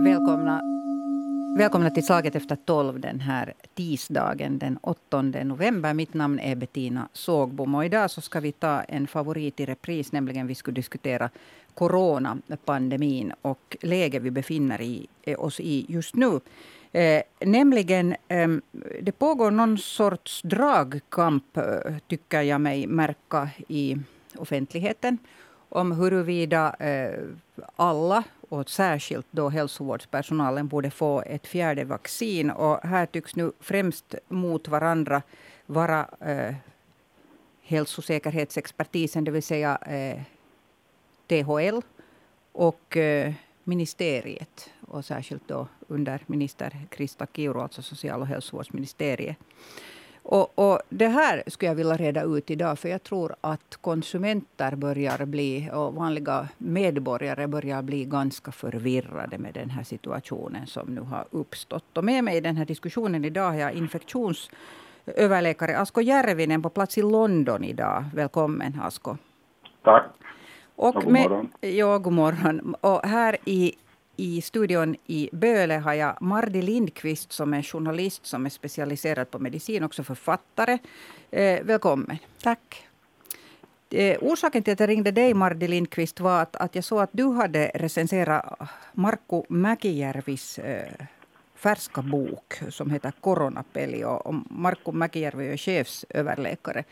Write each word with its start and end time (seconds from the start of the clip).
Välkomna, 0.00 0.62
välkomna 1.58 1.90
till 1.90 2.06
Slaget 2.06 2.36
efter 2.36 2.56
tolv 2.56 3.00
den 3.00 3.20
här 3.20 3.54
tisdagen 3.74 4.58
den 4.58 4.78
8 4.82 5.22
november. 5.22 5.94
Mitt 5.94 6.14
namn 6.14 6.38
är 6.38 6.56
Bettina 6.56 7.08
Sågbom. 7.12 7.74
Och 7.74 7.84
idag 7.84 8.10
så 8.10 8.20
ska 8.20 8.40
vi 8.40 8.52
ta 8.52 8.80
en 8.80 9.06
favorit 9.06 9.60
i 9.60 9.66
repris, 9.66 10.12
nämligen 10.12 10.46
vi 10.46 10.54
skulle 10.54 10.74
diskutera 10.74 11.30
coronapandemin 11.74 13.32
och 13.42 13.76
läget 13.80 14.22
vi 14.22 14.30
befinner 14.30 14.80
i, 14.80 15.06
eh, 15.22 15.40
oss 15.40 15.60
i 15.60 15.86
just 15.88 16.14
nu. 16.14 16.40
Eh, 16.92 17.22
nämligen, 17.40 18.16
eh, 18.28 18.48
det 19.02 19.12
pågår 19.12 19.50
någon 19.50 19.78
sorts 19.78 20.42
dragkamp, 20.42 21.56
eh, 21.56 21.64
tycker 22.08 22.42
jag 22.42 22.60
mig 22.60 22.86
märka 22.86 23.48
i 23.68 23.96
offentligheten 24.38 25.18
om 25.76 25.92
huruvida 25.92 26.74
eh, 26.78 27.20
alla 27.76 28.24
och 28.48 28.70
särskilt 28.70 29.26
då 29.30 29.48
hälsovårdspersonalen 29.48 30.68
borde 30.68 30.90
få 30.90 31.22
ett 31.26 31.46
fjärde 31.46 31.84
vaccin. 31.84 32.50
Och 32.50 32.80
här 32.82 33.06
tycks 33.06 33.36
nu 33.36 33.52
främst 33.60 34.14
mot 34.28 34.68
varandra 34.68 35.22
vara 35.66 36.08
eh, 36.20 36.54
hälsosäkerhetsexpertisen, 37.62 39.24
det 39.24 39.30
vill 39.30 39.42
säga 39.42 39.76
eh, 39.76 40.20
THL 41.26 41.80
och 42.52 42.96
eh, 42.96 43.32
ministeriet 43.64 44.70
och 44.88 45.04
särskilt 45.04 45.48
då 45.48 45.68
under 45.88 46.20
minister 46.26 46.86
Krista 46.90 47.26
Kiuru, 47.26 47.60
alltså 47.60 47.82
social 47.82 48.20
och 48.20 48.26
hälsovårdsministeriet. 48.26 49.36
Och, 50.28 50.58
och, 50.58 50.80
det 50.88 51.08
här 51.08 51.42
skulle 51.46 51.70
jag 51.70 51.74
vilja 51.74 51.96
reda 51.96 52.22
ut 52.22 52.50
idag, 52.50 52.78
för 52.78 52.88
jag 52.88 53.02
tror 53.02 53.34
att 53.40 53.78
konsumenter 53.80 54.76
börjar 54.76 55.26
bli, 55.26 55.70
och 55.72 55.94
vanliga 55.94 56.48
medborgare 56.58 57.46
börjar 57.46 57.82
bli 57.82 58.04
ganska 58.04 58.52
förvirrade 58.52 59.38
med 59.38 59.54
den 59.54 59.70
här 59.70 59.82
situationen 59.82 60.66
som 60.66 60.94
nu 60.94 61.00
har 61.00 61.24
uppstått. 61.30 61.98
Och 61.98 62.04
med 62.04 62.24
mig 62.24 62.36
i 62.36 62.40
den 62.40 62.56
här 62.56 62.64
diskussionen 62.64 63.24
idag 63.24 63.50
har 63.50 63.58
jag 63.58 63.72
infektionsöverläkare 63.72 65.78
Asko 65.78 66.00
Järvinen 66.00 66.62
på 66.62 66.70
plats 66.70 66.98
i 66.98 67.02
London 67.02 67.64
idag. 67.64 68.04
Välkommen 68.14 68.80
Asko. 68.82 69.16
Tack. 69.84 70.04
Och, 70.76 70.94
god 70.94 71.12
morgon. 71.12 71.48
Med, 71.60 71.74
ja, 71.74 71.98
god 71.98 72.12
morgon. 72.12 72.74
Och 72.80 73.06
här 73.06 73.36
i 73.44 73.72
i 74.16 74.40
studion 74.40 74.96
i 75.06 75.28
Böle 75.32 75.74
har 75.74 75.94
jag 75.94 76.22
Mardi 76.22 76.62
Lindqvist 76.62 77.32
som 77.32 77.54
är 77.54 77.62
journalist 77.62 78.26
som 78.26 78.46
är 78.46 78.50
specialiserad 78.50 79.30
på 79.30 79.38
medicin, 79.38 79.84
också 79.84 80.04
författare. 80.04 80.78
Eh, 81.30 81.62
välkommen. 81.62 82.18
Tack. 82.42 82.86
Eh, 83.90 84.18
orsaken 84.20 84.62
till 84.62 84.72
att 84.72 84.80
jag 84.80 84.88
ringde 84.88 85.10
dig, 85.10 85.34
Mardi 85.34 85.68
Lindqvist, 85.68 86.20
var 86.20 86.42
att, 86.42 86.56
att 86.56 86.74
jag 86.74 86.84
såg 86.84 87.00
att 87.00 87.10
du 87.12 87.32
hade 87.32 87.70
recenserat 87.74 88.70
Markku 88.92 89.42
Mäkijärvis 89.48 90.58
eh, 90.58 91.06
färska 91.54 92.02
bok 92.02 92.54
som 92.70 92.90
heter 92.90 93.12
Coronapeli. 93.20 94.04
Och, 94.04 94.26
och 94.26 94.34
Markku 94.50 94.92
Mäkijärvi 94.92 95.52
är 95.52 95.56
chefsöverläkare 95.56 96.84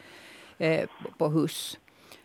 eh, 0.58 0.89
på 1.19 1.28
HUS. 1.28 1.78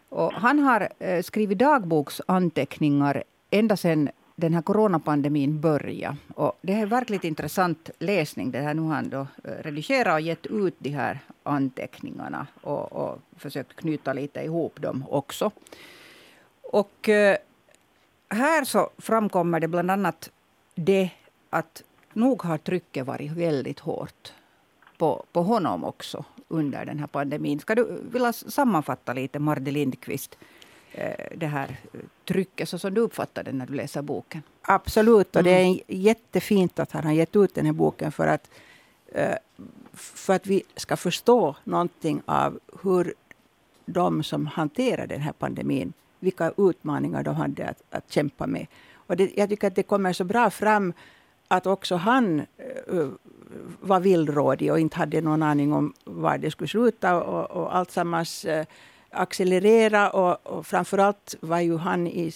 Och 0.09 0.33
han 0.33 0.59
har 0.59 0.89
eh, 1.00 1.22
skrivit 1.22 1.58
dagboksanteckningar 1.58 3.23
ända 3.50 3.77
sedan 3.77 4.09
den 4.39 4.53
här 4.53 4.61
coronapandemin 4.61 5.61
började. 5.61 6.17
Och 6.35 6.57
det 6.61 6.73
är 6.73 6.85
verkligt 6.85 7.23
intressant 7.23 7.89
läsning. 7.99 8.51
Det 8.51 8.61
här 8.61 8.73
nu 8.73 8.81
har 8.81 8.95
han 8.95 9.09
då 9.09 9.27
eh, 9.43 9.51
redigerat 9.63 10.13
och 10.13 10.21
gett 10.21 10.45
ut 10.45 10.75
de 10.79 10.89
här 10.89 11.19
anteckningarna 11.43 12.47
och, 12.61 12.91
och 12.91 13.19
försökt 13.37 13.75
knyta 13.75 14.13
lite 14.13 14.39
ihop 14.41 14.81
dem 14.81 15.05
också. 15.09 15.51
Och 16.61 17.09
eh, 17.09 17.37
här 18.29 18.63
så 18.65 18.89
framkommer 18.97 19.59
det 19.59 19.67
bland 19.67 19.91
annat 19.91 20.29
det 20.75 21.09
att 21.49 21.83
nog 22.13 22.43
har 22.43 22.57
trycket 22.57 23.05
varit 23.05 23.31
väldigt 23.31 23.79
hårt 23.79 24.33
på, 24.97 25.25
på 25.31 25.43
honom 25.43 25.83
också 25.83 26.25
under 26.47 26.85
den 26.85 26.99
här 26.99 27.08
pandemin. 27.08 27.59
Ska 27.59 27.75
du 27.75 28.02
vilja 28.11 28.33
sammanfatta 28.33 29.14
lite, 29.14 29.39
Mardi 29.39 29.71
Lindqvist, 29.71 30.37
det 31.36 31.48
här 31.48 31.77
trycket, 32.26 32.70
så 32.70 32.80
som 32.80 32.94
du 32.94 33.02
uppfattar 33.02 33.44
det 33.44 33.52
när 33.52 33.66
du 33.66 33.73
läser 33.73 34.02
boken? 34.02 34.42
Absolut, 34.61 35.36
och 35.36 35.44
det 35.44 35.52
är 35.52 35.66
mm. 35.66 35.80
jättefint 35.88 36.80
att 36.80 36.92
han 36.92 37.04
har 37.04 37.11
gett 37.11 37.36
ut 37.36 37.55
den 37.55 37.66
här 37.66 37.73
boken 37.73 38.11
för 38.11 38.27
att, 38.27 38.50
eh, 39.08 39.36
för 39.94 40.33
att 40.33 40.48
vi 40.48 40.64
ska 40.76 40.98
förstå 40.98 41.55
någonting 41.64 42.22
av 42.26 42.60
hur 42.83 43.14
de 43.86 44.23
som 44.23 44.48
hanterar 44.48 45.08
den 45.08 45.22
här 45.22 45.33
pandemin, 45.33 45.94
vilka 46.20 46.54
utmaningar 46.58 47.23
de 47.23 47.36
hade 47.36 47.70
att, 47.70 47.82
att 47.89 48.11
kämpa 48.11 48.48
med. 48.48 48.67
Och 48.94 49.17
det, 49.17 49.32
jag 49.36 49.50
tycker 49.50 49.67
att 49.67 49.76
det 49.76 49.83
kommer 49.83 50.14
så 50.14 50.23
bra 50.23 50.50
fram 50.50 50.94
att 51.48 51.67
också 51.67 51.95
han 51.95 52.45
var 53.80 54.00
villrådig 54.00 54.71
och 54.71 54.80
inte 54.80 54.98
hade 54.98 55.21
någon 55.21 55.44
aning 55.44 55.73
om 55.73 55.94
var 56.04 56.38
det 56.38 56.52
skulle 56.52 56.67
sluta. 56.67 57.23
Och, 57.23 57.52
och 57.52 57.76
allt 57.76 57.92
sammans, 57.92 58.45
accelerera 59.11 60.09
och, 60.09 60.47
och 60.47 60.67
framförallt 60.67 61.36
var 61.39 61.59
ju 61.59 61.77
han 61.77 62.08
i, 62.08 62.31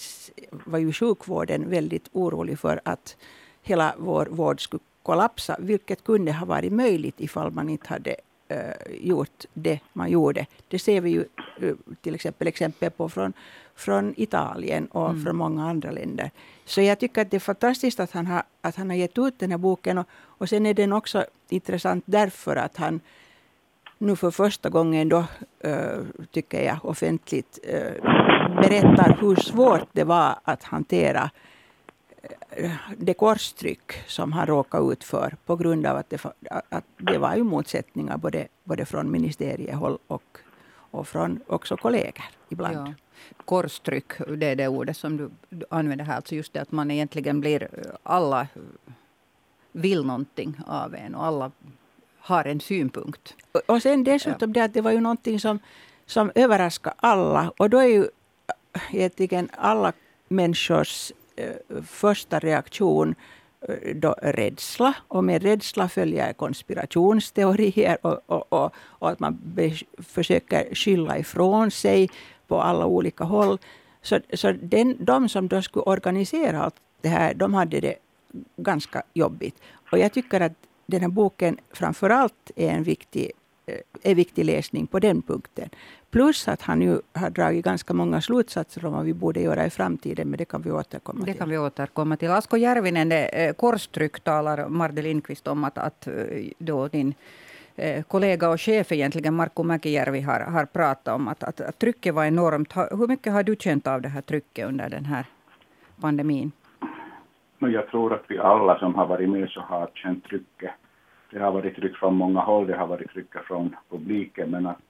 var 0.52 0.80
ju 0.80 0.94
sjukvården 0.94 1.70
väldigt 1.70 2.10
orolig 2.12 2.60
för 2.60 2.82
att 2.86 3.16
hela 3.62 3.96
vår 3.98 4.26
vård 4.26 4.64
skulle 4.64 4.84
kollapsa, 5.04 5.56
vilket 5.60 6.04
kunde 6.04 6.32
ha 6.32 6.46
varit 6.46 6.74
möjligt 6.74 7.22
ifall 7.22 7.52
man 7.52 7.70
inte 7.70 7.90
hade 7.90 8.16
uh, 8.52 8.96
gjort 9.02 9.46
det 9.54 9.80
man 9.94 10.10
gjorde. 10.12 10.46
Det 10.68 10.80
ser 10.80 11.02
vi 11.02 11.10
ju 11.10 11.26
uh, 11.64 11.76
till 12.02 12.16
exempel 12.16 12.48
exempel 12.48 12.92
på 12.92 13.10
från, 13.10 13.34
från 13.76 14.14
Italien 14.18 14.86
och 14.86 15.10
mm. 15.10 15.24
från 15.24 15.36
många 15.36 15.70
andra 15.70 15.92
länder. 15.92 16.32
Så 16.66 16.82
jag 16.82 17.00
tycker 17.00 17.22
att 17.22 17.32
det 17.32 17.38
är 17.38 17.40
fantastiskt 17.40 18.00
att 18.00 18.12
han 18.12 18.28
har, 18.28 18.44
att 18.62 18.76
han 18.76 18.90
har 18.90 18.98
gett 18.98 19.18
ut 19.18 19.40
den 19.40 19.52
här 19.52 19.58
boken. 19.58 19.98
Och, 19.98 20.08
och 20.12 20.50
sen 20.50 20.66
är 20.66 20.74
den 20.74 20.94
också 20.94 21.26
intressant 21.50 22.04
därför 22.08 22.56
att 22.56 22.78
han 22.78 23.00
nu 24.04 24.16
för 24.16 24.32
första 24.32 24.70
gången 24.70 25.10
då, 25.10 25.26
tycker 26.32 26.62
jag, 26.64 26.86
offentligt 26.86 27.60
berättar 28.62 29.18
hur 29.22 29.36
svårt 29.36 29.88
det 29.92 30.04
var 30.04 30.36
att 30.44 30.64
hantera 30.64 31.30
det 32.98 33.14
korstryck 33.14 33.92
som 34.08 34.32
han 34.34 34.48
råkade 34.48 34.94
ut 34.94 35.04
för 35.04 35.36
på 35.46 35.56
grund 35.56 35.86
av 35.86 35.98
att 35.98 36.10
det, 36.10 36.26
att 36.70 36.86
det 36.98 37.18
var 37.18 37.36
ju 37.36 37.44
motsättningar 37.44 38.18
både, 38.18 38.48
både 38.64 38.86
från 38.86 39.12
ministeriehåll 39.12 39.98
och, 40.08 40.38
och 40.92 41.08
från 41.08 41.40
också 41.48 41.78
kollegor 41.78 42.26
ibland. 42.50 42.88
Ja. 42.88 42.94
Korstryck, 43.46 44.12
det 44.38 44.46
är 44.46 44.56
det 44.56 44.68
ordet 44.68 44.98
som 44.98 45.18
du 45.50 45.66
använder 45.70 46.06
här. 46.06 46.16
Alltså 46.16 46.36
just 46.36 46.54
det 46.54 46.62
att 46.62 46.72
man 46.72 46.92
egentligen 46.92 47.40
blir, 47.40 47.68
alla 48.04 48.48
vill 49.72 50.06
någonting 50.06 50.60
av 50.68 50.96
en 50.96 51.16
och 51.16 51.26
alla 51.26 51.52
har 52.24 52.46
en 52.46 52.60
synpunkt. 52.60 53.36
Och 53.66 53.82
sen 53.82 54.04
dessutom 54.04 54.50
ja. 54.50 54.54
det 54.54 54.64
att 54.64 54.74
det 54.74 54.82
var 54.82 54.92
ju 54.92 55.00
någonting 55.00 55.40
som, 55.40 55.60
som 56.06 56.32
överraskade 56.36 56.96
alla. 57.00 57.54
Och 57.58 57.70
då 57.70 57.78
är 57.78 57.88
ju 57.88 58.02
äh, 58.74 58.96
egentligen 58.96 59.50
alla 59.58 59.94
människors 60.28 61.12
äh, 61.36 61.82
första 61.86 62.40
reaktion 62.40 63.16
äh, 63.68 63.96
då 63.96 64.16
rädsla. 64.22 64.96
Och 65.08 65.24
med 65.24 65.44
rädsla 65.44 65.90
följer 65.90 66.34
konspirationsteorier 66.34 67.98
och, 68.02 68.20
och, 68.26 68.54
och, 68.54 68.74
och 68.76 69.10
att 69.10 69.20
man 69.20 69.40
be, 69.44 69.72
försöker 69.98 70.76
skylla 70.76 71.18
ifrån 71.18 71.72
sig 71.72 72.10
på 72.48 72.62
alla 72.62 72.86
olika 72.86 73.24
håll. 73.24 73.58
Så, 74.02 74.20
så 74.34 74.52
den, 74.52 75.06
de 75.06 75.30
som 75.30 75.48
då 75.48 75.62
skulle 75.62 75.84
organisera 75.84 76.62
allt 76.62 76.76
det 77.02 77.10
här, 77.10 77.34
de 77.34 77.54
hade 77.54 77.80
det 77.80 77.96
ganska 78.58 79.04
jobbigt. 79.14 79.56
Och 79.92 79.98
jag 79.98 80.14
tycker 80.14 80.42
att 80.42 80.54
den 80.86 81.02
här 81.02 81.10
boken 81.10 81.58
framför 81.74 82.10
allt 82.10 82.52
är 82.56 82.70
en 82.70 82.84
viktig, 82.84 83.32
eh, 83.66 84.12
är 84.12 84.16
viktig 84.16 84.46
läsning 84.46 84.88
på 84.88 85.00
den 85.00 85.22
punkten. 85.22 85.70
Plus 86.12 86.48
att 86.48 86.62
han 86.62 86.82
ju 86.82 87.02
har 87.14 87.30
dragit 87.30 87.66
ganska 87.66 87.94
många 87.94 88.22
slutsatser 88.22 88.86
om 88.86 88.94
vad 88.94 89.06
vi 89.06 89.14
borde 89.14 89.42
göra 89.42 89.66
i 89.66 89.70
framtiden, 89.70 90.30
men 90.30 90.38
det 90.38 90.46
kan 90.46 90.62
vi 90.62 90.72
återkomma 90.72 91.26
till. 91.26 91.34
Det 91.34 91.40
kan 91.40 91.50
vi 91.50 91.58
återkomma 91.58 92.18
till. 92.18 92.30
Asko 92.30 92.58
Järvinen, 92.58 93.12
eh, 93.12 93.54
korstryck 93.54 94.20
talar 94.20 94.68
Marde 94.68 95.02
Lindqvist 95.02 95.48
om 95.48 95.64
att, 95.64 95.78
att 95.78 96.08
eh, 96.08 96.14
då 96.58 96.88
din 96.88 97.14
kollega 98.08 98.50
och 98.50 98.62
chef 98.62 98.92
egentligen, 98.92 99.34
Markku 99.34 99.64
Mäkijärvi, 99.64 100.22
har, 100.22 100.40
har 100.40 100.66
pratat 100.66 101.16
om 101.16 101.28
att, 101.28 101.44
att, 101.44 101.62
att 101.62 101.80
trycket 101.80 102.14
var 102.14 102.26
enormt. 102.26 102.76
Hur 102.76 103.08
mycket 103.08 103.34
har 103.34 103.44
du 103.44 103.56
känt 103.56 103.88
av 103.88 104.02
det 104.02 104.10
här 104.10 104.22
trycket 104.22 104.68
under 104.68 104.90
den 104.90 105.06
här 105.06 105.26
pandemin? 106.02 106.52
Jag 107.72 107.88
tror 107.88 108.14
att 108.14 108.24
vi 108.28 108.40
alla 108.40 108.80
som 108.80 108.96
har 108.96 109.06
varit 109.06 109.30
med 109.30 109.50
så 109.50 109.62
har 109.62 109.90
känt 109.94 110.24
trycket. 110.24 110.72
Det 111.30 111.40
har 111.40 111.52
varit 111.52 111.76
tryck 111.76 111.98
från 111.98 112.16
många 112.16 112.40
håll, 112.40 112.68
det 112.68 112.76
har 112.76 112.88
varit 112.88 113.12
tryck 113.12 113.34
från 113.48 113.76
publiken 113.90 114.50
men 114.52 114.68
att, 114.68 114.82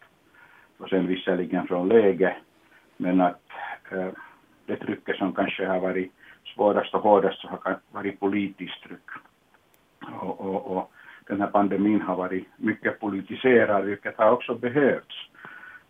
och 0.78 0.90
sen 0.90 1.08
visserligen 1.08 1.68
från 1.68 1.88
läge, 1.88 2.36
men 2.98 3.22
att 3.22 3.42
eh, 3.92 4.08
det 4.66 4.76
trycket 4.76 5.16
som 5.16 5.34
kanske 5.34 5.66
har 5.66 5.80
varit 5.80 6.14
svårast 6.56 6.94
och 6.94 7.02
hårdast 7.02 7.42
så 7.42 7.48
har 7.48 7.80
varit 7.92 8.20
politiskt 8.20 8.84
tryck. 8.84 9.10
Och, 10.22 10.42
och, 10.42 10.78
och 10.78 10.92
den 11.28 11.42
här 11.42 11.48
pandemin 11.48 12.02
har 12.02 12.16
varit 12.16 12.48
mycket 12.58 13.00
politiserad, 13.00 13.86
vilket 13.86 14.18
har 14.18 14.32
också 14.32 14.56
behövts, 14.56 15.16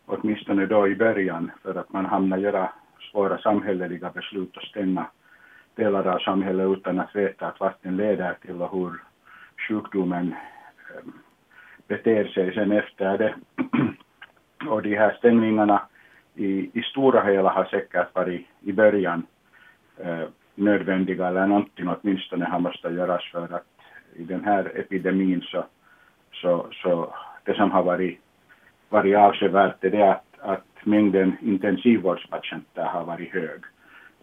åtminstone 0.06 0.66
då 0.66 0.88
i 0.88 0.96
början, 0.96 1.52
för 1.62 1.76
att 1.76 1.94
man 1.94 2.06
hamnar 2.06 2.38
göra 2.38 2.70
svåra 3.12 3.38
samhälleliga 3.38 4.10
beslut 4.10 4.58
och 4.58 4.64
stänga 4.64 5.06
delar 5.76 6.08
av 6.08 6.20
samhället 6.20 6.78
utan 6.78 7.00
att 7.00 7.16
veta 7.16 7.48
att 7.48 7.60
vart 7.60 7.84
den 7.84 7.98
leder 7.98 8.34
till 8.42 8.62
och 8.62 8.72
hur 8.72 8.94
sjukdomen 9.68 10.36
ehm, 10.98 11.14
beter 11.88 12.28
sig 12.28 12.54
sen 12.54 12.72
efter 12.72 13.18
det. 13.18 13.36
och 14.70 14.82
de 14.82 14.96
här 14.96 15.14
stängningarna 15.18 15.82
i, 16.36 16.80
i 16.80 16.82
stora 16.82 17.24
hela 17.24 17.50
har 17.50 17.66
säkert 17.66 18.16
varit 18.16 18.48
i 18.62 18.74
början 18.74 19.26
eh, 19.98 20.28
nödvändiga 20.56 21.28
eller 21.28 21.48
någonting 21.48 21.88
åtminstone 21.88 22.46
har 22.46 22.60
måste 22.60 22.88
göras 22.88 23.32
för 23.32 23.56
att 23.56 23.68
i 24.16 24.24
den 24.24 24.44
här 24.44 24.72
epidemin 24.80 25.42
så, 25.42 25.66
så, 26.32 26.68
så 26.72 27.14
det 27.44 27.54
som 27.54 27.72
har 27.72 27.84
varit, 27.84 28.20
varit 28.90 29.16
avsevärt 29.16 29.84
är 29.84 29.90
det 29.90 30.12
att, 30.12 30.26
att 30.40 30.66
mängden 30.84 31.38
intensivvårdspatienter 31.42 32.84
har 32.84 33.04
varit 33.04 33.34
hög. 33.34 33.62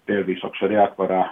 Delvis 0.05 0.45
också 0.45 0.69
det 0.69 0.83
att 0.83 0.99
vara, 0.99 1.31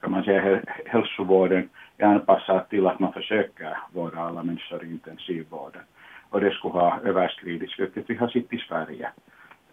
kan 0.00 0.10
man 0.10 0.24
säga, 0.24 0.60
hälsovården 0.86 1.68
är 1.98 2.06
anpassad 2.06 2.68
till 2.68 2.86
att 2.86 3.00
man 3.00 3.12
försöker 3.12 3.76
vårda 3.92 4.20
alla 4.20 4.42
människor 4.42 4.84
i 4.84 4.90
intensivvården. 4.90 5.82
Och 6.30 6.40
det 6.40 6.50
skulle 6.50 6.74
ha 6.74 7.00
överskridits, 7.04 7.78
vilket 7.78 8.10
vi 8.10 8.14
har 8.14 8.28
sett 8.28 8.52
i 8.52 8.58
Sverige. 8.58 9.10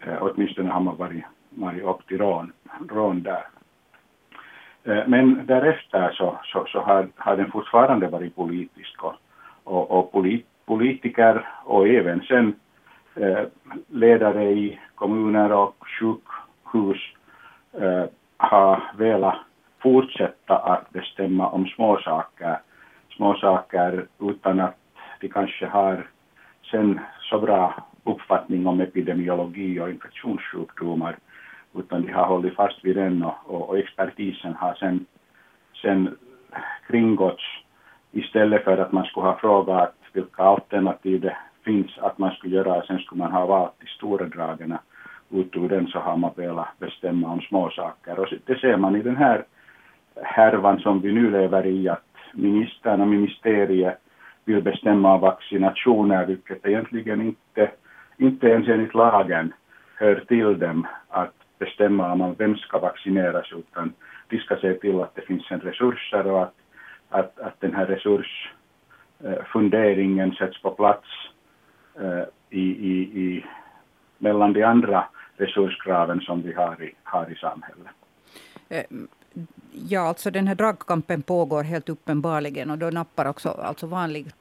Eh, 0.00 0.16
åtminstone 0.20 0.70
har 0.70 0.80
man 0.80 0.96
varit, 0.96 1.24
varit 1.50 1.82
upp 1.82 2.06
till 2.06 2.18
rån, 2.18 2.52
rån 2.90 3.22
där. 3.22 3.44
Eh, 4.84 5.06
men 5.06 5.46
därefter 5.46 6.10
så, 6.12 6.38
så, 6.44 6.66
så 6.66 6.80
har, 6.80 7.08
har 7.16 7.36
den 7.36 7.50
fortfarande 7.50 8.06
varit 8.06 8.36
politisk 8.36 9.04
och, 9.04 9.14
och, 9.64 9.90
och 9.90 10.12
polit, 10.12 10.46
politiker 10.66 11.48
och 11.64 11.88
även 11.88 12.20
sen 12.20 12.54
eh, 13.14 13.44
ledare 13.88 14.44
i 14.44 14.80
kommuner 14.94 15.52
och 15.52 15.76
sjukhus 15.80 16.98
eh, 17.72 18.04
har 18.36 18.82
velat 18.96 19.36
fortsätta 19.84 20.56
att 20.56 20.90
bestämma 20.92 21.48
om 21.48 21.66
småsaker, 21.66 22.58
småsaker 23.16 24.06
utan 24.20 24.60
att 24.60 24.76
de 25.20 25.28
kanske 25.28 25.66
har 25.66 26.06
sen 26.70 27.00
så 27.30 27.38
bra 27.38 27.74
uppfattning 28.04 28.66
om 28.66 28.80
epidemiologi 28.80 29.80
och 29.80 29.90
infektionssjukdomar 29.90 31.16
utan 31.74 32.06
de 32.06 32.12
har 32.12 32.26
hållit 32.26 32.54
fast 32.54 32.84
vid 32.84 32.96
den 32.96 33.24
och, 33.24 33.34
och, 33.46 33.68
och 33.68 33.78
expertisen 33.78 34.54
har 34.54 34.74
sen, 34.74 35.06
sen 35.82 36.16
kringgåtts 36.86 37.44
istället 38.12 38.64
för 38.64 38.78
att 38.78 38.92
man 38.92 39.04
skulle 39.04 39.26
ha 39.26 39.36
frågat 39.36 39.94
vilka 40.12 40.42
alternativ 40.42 41.20
det 41.20 41.36
finns 41.64 41.98
att 41.98 42.18
man 42.18 42.30
skulle 42.30 42.56
göra. 42.56 42.86
Sen 42.86 42.98
skulle 42.98 43.22
man 43.22 43.32
ha 43.32 43.46
valt 43.46 43.72
de 43.80 43.86
stora 43.86 44.26
dragen. 44.26 44.78
Ut 45.30 45.56
ur 45.56 45.68
den 45.68 45.86
så 45.86 45.98
har 45.98 46.16
man 46.16 46.30
velat 46.36 46.78
bestämma 46.78 47.28
om 47.28 47.40
småsaker. 47.40 48.18
Och 48.18 48.28
det 48.46 48.60
ser 48.60 48.76
man 48.76 48.96
i 48.96 49.02
den 49.02 49.16
här 49.16 49.44
härvan 50.22 50.80
som 50.80 51.00
vi 51.00 51.12
nu 51.12 51.30
lever 51.30 51.66
i 51.66 51.88
att 51.88 52.04
ministern 52.32 53.00
och 53.00 53.08
ministeriet 53.08 53.98
vill 54.44 54.62
bestämma 54.62 55.18
vaccinationer 55.18 56.26
vilket 56.26 56.66
egentligen 56.66 57.20
inte, 57.20 57.70
inte 58.16 58.46
ens 58.46 58.68
enligt 58.68 58.94
lagen 58.94 59.52
hör 59.96 60.24
till 60.28 60.58
dem 60.58 60.86
att 61.08 61.34
bestämma 61.58 62.12
om 62.12 62.34
vem 62.38 62.56
ska 62.56 62.78
vaccineras 62.78 63.52
utan 63.52 63.92
de 64.28 64.38
ska 64.38 64.56
se 64.56 64.74
till 64.74 65.00
att 65.00 65.14
det 65.14 65.22
finns 65.22 65.50
en 65.50 65.60
resurser 65.60 66.26
och 66.26 66.42
att, 66.42 66.54
att, 67.08 67.38
att 67.38 67.60
den 67.60 67.74
här 67.74 67.86
resursfunderingen 67.86 70.30
eh, 70.30 70.36
sätts 70.36 70.62
på 70.62 70.70
plats 70.70 71.08
eh, 72.00 72.24
i, 72.50 72.60
i, 72.60 73.22
i, 73.22 73.44
mellan 74.18 74.52
de 74.52 74.62
andra 74.62 75.04
resurskraven 75.36 76.20
som 76.20 76.42
vi 76.42 76.52
har 76.52 76.82
i, 76.82 76.94
har 77.02 77.32
i 77.32 77.34
samhället. 77.34 77.88
Eh, 78.68 78.84
Ja, 79.88 80.00
alltså 80.00 80.30
den 80.30 80.46
här 80.46 80.54
dragkampen 80.54 81.22
pågår 81.22 81.62
helt 81.62 81.88
uppenbarligen 81.88 82.70
och 82.70 82.78
då 82.78 82.90
nappar 82.90 83.26
också 83.26 83.48
alltså 83.48 83.86
vanligt 83.86 84.34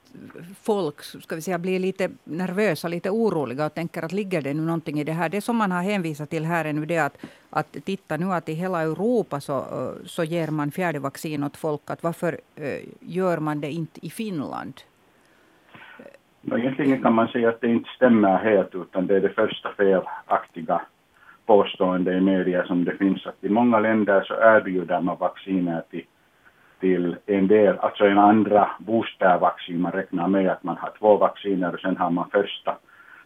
folk 0.61 1.03
ska 1.03 1.35
vi 1.35 1.41
säga, 1.41 1.57
blir 1.57 1.79
lite 1.79 2.09
nervösa, 2.23 2.87
lite 2.87 3.09
oroliga 3.09 3.65
och 3.65 3.73
tänker 3.73 4.03
att 4.03 4.11
ligger 4.11 4.41
det 4.41 4.53
nu 4.53 4.61
någonting 4.61 4.99
i 4.99 5.03
det 5.03 5.11
här? 5.11 5.29
Det 5.29 5.41
som 5.41 5.57
man 5.57 5.71
har 5.71 5.81
hänvisat 5.81 6.29
till 6.29 6.45
här 6.45 6.65
är 6.65 6.73
nu 6.73 6.85
det 6.85 6.97
att, 6.97 7.25
att 7.49 7.77
titta 7.85 8.17
nu 8.17 8.25
att 8.25 8.49
i 8.49 8.53
hela 8.53 8.81
Europa 8.81 9.39
så, 9.39 9.65
så 10.05 10.23
ger 10.23 10.47
man 10.47 10.71
fjärde 10.71 10.99
vaccin 10.99 11.43
åt 11.43 11.57
folk. 11.57 11.81
Att 11.85 12.03
varför 12.03 12.37
eh, 12.55 12.79
gör 12.99 13.37
man 13.37 13.61
det 13.61 13.71
inte 13.71 14.05
i 14.05 14.09
Finland? 14.09 14.73
No, 16.41 16.57
egentligen 16.57 17.01
kan 17.01 17.13
man 17.13 17.27
säga 17.27 17.49
att 17.49 17.61
det 17.61 17.67
inte 17.67 17.89
stämmer 17.95 18.37
helt 18.37 18.75
utan 18.75 19.07
det 19.07 19.15
är 19.15 19.21
det 19.21 19.29
första 19.29 19.73
felaktiga 19.77 20.81
påstående 21.45 22.13
i 22.13 22.21
media 22.21 22.65
som 22.65 22.85
det 22.85 22.97
finns 22.97 23.27
att 23.27 23.43
i 23.43 23.49
många 23.49 23.79
länder 23.79 24.23
så 24.23 24.33
erbjuder 24.33 25.01
man 25.01 25.17
vacciner 25.17 25.83
till 25.89 26.05
till 26.83 27.15
en 27.25 27.47
del, 27.47 27.79
alltså 27.79 28.05
en 28.05 28.17
andra 28.17 28.69
boostervaccin. 28.79 29.81
Man 29.81 29.91
räknar 29.91 30.27
med 30.27 30.49
att 30.51 30.63
man 30.63 30.77
har 30.77 30.91
två 30.99 31.17
vacciner 31.17 31.73
och 31.73 31.79
sen 31.79 31.97
har 31.97 32.09
man 32.09 32.29
första 32.29 32.77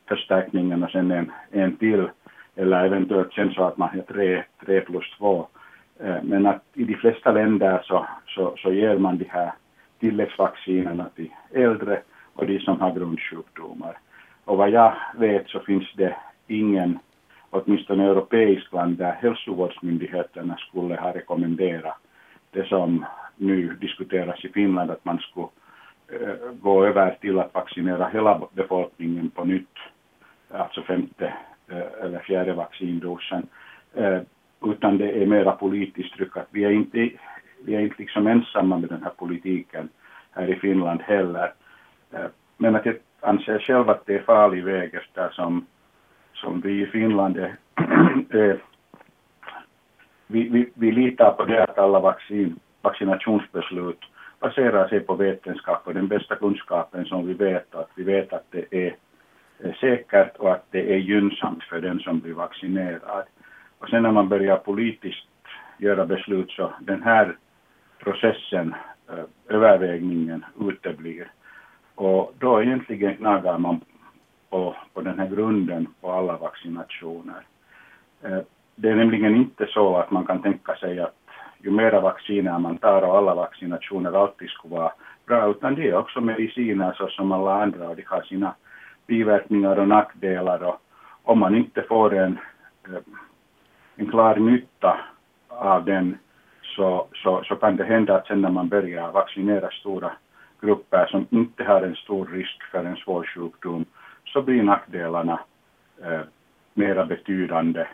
förstärkningen 0.07 0.83
och 0.83 0.89
sen 0.89 1.11
en, 1.11 1.31
en 1.51 1.75
till. 1.75 2.09
Eller 2.55 2.85
eventuellt 2.85 3.33
sen 3.33 3.53
så 3.53 3.63
att 3.63 3.77
man 3.77 3.89
har 3.89 4.01
tre, 4.01 4.43
tre 4.65 4.81
plus 4.81 5.17
två. 5.17 5.47
Eh, 5.99 6.23
men 6.23 6.45
att 6.45 6.63
i 6.73 6.83
de 6.83 6.95
flesta 6.95 7.31
länder 7.31 7.81
så, 7.83 8.05
så, 8.27 8.53
så 8.57 8.71
ger 8.71 8.97
man 8.97 9.17
de 9.17 9.25
här 9.29 9.51
tilläggsvaccinerna 9.99 11.05
till 11.15 11.33
äldre 11.53 12.01
och 12.33 12.47
de 12.47 12.59
som 12.59 12.81
har 12.81 12.93
grundsjukdomar. 12.93 13.97
Och 14.45 14.57
vad 14.57 14.69
jag 14.69 14.93
vet 15.15 15.49
så 15.49 15.59
finns 15.59 15.93
det 15.95 16.15
ingen, 16.47 16.99
åtminstone 17.49 18.03
europeisk 18.03 18.73
land, 18.73 18.97
där 18.97 19.11
hälsovårdsmyndigheterna 19.11 20.57
skulle 20.57 20.95
ha 20.95 21.13
rekommenderat 21.13 21.97
det 22.51 22.67
som 22.67 23.05
nu 23.35 23.73
diskuteras 23.81 24.45
i 24.45 24.49
Finland 24.49 24.91
att 24.91 25.05
man 25.05 25.19
skulle 25.19 25.47
eh, 26.07 26.51
gå 26.61 26.85
över 26.85 27.17
till 27.21 27.39
att 27.39 27.53
vaccinera 27.53 28.07
hela 28.07 28.41
befolkningen 28.53 29.29
på 29.29 29.43
nytt, 29.43 29.77
alltså 30.51 30.81
femte 30.81 31.33
eh, 31.67 32.05
eller 32.05 32.19
fjärde 32.19 32.53
vaccindosen. 32.53 33.47
Eh, 33.93 34.19
utan 34.65 34.97
det 34.97 35.11
är 35.11 35.25
mera 35.25 35.51
politiskt 35.51 36.13
tryck 36.13 36.37
att 36.37 36.47
vi 36.51 36.63
är 36.63 36.71
inte, 36.71 37.09
vi 37.65 37.75
är 37.75 37.79
inte 37.79 37.95
liksom 37.97 38.27
ensamma 38.27 38.77
med 38.77 38.89
den 38.89 39.03
här 39.03 39.11
politiken 39.17 39.89
här 40.31 40.49
i 40.49 40.55
Finland 40.55 41.01
heller. 41.01 41.53
Eh, 42.11 42.25
men 42.57 42.75
att 42.75 42.85
jag 42.85 42.95
anser 43.19 43.59
själv 43.59 43.89
att 43.89 44.05
det 44.05 44.15
är 44.15 44.21
farlig 44.21 44.63
väg 44.63 44.93
eftersom 44.93 45.65
som 46.41 46.61
vi 46.61 46.81
i 46.81 46.85
Finland 46.85 47.37
är, 48.29 48.61
vi, 50.27 50.49
vi, 50.49 50.69
vi 50.73 50.91
litar 50.91 51.31
på 51.31 51.45
det 51.45 51.63
att 51.63 51.77
alla 51.77 51.99
vaccin 51.99 52.59
vaccinationsbeslut 52.81 53.99
baserar 54.39 54.87
sig 54.87 54.99
på 54.99 55.15
vetenskap 55.15 55.87
och 55.87 55.93
den 55.93 56.07
bästa 56.07 56.35
kunskapen 56.35 57.05
som 57.05 57.27
vi 57.27 57.33
vet 57.33 57.75
att 57.75 57.89
vi 57.95 58.03
vet 58.03 58.33
att 58.33 58.45
det 58.51 58.65
är 58.71 58.95
säkert 59.79 60.35
och 60.37 60.51
att 60.51 60.65
det 60.71 60.93
är 60.93 60.97
gynnsamt 60.97 61.63
för 61.63 61.81
den 61.81 61.99
som 61.99 62.19
blir 62.19 62.33
vaccinerad. 62.33 63.23
Och 63.79 63.89
sen 63.89 64.03
när 64.03 64.11
man 64.11 64.29
börjar 64.29 64.57
politiskt 64.57 65.27
göra 65.77 66.05
beslut 66.05 66.51
så 66.51 66.73
den 66.79 67.03
här 67.03 67.37
processen, 67.99 68.75
eh, 69.09 69.55
övervägningen 69.55 70.45
uteblir. 70.61 71.31
Och 71.95 72.33
då 72.39 72.61
egentligen 72.61 73.15
gnagar 73.15 73.57
man 73.57 73.81
på, 74.49 74.75
på 74.93 75.01
den 75.01 75.19
här 75.19 75.27
grunden 75.27 75.87
på 76.01 76.11
alla 76.11 76.37
vaccinationer. 76.37 77.41
Eh, 78.21 78.39
det 78.75 78.89
är 78.89 78.95
nämligen 78.95 79.35
inte 79.35 79.65
så 79.65 79.97
att 79.97 80.11
man 80.11 80.25
kan 80.25 80.41
tänka 80.41 80.75
sig 80.75 80.99
att 80.99 81.15
ju 81.63 81.71
mera 81.71 81.99
vacciner 81.99 82.59
man 82.59 82.77
tar 82.77 83.01
och 83.01 83.17
alla 83.17 83.35
vaccinationer 83.35 84.21
alltid 84.21 84.49
skulle 84.49 84.75
vara 84.75 84.91
bra, 85.25 85.49
utan 85.49 85.75
det 85.75 85.87
är 85.87 85.97
också 85.97 86.21
mediciner 86.21 86.93
så 86.93 87.07
som 87.07 87.31
alla 87.31 87.63
andra 87.63 87.89
och 87.89 87.95
de 87.95 88.03
har 88.07 88.21
sina 88.21 88.55
biverkningar 89.07 89.79
och 89.79 89.87
nackdelar 89.87 90.63
och 90.63 90.81
om 91.23 91.39
man 91.39 91.55
inte 91.55 91.81
får 91.81 92.13
en, 92.13 92.37
eh, 92.87 93.01
en 93.95 94.09
klar 94.09 94.35
nytta 94.35 94.97
av 95.47 95.85
den 95.85 96.17
så, 96.75 97.07
så, 97.13 97.43
så 97.43 97.55
kan 97.55 97.75
det 97.75 97.83
hända 97.83 98.15
att 98.15 98.27
sen 98.27 98.41
när 98.41 98.49
man 98.49 98.67
börjar 98.67 99.11
vaccinera 99.11 99.69
stora 99.69 100.11
grupper 100.61 101.05
som 101.05 101.25
inte 101.29 101.63
har 101.63 101.81
en 101.81 101.95
stor 101.95 102.25
risk 102.25 102.63
för 102.71 102.85
en 102.85 102.95
svår 102.95 103.23
sjukdom 103.23 103.85
så 104.37 104.41
blir 104.41 104.63
nackdelarna 104.63 105.39
eh, 106.03 106.21
mera 106.73 107.05
betydande 107.05 107.87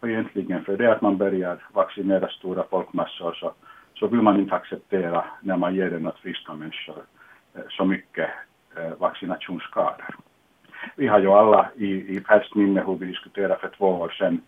och 0.00 0.08
egentligen 0.08 0.64
för 0.64 0.76
det 0.76 0.92
att 0.92 1.00
man 1.00 1.16
börjar 1.16 1.58
vaccinera 1.72 2.28
stora 2.28 2.64
folkmassor 2.70 3.32
så, 3.32 3.52
så 3.94 4.06
vill 4.06 4.22
man 4.22 4.40
inte 4.40 4.54
acceptera 4.54 5.24
när 5.40 5.56
man 5.56 5.74
ger 5.74 5.90
den 5.90 6.06
åt 6.06 6.18
friska 6.18 6.54
människor 6.54 7.02
eh, 7.54 7.62
så 7.68 7.84
mycket 7.84 8.30
eh, 8.76 8.92
vaccinationsskador. 8.98 10.16
Vi 10.96 11.06
har 11.06 11.18
ju 11.18 11.28
alla 11.28 11.70
i, 11.76 12.16
i 12.16 12.20
färskt 12.20 12.54
minne 12.54 12.82
hur 12.86 12.94
vi 12.94 13.06
diskuterade 13.06 13.56
för 13.60 13.70
två 13.78 13.86
år 13.86 14.08
sedan 14.18 14.40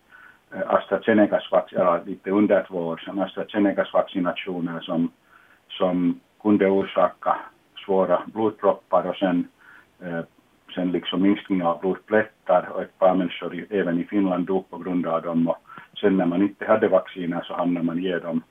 eh, 0.51 0.69
AstraZenecas 0.69 1.51
vaccinationer, 1.51 2.05
lite 2.05 2.31
under 2.31 2.63
två 2.63 2.77
år 2.77 2.97
sedan, 2.97 3.19
AstraZenecas 3.19 3.93
vaccinationer 3.93 4.79
som, 4.79 5.11
som 5.69 6.19
kunde 6.41 6.69
orsaka 6.69 7.39
svåra 7.85 8.21
blodproppar 8.25 9.03
och 9.03 9.15
sen 9.15 9.47
eh, 10.01 10.21
sen 10.75 10.91
liksom 10.91 11.21
minskning 11.21 11.63
av 11.63 11.79
blodplättar 11.79 12.69
och 12.73 12.81
ett 12.81 12.99
par 12.99 13.15
människor 13.15 13.65
även 13.69 13.99
i 13.99 14.03
Finland 14.03 14.45
dog 14.45 14.69
på 14.69 14.77
grund 14.77 15.07
av 15.07 15.21
dem. 15.21 15.47
Och 15.47 15.57
Sen 16.01 16.17
när 16.17 16.25
man 16.25 16.41
inte 16.41 16.65
hade 16.65 16.87
vacciner 16.87 17.41
så 17.41 17.53
hamnade 17.53 17.85
man 17.85 17.97
ge 17.97 18.19
dem 18.19 18.41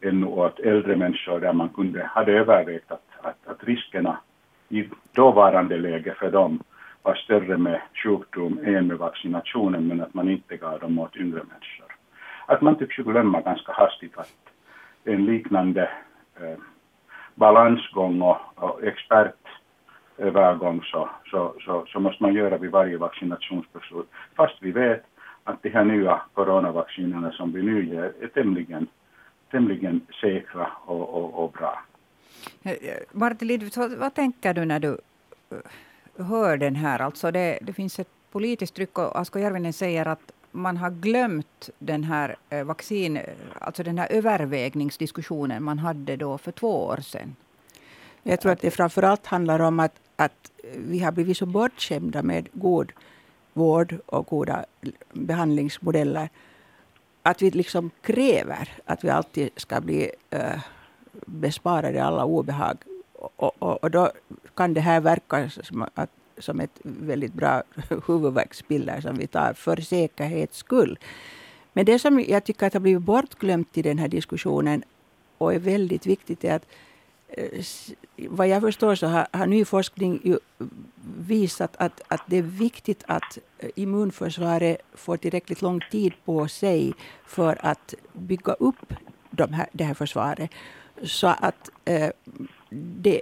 ännu 0.00 0.26
åt 0.26 0.58
äldre 0.60 0.96
människor 0.96 1.40
där 1.40 1.52
man 1.52 1.68
kunde, 1.68 2.04
hade 2.04 2.32
övervägt 2.32 2.92
att, 2.92 3.08
att, 3.20 3.46
att 3.46 3.64
riskerna 3.64 4.18
i 4.68 4.88
dåvarande 5.12 5.76
läge 5.76 6.14
för 6.14 6.30
dem 6.30 6.62
var 7.02 7.14
större 7.14 7.56
med 7.56 7.80
sjukdom 7.94 8.58
än 8.64 8.86
med 8.86 8.98
vaccinationen 8.98 9.86
men 9.86 10.00
att 10.00 10.14
man 10.14 10.30
inte 10.30 10.56
gav 10.56 10.80
dem 10.80 10.98
åt 10.98 11.16
yngre 11.16 11.42
människor. 11.50 11.96
Att 12.46 12.60
man 12.60 12.76
tycks 12.78 12.98
ju 12.98 13.02
glömma 13.02 13.40
ganska 13.40 13.72
hastigt 13.72 14.18
att 14.18 14.34
en 15.04 15.24
liknande 15.24 15.90
eh, 16.40 16.58
balansgång 17.34 18.22
och, 18.22 18.38
och 18.54 18.82
expertövergång 20.16 20.82
så, 20.82 21.08
så, 21.30 21.54
så, 21.60 21.86
så 21.86 22.00
måste 22.00 22.22
man 22.22 22.34
göra 22.34 22.58
vid 22.58 22.70
varje 22.70 22.96
vaccinationsbeslut. 22.96 24.06
Fast 24.36 24.54
vi 24.60 24.72
vet 24.72 25.02
att 25.44 25.62
de 25.62 25.70
här 25.70 25.84
nya 25.84 26.20
coronavaccinerna 26.34 27.32
som 27.32 27.52
vi 27.52 27.62
nu 27.62 27.86
ger 27.86 28.12
är 28.20 28.28
tämligen, 28.28 28.86
tämligen 29.50 30.00
säkra 30.20 30.70
och, 30.86 31.08
och, 31.08 31.44
och 31.44 31.52
bra. 31.52 31.82
Martin 33.12 33.48
Lidvik, 33.48 33.76
vad, 33.76 33.92
vad 33.92 34.14
tänker 34.14 34.54
du 34.54 34.64
när 34.64 34.80
du 34.80 34.98
hör 36.18 36.56
den 36.56 36.74
här? 36.76 37.02
Alltså 37.02 37.30
det, 37.30 37.58
det 37.62 37.72
finns 37.72 37.98
ett 37.98 38.10
politiskt 38.32 38.74
tryck 38.74 38.98
och 38.98 39.20
Asko 39.20 39.38
Järvinen 39.38 39.72
säger 39.72 40.08
att 40.08 40.32
man 40.52 40.76
har 40.76 40.90
glömt 40.90 41.70
den 41.78 42.04
här 42.04 42.36
eh, 42.50 42.64
vaccin, 42.64 43.20
alltså 43.60 43.82
den 43.82 43.98
här 43.98 44.08
övervägningsdiskussionen 44.10 45.62
man 45.62 45.78
hade 45.78 46.16
då 46.16 46.38
för 46.38 46.52
två 46.52 46.84
år 46.86 47.00
sedan. 47.00 47.36
Jag 48.28 48.40
tror 48.40 48.52
att 48.52 48.60
det 48.60 48.70
framför 48.70 49.02
allt 49.02 49.26
handlar 49.26 49.60
om 49.60 49.80
att, 49.80 49.92
att 50.16 50.50
vi 50.76 50.98
har 50.98 51.12
blivit 51.12 51.36
så 51.36 51.46
bortskämda 51.46 52.22
med 52.22 52.48
god 52.52 52.92
vård 53.52 53.94
och 54.06 54.26
goda 54.26 54.64
behandlingsmodeller. 55.12 56.28
Att 57.22 57.42
vi 57.42 57.50
liksom 57.50 57.90
kräver 58.02 58.68
att 58.84 59.04
vi 59.04 59.10
alltid 59.10 59.50
ska 59.56 59.80
bli 59.80 60.10
äh, 60.30 60.60
besparade 61.26 62.04
alla 62.04 62.24
obehag. 62.24 62.76
Och, 63.12 63.62
och, 63.62 63.84
och, 63.84 63.90
då 63.90 64.10
kan 64.54 64.74
det 64.74 64.80
här 64.80 65.00
verka 65.00 65.50
som, 65.50 65.86
att, 65.94 66.10
som 66.38 66.60
ett 66.60 66.80
väldigt 66.82 67.32
bra 67.32 67.62
huvudvärkspiller 68.06 69.00
som 69.00 69.16
vi 69.16 69.26
tar 69.26 69.52
för 69.52 69.76
säkerhets 69.76 70.58
skull. 70.58 70.98
Men 71.72 71.84
det 71.84 71.98
som 71.98 72.20
jag 72.28 72.44
tycker 72.44 72.66
att 72.66 72.72
har 72.72 72.80
blivit 72.80 73.02
bortglömt 73.02 73.78
i 73.78 73.82
den 73.82 73.98
här 73.98 74.08
diskussionen 74.08 74.82
och 75.38 75.54
är 75.54 75.58
väldigt 75.58 76.06
viktigt 76.06 76.44
är 76.44 76.54
att 76.54 76.66
Eh, 77.28 77.62
vad 78.16 78.48
jag 78.48 78.62
förstår 78.62 78.94
så 78.94 79.06
har, 79.06 79.26
har 79.32 79.46
ny 79.46 79.64
forskning 79.64 80.20
eh, 80.24 80.36
visat 81.18 81.76
att, 81.76 82.00
att 82.08 82.20
det 82.26 82.36
är 82.36 82.42
viktigt 82.42 83.04
att 83.06 83.38
eh, 83.58 83.70
immunförsvaret 83.74 84.80
får 84.94 85.16
tillräckligt 85.16 85.62
lång 85.62 85.80
tid 85.90 86.12
på 86.24 86.48
sig 86.48 86.94
för 87.26 87.58
att 87.66 87.94
bygga 88.12 88.52
upp 88.52 88.92
de 89.30 89.52
här, 89.52 89.66
det 89.72 89.84
här 89.84 89.94
försvaret. 89.94 90.50
Så 91.02 91.26
att 91.26 91.70
eh, 91.84 92.10
det, 92.70 93.20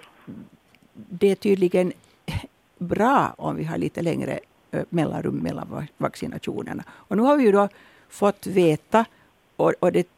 det 0.92 1.30
är 1.30 1.34
tydligen 1.34 1.92
bra 2.78 3.34
om 3.38 3.56
vi 3.56 3.64
har 3.64 3.78
lite 3.78 4.02
längre 4.02 4.40
mellanrum 4.88 5.34
mellan 5.34 5.86
vaccinationerna. 5.96 6.84
Och 6.88 7.16
nu 7.16 7.22
har 7.22 7.36
vi 7.36 7.44
ju 7.44 7.52
då 7.52 7.68
fått 8.08 8.46
veta, 8.46 9.04
och, 9.56 9.72
och, 9.80 9.92
det, 9.92 10.08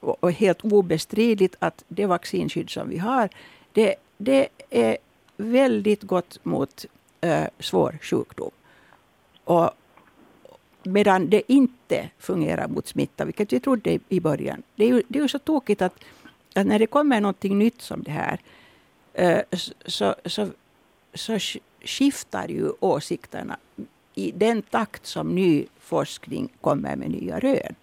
och 0.00 0.32
helt 0.32 0.64
obestridligt, 0.64 1.56
att 1.58 1.84
det 1.88 2.06
vaccinskydd 2.06 2.70
som 2.70 2.88
vi 2.88 2.98
har, 2.98 3.28
det, 3.72 3.94
det 4.18 4.48
är 4.70 4.96
väldigt 5.36 6.02
gott 6.02 6.38
mot 6.42 6.86
äh, 7.20 7.44
svår 7.58 7.98
sjukdom. 8.02 8.50
Och, 9.44 9.70
medan 10.82 11.30
det 11.30 11.52
inte 11.52 12.10
fungerar 12.18 12.68
mot 12.68 12.86
smitta, 12.86 13.24
vilket 13.24 13.52
vi 13.52 13.60
trodde 13.60 13.98
i 14.08 14.20
början. 14.20 14.62
Det 14.76 14.84
är 14.84 14.88
ju, 14.88 15.02
det 15.08 15.18
är 15.18 15.22
ju 15.22 15.28
så 15.28 15.38
tokigt 15.38 15.82
att, 15.82 16.04
att 16.54 16.66
när 16.66 16.78
det 16.78 16.86
kommer 16.86 17.20
någonting 17.20 17.58
nytt 17.58 17.82
som 17.82 18.02
det 18.02 18.10
här, 18.10 18.38
äh, 19.12 19.40
så, 19.86 20.14
så, 20.24 20.48
så 21.14 21.38
skiftar 21.84 22.48
ju 22.48 22.70
åsikterna 22.80 23.56
i 24.14 24.32
den 24.32 24.62
takt 24.62 25.06
som 25.06 25.34
ny 25.34 25.66
forskning 25.78 26.48
kommer 26.60 26.96
med 26.96 27.10
nya 27.10 27.38
rön. 27.38 27.74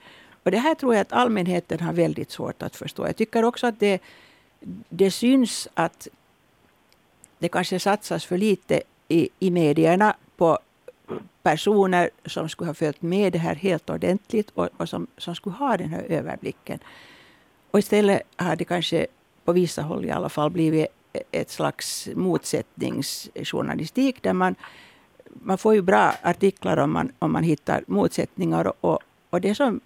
Och 0.43 0.51
det 0.51 0.57
här 0.57 0.75
tror 0.75 0.93
jag 0.93 1.01
att 1.01 1.13
allmänheten 1.13 1.79
har 1.79 1.93
väldigt 1.93 2.31
svårt 2.31 2.63
att 2.63 2.75
förstå. 2.75 3.05
Jag 3.05 3.15
tycker 3.15 3.43
också 3.43 3.67
att 3.67 3.79
det, 3.79 4.01
det 4.89 5.11
syns 5.11 5.67
att 5.73 6.07
det 7.39 7.49
kanske 7.49 7.79
satsas 7.79 8.25
för 8.25 8.37
lite 8.37 8.81
i, 9.07 9.29
i 9.39 9.51
medierna 9.51 10.15
på 10.37 10.59
personer 11.43 12.09
som 12.25 12.49
skulle 12.49 12.69
ha 12.69 12.73
följt 12.73 13.01
med 13.01 13.33
det 13.33 13.39
här 13.39 13.55
helt 13.55 13.89
ordentligt 13.89 14.49
och, 14.53 14.69
och 14.77 14.89
som, 14.89 15.07
som 15.17 15.35
skulle 15.35 15.55
ha 15.55 15.77
den 15.77 15.89
här 15.89 16.03
överblicken. 16.03 16.79
Och 17.71 17.79
istället 17.79 18.21
har 18.35 18.55
det 18.55 18.65
kanske 18.65 19.07
på 19.45 19.53
vissa 19.53 19.81
håll 19.81 20.05
i 20.05 20.11
alla 20.11 20.29
fall 20.29 20.49
blivit 20.49 20.87
ett 21.31 21.49
slags 21.49 22.09
motsättningsjournalistik 22.15 24.23
där 24.23 24.33
man, 24.33 24.55
man 25.29 25.57
får 25.57 25.73
ju 25.73 25.81
bra 25.81 26.13
artiklar 26.21 26.77
om 26.77 26.93
man, 26.93 27.11
om 27.19 27.31
man 27.31 27.43
hittar 27.43 27.83
motsättningar. 27.87 28.85
Och, 28.85 28.99
och 29.29 29.41
det 29.41 29.55
som 29.55 29.81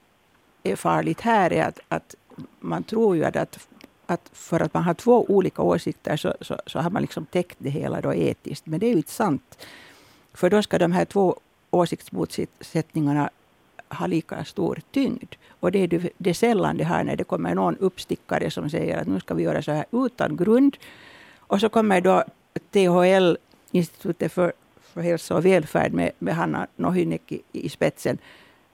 är 0.65 0.75
farligt 0.75 1.21
här 1.21 1.53
är 1.53 1.63
att, 1.63 1.79
att 1.87 2.15
man 2.59 2.83
tror 2.83 3.15
ju 3.15 3.23
att, 3.23 3.67
att 4.05 4.29
för 4.33 4.59
att 4.59 4.73
man 4.73 4.83
har 4.83 4.93
två 4.93 5.25
olika 5.29 5.61
åsikter 5.61 6.17
så, 6.17 6.33
så, 6.41 6.57
så 6.65 6.79
har 6.79 6.89
man 6.89 7.01
liksom 7.01 7.25
täckt 7.25 7.55
det 7.57 7.69
hela 7.69 8.01
då 8.01 8.13
etiskt. 8.13 8.65
Men 8.65 8.79
det 8.79 8.85
är 8.85 8.89
ju 8.89 8.97
inte 8.97 9.11
sant. 9.11 9.65
För 10.33 10.49
då 10.49 10.61
ska 10.61 10.77
de 10.77 10.91
här 10.91 11.05
två 11.05 11.39
åsiktsmotsättningarna 11.71 13.29
ha 13.89 14.07
lika 14.07 14.45
stor 14.45 14.81
tyngd. 14.91 15.35
Och 15.59 15.71
det 15.71 15.79
är 15.79 15.87
det, 15.87 16.09
det 16.17 16.33
sällan 16.33 16.77
det 16.77 16.83
här 16.83 17.03
när 17.03 17.15
det 17.15 17.23
kommer 17.23 17.55
någon 17.55 17.77
uppstickare 17.77 18.51
som 18.51 18.69
säger 18.69 18.97
att 18.97 19.07
nu 19.07 19.19
ska 19.19 19.33
vi 19.33 19.43
göra 19.43 19.61
så 19.61 19.71
här 19.71 19.85
utan 19.91 20.37
grund. 20.37 20.77
Och 21.37 21.59
så 21.59 21.69
kommer 21.69 22.01
då 22.01 22.23
THL, 22.71 23.37
Institutet 23.71 24.31
för, 24.31 24.53
för 24.81 25.01
hälsa 25.01 25.35
och 25.35 25.45
välfärd, 25.45 25.93
med, 25.93 26.11
med 26.19 26.35
Hanna 26.35 26.67
Nohynek 26.75 27.31
i, 27.31 27.41
i 27.51 27.69
spetsen, 27.69 28.17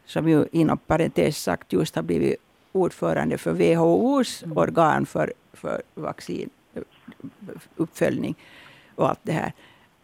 som 0.06 0.30
ju 0.30 0.46
inom 0.52 0.78
parentes 0.78 1.44
sagt 1.44 1.74
just 1.74 1.96
har 1.96 2.04
blivit 2.04 2.36
ordförande 2.72 3.38
för 3.38 3.54
WHOs 3.54 4.44
mm. 4.44 4.58
organ 4.58 5.06
för, 5.06 5.34
för 5.54 5.82
vaccinuppföljning 5.94 8.36
och 8.96 9.10
allt 9.10 9.20
det 9.24 9.32
här. 9.32 9.54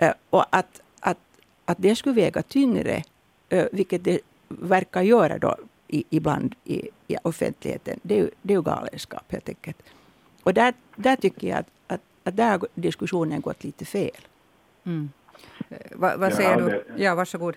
Uh, 0.01 0.11
och 0.29 0.45
att, 0.49 0.81
att, 0.99 1.17
att 1.65 1.77
det 1.79 1.95
skulle 1.95 2.15
väga 2.15 2.41
tyngre, 2.41 3.03
uh, 3.53 3.65
vilket 3.71 4.03
det 4.03 4.19
verkar 4.47 5.01
göra 5.01 5.37
då 5.37 5.55
i, 5.87 6.03
ibland 6.09 6.55
i, 6.63 6.89
i 7.07 7.17
offentligheten, 7.23 7.99
det 8.03 8.15
är, 8.15 8.19
ju, 8.19 8.29
det 8.41 8.53
är 8.53 8.57
ju 8.57 8.63
galenskap 8.63 9.31
helt 9.31 9.49
enkelt. 9.49 9.77
Och 10.43 10.53
där, 10.53 10.73
där 10.95 11.15
tycker 11.15 11.47
jag 11.47 11.59
att, 11.59 11.67
att 11.87 12.01
att 12.27 12.37
där 12.37 12.49
har 12.49 12.67
diskussionen 12.75 13.41
gått 13.41 13.63
lite 13.63 13.85
fel. 13.85 14.21
Mm. 14.83 15.09
Va, 15.91 16.17
vad 16.17 16.33
säger 16.33 16.59
ja, 16.59 16.69
du? 16.69 17.03
Ja, 17.03 17.15
varsågod. 17.15 17.55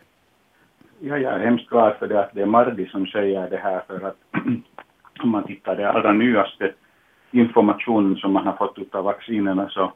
Ja, 1.03 1.19
jag 1.19 1.35
är 1.35 1.39
hemskt 1.39 1.69
glad 1.69 1.97
för 1.99 2.09
det 2.09 2.21
att 2.21 2.35
det 2.35 2.43
är 2.43 2.47
Mardi 2.47 2.87
som 2.87 3.07
säger 3.07 3.51
det 3.51 3.57
här 3.57 3.83
för 3.87 4.07
att 4.07 4.17
om 5.23 5.29
man 5.31 5.45
tittar 5.45 5.77
det 5.77 5.91
allra 5.91 6.13
nyaste 6.13 6.73
informationen 7.31 8.17
som 8.17 8.33
man 8.33 8.47
har 8.47 8.53
fått 8.53 8.95
av 8.95 9.05
vaccinerna 9.05 9.69
så 9.69 9.93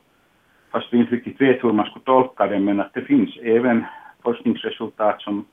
fast 0.72 0.92
vi 0.92 0.98
inte 0.98 1.14
riktigt 1.14 1.40
vet 1.40 1.64
hur 1.64 1.72
man 1.72 1.86
ska 1.86 2.00
tolka 2.00 2.46
det 2.46 2.58
men 2.58 2.80
att 2.80 2.94
det 2.94 3.00
finns 3.00 3.36
även 3.36 3.84
forskningsresultat 4.22 5.22
som 5.22 5.44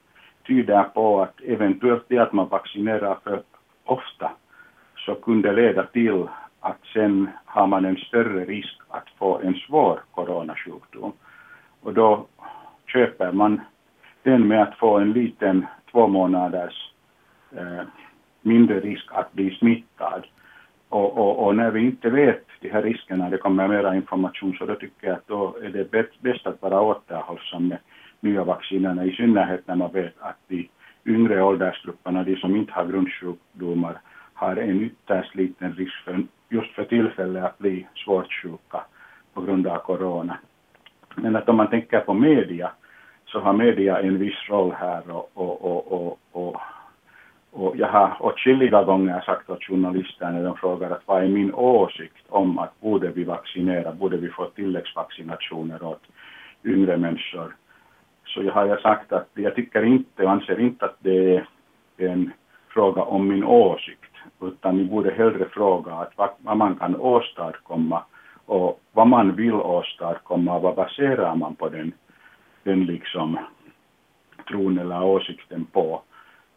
tyder 0.47 0.83
på 0.83 1.21
att 1.21 1.41
eventuellt 1.41 2.05
det 2.07 2.17
att 2.17 2.33
man 2.33 2.47
vaccinerar 2.47 3.17
för 3.23 3.41
ofta 3.85 4.31
så 5.05 5.15
kunde 5.15 5.51
leda 5.51 5.83
till 5.83 6.27
att 6.59 6.79
sen 6.93 7.29
har 7.45 7.67
man 7.67 7.85
en 7.85 7.97
större 7.97 8.45
risk 8.45 8.77
att 8.89 9.09
få 9.19 9.39
en 9.39 9.53
svår 9.53 9.99
coronasjukdom. 10.11 11.11
Och 11.81 11.93
då 11.93 12.25
köper 12.87 13.31
man 13.31 13.61
den 14.23 14.47
med 14.47 14.61
att 14.61 14.77
få 14.77 14.97
en 14.97 15.13
liten 15.13 15.65
två 15.91 16.07
månaders 16.07 16.93
eh, 17.57 17.83
mindre 18.41 18.79
risk 18.79 19.05
att 19.11 19.33
bli 19.33 19.55
smittad. 19.55 20.25
Och, 20.89 21.17
och, 21.17 21.45
och, 21.45 21.55
när 21.55 21.71
vi 21.71 21.79
inte 21.79 22.09
vet 22.09 22.45
de 22.61 22.69
här 22.69 22.81
riskerna, 22.81 23.29
det 23.29 23.37
kommer 23.37 23.67
mera 23.67 23.95
information, 23.95 24.55
så 24.57 24.65
då 24.65 24.75
tycker 24.75 25.07
jag 25.07 25.15
att 25.15 25.27
då 25.27 25.57
är 25.63 25.69
det 25.69 25.91
bäst 26.21 26.47
att 26.47 26.61
vara 26.61 26.81
återhållsam 26.81 27.67
med 27.67 27.77
nya 28.19 28.43
vaccinerna, 28.43 29.05
i 29.05 29.11
synnerhet 29.11 29.67
när 29.67 29.75
man 29.75 29.91
vet 29.91 30.13
att 30.19 30.37
de 30.47 30.69
yngre 31.05 31.43
åldersgrupperna, 31.43 32.23
de 32.23 32.35
som 32.35 32.55
inte 32.55 32.73
har 32.73 32.85
grundsjukdomar, 32.85 33.97
har 34.33 34.55
en 34.55 34.81
ytterst 34.81 35.35
liten 35.35 35.73
risk 35.73 36.03
för 36.05 36.23
just 36.49 36.71
för 36.71 36.83
tillfället 36.83 37.43
att 37.43 37.57
bli 37.57 37.87
svårt 37.95 38.33
sjuka 38.33 38.83
på 39.33 39.41
grund 39.41 39.67
av 39.67 39.77
corona. 39.77 40.37
Men 41.15 41.35
att 41.35 41.49
om 41.49 41.57
man 41.57 41.69
tänker 41.69 41.99
på 41.99 42.13
media 42.13 42.71
så 43.31 43.39
har 43.39 43.53
media 43.53 43.99
en 43.99 44.17
viss 44.17 44.49
roll 44.49 44.71
här 44.71 45.01
och, 45.11 45.31
och, 45.33 45.65
och, 45.65 45.91
och, 45.91 46.19
och, 46.31 46.55
och 47.51 47.77
jag 47.77 47.87
har 47.87 48.17
åtskilliga 48.19 48.83
gånger 48.83 49.21
sagt 49.21 49.49
åt 49.49 49.63
journalister 49.63 50.31
när 50.31 50.43
de 50.43 50.57
frågar 50.57 50.91
att 50.91 51.01
vad 51.05 51.23
är 51.23 51.27
min 51.27 51.53
åsikt 51.53 52.25
om 52.29 52.59
att 52.59 52.81
borde 52.81 53.07
vi 53.07 53.23
vaccinera, 53.23 53.91
borde 53.91 54.17
vi 54.17 54.29
få 54.29 54.45
tilläggsvaccinationer 54.45 55.83
åt 55.83 56.03
yngre 56.65 56.97
människor. 56.97 57.55
Så 58.25 58.43
jag 58.43 58.53
har 58.53 58.65
jag 58.65 58.81
sagt 58.81 59.11
att 59.13 59.29
jag 59.33 59.55
tycker 59.55 59.83
inte 59.83 60.23
och 60.23 60.31
anser 60.31 60.59
inte 60.59 60.85
att 60.85 60.97
det 60.99 61.35
är 61.35 61.45
en 61.97 62.31
fråga 62.69 63.01
om 63.01 63.27
min 63.27 63.43
åsikt, 63.43 64.15
utan 64.41 64.77
ni 64.77 64.83
borde 64.83 65.11
hellre 65.11 65.45
fråga 65.45 65.93
att 65.93 66.13
vad, 66.15 66.29
vad 66.37 66.57
man 66.57 66.75
kan 66.75 66.95
åstadkomma 66.95 68.03
och 68.45 68.79
vad 68.91 69.07
man 69.07 69.35
vill 69.35 69.53
åstadkomma, 69.53 70.59
vad 70.59 70.75
baserar 70.75 71.35
man 71.35 71.55
på 71.55 71.69
den, 71.69 71.91
den 72.63 72.85
liksom 72.85 73.39
tron 74.47 74.77
eller 74.77 75.03
åsikten 75.03 75.65
på. 75.65 76.01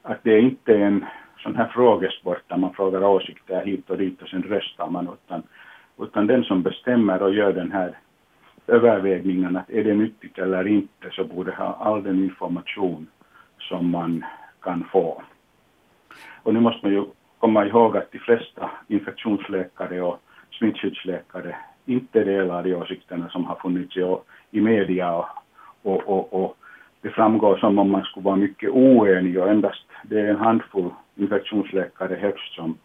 Att 0.02 0.18
det 0.22 0.32
är 0.34 0.38
inte 0.40 0.76
en 0.76 1.04
sån 1.38 1.56
här 1.56 1.68
frågesport 1.68 2.42
där 2.48 2.56
man 2.56 2.74
frågar 2.74 3.04
åsikter 3.04 3.64
hit 3.64 3.90
och 3.90 3.98
dit 3.98 4.22
och 4.22 4.28
sen 4.28 4.42
röstar 4.42 4.90
man, 4.90 5.08
utan, 5.08 5.42
utan 5.98 6.26
den 6.26 6.44
som 6.44 6.62
bestämmer 6.62 7.22
och 7.22 7.34
gör 7.34 7.52
den 7.52 7.72
här 7.72 7.98
övervägningen 8.66 9.56
att 9.56 9.70
är 9.70 9.84
det 9.84 9.94
nyttigt 9.94 10.38
eller 10.38 10.66
inte 10.66 11.10
så 11.12 11.24
borde 11.24 11.52
ha 11.52 11.74
all 11.80 12.02
den 12.02 12.24
information 12.24 13.06
som 13.58 13.90
man 13.90 14.24
kan 14.60 14.84
få. 14.92 15.22
Och 16.42 16.54
nu 16.54 16.60
måste 16.60 16.86
man 16.86 16.92
ju 16.92 17.04
komma 17.38 17.66
ihåg 17.66 17.96
att 17.96 18.12
de 18.12 18.18
flesta 18.18 18.70
infektionsläkare 18.88 20.02
och 20.02 20.20
smittskyddsläkare 20.58 21.56
inte 21.86 22.24
delar 22.24 22.62
de 22.62 22.74
åsikterna 22.74 23.28
som 23.28 23.44
har 23.44 23.54
funnits 23.54 23.96
i, 23.96 24.16
i 24.50 24.60
media 24.60 25.14
och, 25.14 25.26
och, 25.84 26.08
och, 26.08 26.44
och 26.44 26.56
det 27.00 27.10
framgår 27.10 27.56
som 27.56 27.78
om 27.78 27.90
man 27.90 28.04
skulle 28.04 28.24
vara 28.24 28.36
mycket 28.36 28.70
oenig 28.70 29.38
och 29.38 29.50
endast 29.50 29.84
det 30.02 30.20
är 30.20 30.28
en 30.28 30.36
handfull 30.36 30.90
infektionsläkare 31.14 32.14
högst 32.14 32.54
som, 32.54 32.78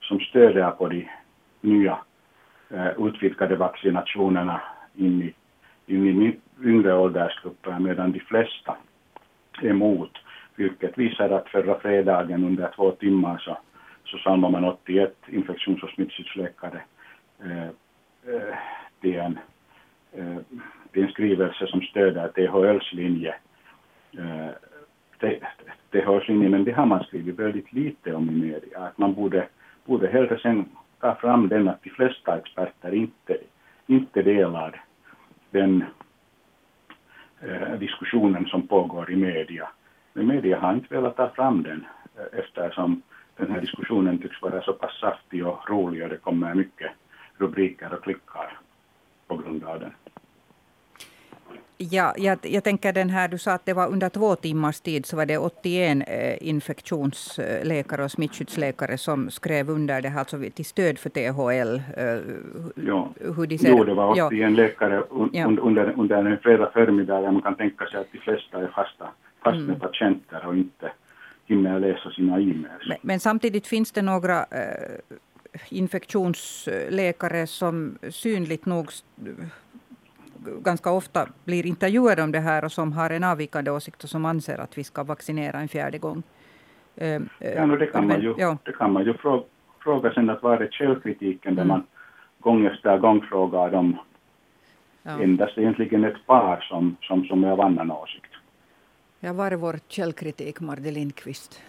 som 0.00 0.20
stöder 0.20 0.70
på 0.70 0.88
de 0.88 1.08
nya 1.60 1.98
eh, 2.70 3.06
utvidgade 3.06 3.56
vaccinationerna 3.56 4.60
in 4.94 5.22
i, 5.22 5.34
in 5.94 6.22
i 6.22 6.36
yngre 6.64 6.94
åldersgrupper 6.94 7.78
medan 7.78 8.12
de 8.12 8.20
flesta 8.20 8.76
är 9.62 9.68
emot, 9.68 10.18
vilket 10.56 10.98
visar 10.98 11.30
att 11.30 11.48
förra 11.48 11.80
fredagen 11.80 12.44
under 12.44 12.72
två 12.76 12.90
timmar 12.90 13.38
så, 13.38 13.58
så 14.04 14.18
samlade 14.18 14.52
man 14.52 14.64
81 14.64 15.16
infektions 15.28 15.82
och 15.82 15.90
smittskyddsläkare 15.90 16.80
eh, 17.44 17.68
eh, 18.34 18.56
till, 19.00 19.16
en, 19.18 19.38
eh, 20.12 20.36
är 20.92 21.02
en 21.02 21.08
skrivelse 21.08 21.66
som 21.66 21.82
stöder 21.82 22.28
THLs 22.28 22.92
linje. 22.92 23.34
Eh, 24.18 24.50
THLs 25.90 26.28
linje, 26.28 26.48
men 26.48 26.64
det 26.64 26.72
har 26.72 26.86
man 26.86 27.04
skrivit 27.04 27.38
väldigt 27.38 27.72
lite 27.72 28.14
om 28.14 28.28
i 28.28 28.32
media, 28.32 28.78
att 28.78 28.98
man 28.98 29.14
borde, 29.14 29.48
borde 29.84 30.08
hellre 30.08 30.38
sen 30.38 30.64
ta 31.00 31.14
fram 31.14 31.48
den 31.48 31.68
att 31.68 31.82
de 31.82 31.90
flesta 31.90 32.38
experter 32.38 32.94
inte, 32.94 33.36
inte 33.86 34.22
delar 34.22 34.84
den 35.50 35.84
eh, 37.40 37.78
diskussionen 37.78 38.46
som 38.46 38.66
pågår 38.66 39.10
i 39.10 39.16
media. 39.16 39.68
Men 40.12 40.26
media 40.26 40.60
har 40.60 40.74
inte 40.74 40.94
velat 40.94 41.16
ta 41.16 41.28
fram 41.28 41.62
den 41.62 41.86
eh, 42.16 42.38
eftersom 42.38 43.02
den 43.36 43.50
här 43.50 43.60
diskussionen 43.60 44.18
tycks 44.18 44.42
vara 44.42 44.62
så 44.62 44.72
pass 44.72 44.98
saftig 45.00 45.46
och 45.46 45.70
rolig 45.70 46.02
och 46.02 46.08
det 46.08 46.16
kommer 46.16 46.54
mycket 46.54 46.90
rubriker 47.38 47.94
och 47.94 48.02
klickar 48.02 48.59
på 49.30 49.36
grund 49.36 49.64
av 49.64 49.80
den. 49.80 49.92
Ja, 51.78 52.14
jag, 52.16 52.38
jag 52.42 52.64
tänker 52.64 52.92
den 52.92 53.10
här, 53.10 53.28
du 53.28 53.38
sa 53.38 53.52
att 53.52 53.66
det 53.66 53.72
var 53.72 53.88
under 53.88 54.08
två 54.08 54.36
timmars 54.36 54.80
tid 54.80 55.06
så 55.06 55.16
var 55.16 55.26
det 55.26 55.38
81 55.38 56.08
eh, 56.08 56.48
infektionsläkare 56.48 58.04
och 58.04 58.10
smittskyddsläkare 58.10 58.98
som 58.98 59.30
skrev 59.30 59.70
under 59.70 60.02
det 60.02 60.08
här 60.08 60.18
alltså 60.18 60.38
till 60.54 60.64
stöd 60.64 60.98
för 60.98 61.10
THL. 61.10 61.80
Eh, 61.96 62.04
ja. 62.86 63.08
hur 63.36 63.46
de 63.46 63.58
ser. 63.58 63.68
Jo, 63.68 63.84
det 63.84 63.94
var 63.94 64.10
81 64.10 64.40
ja. 64.40 64.48
läkare 64.48 65.02
un, 65.10 65.30
ja. 65.32 65.46
under, 65.46 65.94
under 65.96 66.16
en 66.16 66.38
fredag 66.38 66.70
förmiddag. 66.72 67.32
Man 67.32 67.42
kan 67.42 67.54
tänka 67.54 67.86
sig 67.86 68.00
att 68.00 68.12
de 68.12 68.18
flesta 68.18 68.58
är 68.58 68.68
fasta, 68.68 69.08
fast 69.44 69.56
med 69.56 69.76
mm. 69.76 69.80
patienter 69.80 70.46
och 70.46 70.56
inte 70.56 70.92
hinner 71.46 71.80
läsa 71.80 72.10
sina 72.10 72.40
e-mails. 72.40 72.88
Men, 72.88 72.98
men, 73.02 73.20
samtidigt 73.20 73.66
finns 73.66 73.92
det 73.92 74.02
några 74.02 74.38
eh, 74.38 75.16
infektionsläkare 75.68 77.46
som 77.46 77.98
synligt 78.10 78.66
nog 78.66 78.90
ganska 80.44 80.90
ofta 80.90 81.28
blir 81.44 81.66
intervjuade 81.66 82.22
om 82.22 82.32
det 82.32 82.40
här 82.40 82.64
och 82.64 82.72
som 82.72 82.92
har 82.92 83.10
en 83.10 83.24
avvikande 83.24 83.70
åsikt 83.70 84.04
och 84.04 84.10
som 84.10 84.24
anser 84.24 84.58
att 84.58 84.78
vi 84.78 84.84
ska 84.84 85.04
vaccinera 85.04 85.60
en 85.60 85.68
fjärde 85.68 85.98
gång. 85.98 86.22
Ehm, 86.96 87.28
ja, 87.38 87.66
no, 87.66 87.76
det, 87.76 87.86
kan 87.86 88.06
man 88.06 88.20
ju, 88.20 88.34
ja. 88.38 88.58
det 88.64 88.72
kan 88.72 88.92
man 88.92 89.04
ju 89.04 89.14
fråga, 89.14 89.44
fråga 89.84 90.12
sen 90.12 90.30
att 90.30 90.42
var 90.42 90.58
är 90.58 90.68
källkritiken 90.70 91.54
där 91.54 91.62
mm. 91.62 91.68
man 91.68 91.86
gång 92.40 92.66
efter 92.66 92.98
gång 92.98 93.20
frågar 93.20 93.70
dem 93.70 93.98
ja. 95.02 95.22
endast 95.22 95.58
egentligen 95.58 96.04
ett 96.04 96.26
par 96.26 96.60
som, 96.60 96.96
som, 97.00 97.24
som 97.24 97.44
är 97.44 97.50
av 97.50 97.60
annan 97.60 97.90
åsikt. 97.90 98.32
Ja, 99.20 99.32
var 99.32 99.50
är 99.50 99.56
vår 99.56 99.78
källkritik, 99.88 100.60
Marde 100.60 100.90
Lindqvist? 100.90 101.62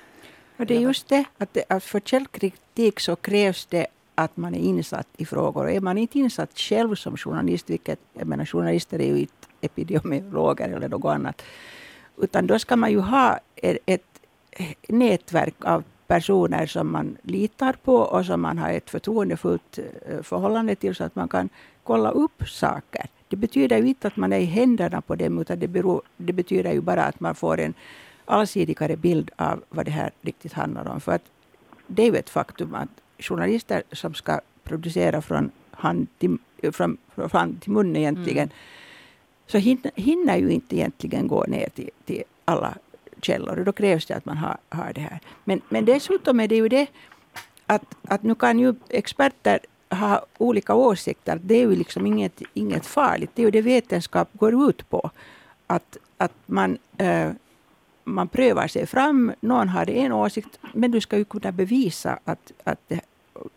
Och 0.58 0.66
det 0.66 0.76
är 0.76 0.80
just 0.80 1.08
det, 1.08 1.26
att, 1.38 1.54
det, 1.54 1.64
att 1.70 1.84
för 1.84 2.00
källkritik 2.00 3.00
så 3.00 3.16
krävs 3.16 3.66
det 3.66 3.88
att 4.16 4.38
man 4.38 4.56
är 4.56 4.60
insatt 4.60 5.08
i 5.18 5.26
frågor. 5.26 5.64
Och 5.64 5.72
är 5.72 5.80
man 5.80 5.98
inte 5.98 6.20
insatt 6.20 6.60
själv 6.60 6.96
som 6.96 7.18
journalist, 7.18 7.70
vilket 7.70 8.00
jag 8.14 8.28
menar 8.28 8.46
journalister 8.46 9.00
är 9.00 9.08
ju 9.08 9.20
inte 9.20 9.48
epidemiologer 9.62 10.70
eller 10.70 10.90
något 10.90 11.16
annat, 11.16 11.42
utan 12.18 12.48
då 12.48 12.60
ska 12.60 12.76
man 12.76 12.92
ju 12.92 13.00
ha 13.00 13.40
ett, 13.56 14.06
nätverk 14.88 15.66
av 15.66 15.84
personer 16.08 16.66
som 16.66 16.92
man 16.92 17.18
litar 17.22 17.76
på 17.84 17.96
och 17.96 18.26
som 18.26 18.42
man 18.42 18.58
har 18.58 18.70
ett 18.70 18.90
förtroendefullt 18.90 19.80
eh, 19.80 20.22
förhållande 20.22 20.76
till 20.76 20.96
så 20.96 21.04
att 21.04 21.16
man 21.16 21.28
kan 21.28 21.50
kolla 21.84 22.12
upp 22.12 22.50
saker. 22.50 23.06
Det 23.28 23.36
betyder 23.36 23.78
ju 23.78 23.88
inte 23.88 24.08
att 24.08 24.18
man 24.18 24.34
är 24.34 24.40
i 24.40 24.46
händerna 24.46 25.02
på 25.02 25.16
dem 25.16 25.40
utan 25.40 25.60
det, 25.60 25.68
beror, 25.68 26.02
det 26.18 26.34
betyder 26.34 26.74
ju 26.74 26.82
bara 26.82 27.04
att 27.04 27.20
man 27.20 27.36
får 27.36 27.60
en 27.60 27.74
allsidigare 28.32 28.98
bild 28.98 29.32
av 29.36 29.64
vad 29.70 29.86
det 29.86 29.92
här 29.92 30.12
riktigt 30.22 30.54
handlar 30.54 30.88
om. 30.88 31.02
För 31.02 31.12
att 31.12 31.26
det 31.88 32.04
är 32.04 32.12
ju 32.12 32.18
ett 32.18 32.30
faktum 32.30 32.76
att 32.76 32.90
journalister 33.20 33.84
som 33.92 34.14
ska 34.14 34.40
producera 34.64 35.22
från 35.22 35.52
hand 35.72 36.08
till, 36.18 36.38
från, 36.72 36.98
från 37.16 37.30
hand 37.30 37.62
till 37.62 37.72
mun 37.72 37.96
egentligen, 37.96 38.44
mm. 38.44 38.56
så 39.48 39.58
hinner, 39.58 39.92
hinner 39.96 40.38
ju 40.38 40.50
inte 40.50 40.76
egentligen 40.76 41.28
gå 41.28 41.44
ner 41.44 41.70
till, 41.70 41.90
till 42.06 42.24
alla 42.46 42.78
källor. 43.22 43.60
Och 43.60 43.66
då 43.66 43.72
krävs 43.72 44.06
det 44.06 44.16
att 44.16 44.26
man 44.26 44.38
har, 44.38 44.58
har 44.70 44.94
det 44.94 45.02
här. 45.02 45.20
Men, 45.44 45.62
men 45.70 45.86
dessutom 45.86 46.40
är 46.40 46.48
det 46.48 46.56
ju 46.56 46.70
det 46.70 46.88
att, 47.66 47.96
att 48.08 48.24
nu 48.24 48.36
kan 48.36 48.60
ju 48.60 48.76
experter 48.90 49.60
ha 49.90 50.26
olika 50.38 50.74
åsikter. 50.74 51.40
Det 51.44 51.56
är 51.56 51.60
ju 51.60 51.76
liksom 51.76 52.06
inget, 52.06 52.42
inget 52.54 52.86
farligt. 52.86 53.32
Det 53.34 53.42
är 53.42 53.46
ju 53.46 53.52
det 53.52 53.62
vetenskap 53.62 54.30
går 54.34 54.70
ut 54.70 54.90
på. 54.90 55.12
Att, 55.68 55.98
att 56.18 56.34
man, 56.46 56.78
äh, 56.98 57.30
man 58.04 58.28
prövar 58.28 58.68
sig 58.68 58.86
fram. 58.86 59.32
Någon 59.40 59.70
har 59.70 59.90
en 59.90 60.12
åsikt, 60.12 60.60
men 60.74 60.92
du 60.92 61.02
ska 61.02 61.18
ju 61.18 61.26
kunna 61.26 61.52
bevisa 61.52 62.20
att, 62.26 62.52
att 62.64 62.80
det, 62.88 63.02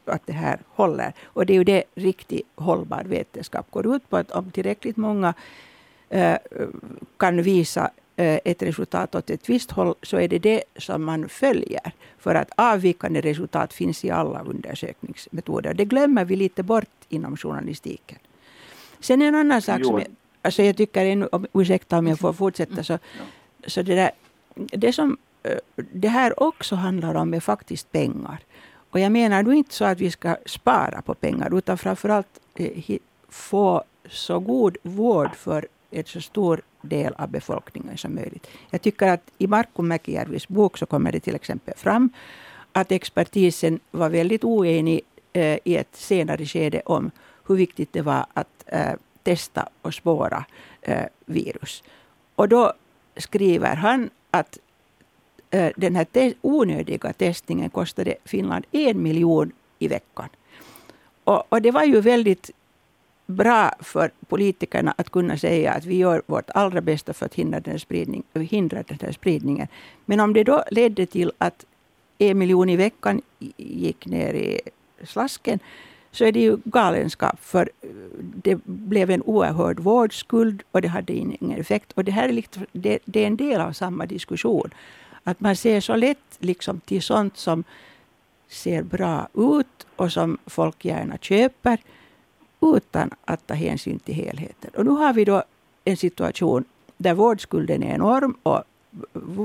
att 0.04 0.26
det 0.26 0.32
här 0.32 0.58
håller. 0.68 1.12
Och 1.24 1.46
det 1.46 1.52
är 1.52 1.54
ju 1.54 1.64
det 1.64 1.84
riktigt 1.94 2.46
hållbar 2.54 3.04
vetenskap 3.04 3.70
går 3.70 3.96
ut 3.96 4.10
på. 4.10 4.16
Att 4.16 4.30
om 4.30 4.50
tillräckligt 4.50 4.96
många 4.96 5.34
eh, 6.08 6.36
kan 7.16 7.42
visa 7.42 7.90
eh, 8.16 8.38
ett 8.44 8.62
resultat 8.62 9.14
åt 9.14 9.30
ett 9.30 9.48
visst 9.48 9.70
håll 9.70 9.94
så 10.02 10.20
är 10.20 10.28
det 10.28 10.38
det 10.38 10.62
som 10.76 11.04
man 11.04 11.28
följer. 11.28 11.92
För 12.18 12.34
att 12.34 12.50
avvikande 12.56 13.20
resultat 13.20 13.72
finns 13.72 14.04
i 14.04 14.10
alla 14.10 14.42
undersökningsmetoder. 14.42 15.74
Det 15.74 15.84
glömmer 15.84 16.24
vi 16.24 16.36
lite 16.36 16.62
bort 16.62 16.88
inom 17.08 17.36
journalistiken. 17.36 18.18
Sen 19.00 19.22
en 19.22 19.34
annan 19.34 19.62
sak 19.62 19.84
som 19.84 19.98
jag, 19.98 20.06
alltså 20.42 20.62
jag 20.62 20.76
tycker, 20.76 21.06
ännu, 21.06 21.26
om, 21.26 21.46
ursäkta 21.52 21.98
om 21.98 22.06
jag 22.06 22.18
får 22.18 22.32
fortsätta, 22.32 22.84
så, 22.84 22.98
så 23.66 23.82
det, 23.82 23.94
där, 23.94 24.10
det 24.54 24.92
som 24.92 25.16
eh, 25.42 25.58
det 25.76 26.08
här 26.08 26.42
också 26.42 26.74
handlar 26.76 27.14
om 27.14 27.34
är 27.34 27.40
faktiskt 27.40 27.92
pengar. 27.92 28.38
Och 28.90 29.00
jag 29.00 29.12
menar 29.12 29.42
nu 29.42 29.56
inte 29.56 29.74
så 29.74 29.84
att 29.84 30.00
vi 30.00 30.10
ska 30.10 30.36
spara 30.46 31.02
på 31.02 31.14
pengar 31.14 31.58
utan 31.58 31.78
framförallt 31.78 32.40
eh, 32.54 32.98
få 33.28 33.84
så 34.08 34.38
god 34.38 34.76
vård 34.82 35.34
för 35.34 35.66
en 35.90 36.04
så 36.04 36.20
stor 36.20 36.62
del 36.82 37.14
av 37.18 37.28
befolkningen 37.28 37.98
som 37.98 38.14
möjligt. 38.14 38.46
Jag 38.70 38.82
tycker 38.82 39.08
att 39.08 39.30
i 39.38 39.46
Markku 39.46 39.82
Mäkijärvis 39.82 40.48
bok 40.48 40.78
så 40.78 40.86
kommer 40.86 41.12
det 41.12 41.20
till 41.20 41.34
exempel 41.34 41.74
fram 41.76 42.10
att 42.72 42.92
expertisen 42.92 43.80
var 43.90 44.10
väldigt 44.10 44.44
oenig 44.44 45.00
eh, 45.32 45.58
i 45.64 45.76
ett 45.76 45.96
senare 45.96 46.46
skede 46.46 46.82
om 46.86 47.10
hur 47.46 47.56
viktigt 47.56 47.92
det 47.92 48.02
var 48.02 48.26
att 48.34 48.64
eh, 48.66 48.94
testa 49.22 49.68
och 49.82 49.94
spåra 49.94 50.44
eh, 50.82 51.06
virus. 51.26 51.82
Och 52.34 52.48
då 52.48 52.72
skriver 53.16 53.74
han 53.76 54.10
att 54.34 54.58
eh, 55.50 55.72
den 55.76 55.96
här 55.96 56.04
te 56.04 56.34
onödiga 56.42 57.12
testningen 57.12 57.70
kostade 57.70 58.14
Finland 58.24 58.64
en 58.72 59.02
miljon 59.02 59.52
i 59.78 59.88
veckan. 59.88 60.28
Och, 61.24 61.52
och, 61.52 61.62
det 61.62 61.70
var 61.70 61.84
ju 61.84 62.00
väldigt 62.00 62.50
bra 63.26 63.70
för 63.80 64.10
politikerna 64.28 64.94
att 64.98 65.10
kunna 65.10 65.38
säga 65.38 65.72
att 65.72 65.84
vi 65.84 65.96
gör 65.96 66.22
vårt 66.26 66.50
allra 66.50 66.80
bästa 66.80 67.12
för 67.12 67.26
att 67.26 67.34
hindra 67.34 67.60
den, 67.60 67.78
spridning, 67.78 68.22
hindra 68.34 68.82
den 68.82 68.98
här 69.02 69.12
spridningen. 69.12 69.68
Men 70.04 70.20
om 70.20 70.32
det 70.32 70.44
då 70.44 70.64
ledde 70.70 71.06
till 71.06 71.32
att 71.38 71.64
en 72.18 72.38
miljon 72.38 72.68
i 72.68 72.76
veckan 72.76 73.22
gick 73.56 74.06
ner 74.06 74.34
i 74.34 74.60
slasken 75.02 75.58
så 76.14 76.24
är 76.24 76.32
det 76.32 76.40
ju 76.40 76.58
galenskap. 76.64 77.40
För 77.40 77.70
eh, 77.82 77.88
det 78.18 78.64
blev 78.64 79.10
en 79.10 79.22
oerhörd 79.22 79.80
vårdskuld 79.80 80.62
och 80.70 80.82
det 80.82 80.88
hade 80.88 81.12
ingen 81.12 81.60
effekt. 81.60 81.92
Och 81.92 82.04
det 82.04 82.12
här 82.12 82.28
är, 82.28 82.32
liksom, 82.32 82.66
det, 82.72 82.98
det 83.04 83.22
är 83.22 83.26
en 83.26 83.36
del 83.36 83.60
av 83.60 83.72
samma 83.72 84.06
diskussion 84.06 84.70
Att 85.24 85.40
man 85.40 85.56
ser 85.56 85.80
så 85.80 85.96
lätt 85.96 86.38
liksom 86.38 86.80
till 86.80 87.02
sånt 87.02 87.36
som 87.36 87.64
ser 88.48 88.82
bra 88.82 89.28
ut 89.34 89.86
och 89.96 90.12
som 90.12 90.38
folk 90.46 90.84
gärna 90.84 91.18
köper 91.18 91.78
utan 92.60 93.10
att 93.24 93.46
ta 93.46 93.54
hänsyn 93.54 93.98
till 93.98 94.14
helheten. 94.14 94.70
Och 94.76 94.84
nu 94.84 94.90
har 94.90 95.12
vi 95.12 95.24
då 95.24 95.42
en 95.84 95.96
situation 95.96 96.64
där 96.96 97.14
vårdskulden 97.14 97.82
är 97.82 97.94
enorm 97.94 98.36
och 98.42 98.62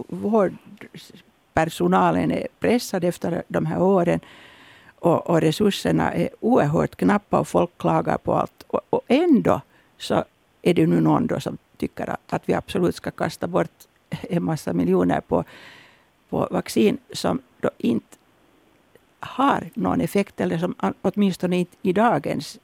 vårdpersonalen 0.08 2.32
är 2.32 2.48
pressad 2.60 3.04
efter 3.04 3.44
de 3.48 3.66
här 3.66 3.82
åren. 3.82 4.20
Och, 5.02 5.30
och, 5.30 5.42
resurserna 5.42 6.14
är 6.14 6.30
oerhört 6.40 6.96
knappa 6.96 7.40
och 7.40 7.48
folk 7.48 7.78
klagar 7.78 8.18
på 8.18 8.34
allt. 8.34 8.64
Och, 8.68 8.82
och 8.90 9.02
ändå 9.08 9.62
så 9.98 10.24
är 10.62 10.74
det 10.74 10.88
nu 10.88 11.02
någon 11.02 11.28
då 11.28 11.40
som 11.40 11.58
tycker 11.78 12.16
att 12.30 12.50
vi 12.50 12.54
absolut 12.54 12.96
ska 12.96 13.12
kasta 13.12 13.48
bort 13.48 13.72
en 14.10 14.44
massa 14.44 14.74
miljoner 14.74 15.22
på, 15.22 15.44
på 16.30 16.48
vaccin 16.52 16.98
som 17.14 17.42
då 17.62 17.70
inte 17.78 18.18
har 19.20 19.70
någon 19.74 20.02
effekt, 20.02 20.42
eller 20.42 20.58
som 20.58 20.76
åtminstone 21.02 21.58
inte 21.58 21.78
i 21.82 21.94
dagens, 21.94 22.60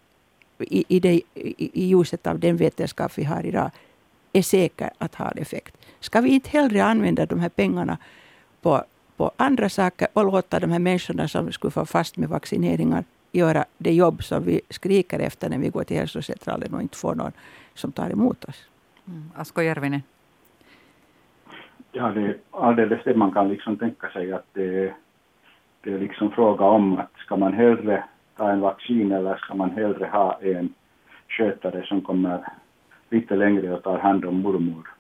i, 0.60 0.86
i, 0.88 1.00
det, 1.00 1.22
i 1.58 1.86
ljuset 1.86 2.28
av 2.28 2.40
den 2.40 2.58
vetenskap 2.58 3.12
vi 3.18 3.24
har 3.24 3.46
idag, 3.46 3.72
är 4.34 4.42
säker 4.42 4.90
att 4.98 5.16
ha 5.16 5.32
effekt. 5.32 5.78
Ska 6.00 6.22
vi 6.22 6.30
inte 6.30 6.50
hellre 6.50 6.84
använda 6.84 7.26
de 7.26 7.40
här 7.40 7.50
pengarna 7.50 7.98
på, 8.62 8.84
på 9.18 9.32
andra 9.38 9.70
saker 9.70 10.08
och 10.14 10.26
låta 10.26 10.60
de 10.60 10.72
här 10.72 10.80
människorna 10.80 11.28
som 11.28 11.52
skulle 11.52 11.72
få 11.72 11.86
fast 11.86 12.18
med 12.18 12.30
vaccineringar 12.30 13.04
göra 13.32 13.66
det 13.78 13.94
jobb 13.94 14.24
som 14.24 14.44
vi 14.44 14.62
skriker 14.70 15.20
efter 15.20 15.50
när 15.50 15.58
vi 15.58 15.70
går 15.70 15.84
till 15.84 15.98
hälsocentralen 15.98 16.74
och 16.74 16.82
inte 16.82 16.98
får 16.98 17.16
någon 17.16 17.32
som 17.74 17.92
tar 17.92 18.10
emot 18.10 18.46
oss. 18.46 18.70
Mm. 19.08 19.32
Asko 19.36 19.62
Järvinen? 19.62 20.02
Ja, 21.92 22.10
det 22.10 22.22
är 22.22 22.38
alldeles 22.52 23.04
det 23.04 23.16
man 23.16 23.32
kan 23.32 23.50
liksom 23.50 23.78
tänka 23.78 24.10
sig 24.10 24.34
att 24.34 24.46
det, 24.54 24.94
det 25.82 25.94
är 25.94 26.00
liksom 26.00 26.32
fråga 26.32 26.66
om 26.66 26.98
att 26.98 27.12
ska 27.18 27.36
man 27.36 27.54
hellre 27.54 28.04
ta 28.38 28.52
en 28.52 28.60
vaccin 28.60 29.12
eller 29.12 29.36
ska 29.38 29.54
man 29.54 29.72
hellre 29.72 30.06
ha 30.06 30.40
en 30.42 30.74
skötare 31.28 31.86
som 31.86 32.02
kommer 32.02 32.48
lite 33.10 33.36
längre 33.36 33.74
och 33.74 33.84
tar 33.84 33.98
hand 33.98 34.26
om 34.26 34.42
mormor 34.42 34.95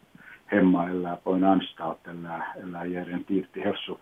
hemma 0.45 0.89
eller 0.89 1.15
på 1.15 1.33
en 1.33 1.43
anstalt 1.43 2.07
eller, 2.07 2.43
eller 2.61 2.85
ger 2.85 3.13
en 3.13 3.23
tid 3.23 3.51
till 3.51 3.63
hälso, 3.63 3.97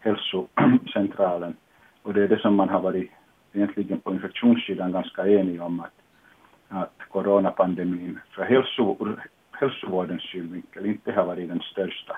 hälsocentralen. 0.00 1.56
Och 2.02 2.14
det 2.14 2.24
är 2.24 2.28
det 2.28 2.38
som 2.38 2.54
man 2.54 2.68
har 2.68 2.80
varit 2.80 3.10
egentligen 3.52 4.00
på 4.00 4.12
infektionssidan 4.12 4.92
ganska 4.92 5.26
enig 5.26 5.62
om 5.62 5.80
att, 5.80 5.94
att 6.68 6.98
coronapandemin 7.08 8.18
för 8.30 8.44
hälso, 8.44 9.16
hälsovårdens 9.52 10.22
synvinkel 10.22 10.86
inte 10.86 11.12
har 11.12 11.26
varit 11.26 11.48
den 11.48 11.60
största, 11.60 12.16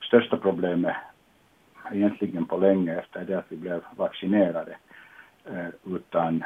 största 0.00 0.36
problemet 0.36 0.96
egentligen 1.92 2.46
på 2.46 2.56
länge 2.56 2.94
efter 2.98 3.24
det 3.24 3.38
att 3.38 3.52
vi 3.52 3.56
blev 3.56 3.82
vaccinerade 3.96 4.76
eh, 5.44 5.68
utan 5.84 6.44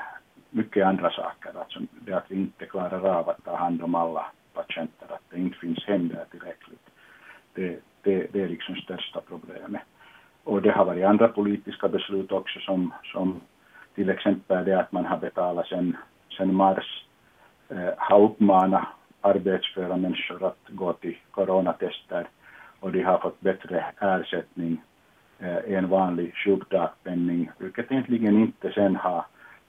mycket 0.50 0.86
andra 0.86 1.10
saker. 1.10 1.50
Alltså 1.58 1.80
det 2.00 2.12
att 2.12 2.30
vi 2.30 2.36
inte 2.36 2.66
klarar 2.66 3.06
av 3.06 3.28
att 3.28 3.44
ta 3.44 3.56
hand 3.56 3.82
om 3.82 3.94
alla 3.94 4.26
patienter, 4.62 5.07
att 5.14 5.31
det 5.31 5.38
inte 5.38 5.59
finns 5.59 5.85
händer 5.85 6.25
tillräckligt. 6.31 6.87
Det, 7.55 7.81
det, 8.03 8.27
det 8.33 8.42
är 8.42 8.49
liksom 8.49 8.77
största 8.77 9.20
problemet. 9.29 9.83
Och 10.44 10.62
det 10.62 10.70
har 10.70 10.85
varit 10.85 11.05
andra 11.05 11.29
politiska 11.29 11.88
beslut 11.88 12.33
också 12.33 12.61
som, 12.61 12.94
som 13.12 13.40
till 13.94 14.11
exempel 14.11 14.64
det 14.64 14.81
att 14.81 14.92
man 14.92 15.05
har 15.05 15.18
betalat 15.18 15.66
sen, 15.66 15.96
sen 16.37 16.55
mars, 16.55 17.05
eh, 17.68 17.90
har 17.96 18.23
uppmanat 18.23 18.87
arbetsföra 19.20 19.96
människor 19.96 20.44
att 20.44 20.68
gå 20.68 20.92
till 20.92 21.16
coronatester 21.31 22.29
och 22.81 22.92
de 22.92 23.03
har 23.03 23.18
fått 23.18 23.40
bättre 23.40 23.85
ersättning 24.01 24.83
eh, 25.38 25.77
än 25.77 25.88
vanlig 25.88 26.35
sjukdagpenning, 26.35 27.51
vilket 27.59 27.92
egentligen 27.92 28.40
inte 28.40 28.73
sen 28.73 28.96
har, 28.96 29.25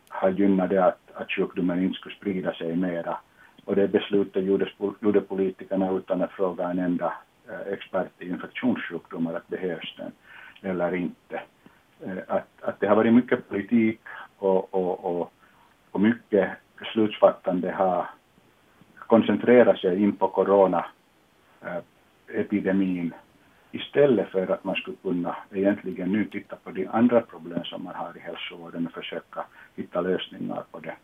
har 0.10 0.30
gynnat 0.30 0.69
det 0.69 0.86
att, 0.86 0.99
att 1.13 1.32
sjukdomen 1.32 1.84
inte 1.84 1.99
skulle 1.99 2.15
sprida 2.15 2.54
sig 2.54 2.75
mera. 2.75 3.17
Och 3.71 3.77
det 3.77 3.88
beslutet 3.88 4.43
gjordes, 4.43 4.69
gjorde 4.99 5.21
politikerna 5.21 5.91
utan 5.91 6.21
att 6.21 6.31
fråga 6.31 6.69
en 6.69 6.79
enda 6.79 7.13
eh, 7.49 7.73
expert 7.73 8.12
i 8.19 8.29
infektionssjukdomar 8.29 9.34
att 9.34 9.47
behövs 9.47 9.95
den 9.97 10.12
eller 10.62 10.95
inte. 10.95 11.41
Eh, 12.05 12.17
att, 12.27 12.47
att 12.62 12.79
det 12.79 12.88
har 12.88 12.95
varit 12.95 13.13
mycket 13.13 13.49
politik 13.49 13.99
och, 14.38 14.73
och, 14.73 15.05
och, 15.05 15.34
och 15.91 16.01
mycket 16.01 16.49
beslutsfattande 16.79 17.71
har 17.71 18.10
koncentrerat 18.97 19.79
sig 19.79 20.03
in 20.03 20.15
på 20.15 20.27
coronaepidemin 20.27 23.13
eh, 23.13 23.19
istället 23.71 24.29
för 24.29 24.51
att 24.51 24.63
man 24.63 24.75
skulle 24.75 24.97
kunna 24.97 25.36
egentligen 25.51 26.12
nu 26.12 26.25
titta 26.25 26.55
på 26.55 26.71
de 26.71 26.88
andra 26.88 27.21
problem 27.21 27.63
som 27.63 27.84
man 27.84 27.95
har 27.95 28.17
i 28.17 28.19
hälsovården 28.19 28.88
och 28.88 28.93
försöka 28.93 29.45
hitta 29.75 30.01
lösningar 30.01 30.63
på 30.71 30.79
det. 30.79 30.95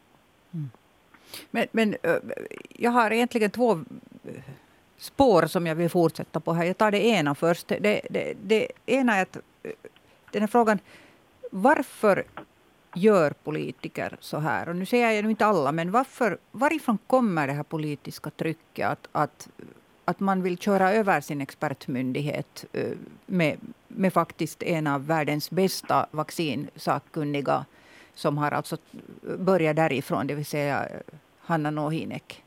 Mm. 0.53 0.69
Men, 1.51 1.67
men 1.71 1.95
jag 2.69 2.91
har 2.91 3.11
egentligen 3.11 3.51
två 3.51 3.79
spår 4.97 5.45
som 5.45 5.67
jag 5.67 5.75
vill 5.75 5.89
fortsätta 5.89 6.39
på 6.39 6.53
här. 6.53 6.65
Jag 6.65 6.77
tar 6.77 6.91
det 6.91 7.05
ena 7.05 7.35
först. 7.35 7.67
Det, 7.67 8.01
det, 8.09 8.33
det 8.43 8.71
ena 8.85 9.15
är 9.15 9.21
att 9.21 9.37
den 10.31 10.41
här 10.41 10.47
frågan 10.47 10.79
varför 11.51 12.23
gör 12.95 13.31
politiker 13.31 14.17
så 14.19 14.37
här? 14.37 14.69
Och 14.69 14.75
nu 14.75 14.85
säger 14.85 15.11
jag 15.11 15.23
nu 15.23 15.29
inte 15.29 15.45
alla, 15.45 15.71
men 15.71 15.91
varför, 15.91 16.37
varifrån 16.51 16.97
kommer 17.07 17.47
det 17.47 17.53
här 17.53 17.63
politiska 17.63 18.29
trycket 18.29 18.87
att, 18.87 19.07
att, 19.11 19.49
att 20.05 20.19
man 20.19 20.41
vill 20.41 20.57
köra 20.57 20.91
över 20.91 21.21
sin 21.21 21.41
expertmyndighet 21.41 22.65
med, 23.25 23.57
med 23.87 24.13
faktiskt 24.13 24.63
en 24.63 24.87
av 24.87 25.07
världens 25.07 25.49
bästa 25.49 26.07
vaccinsakkunniga 26.11 27.65
som 28.17 28.37
har 28.37 28.51
alltså 28.51 28.77
börjat 29.37 29.75
därifrån, 29.75 30.27
det 30.27 30.35
vill 30.35 30.45
säga 30.45 30.87
Hanna 31.39 31.71
Nohinek. 31.71 32.43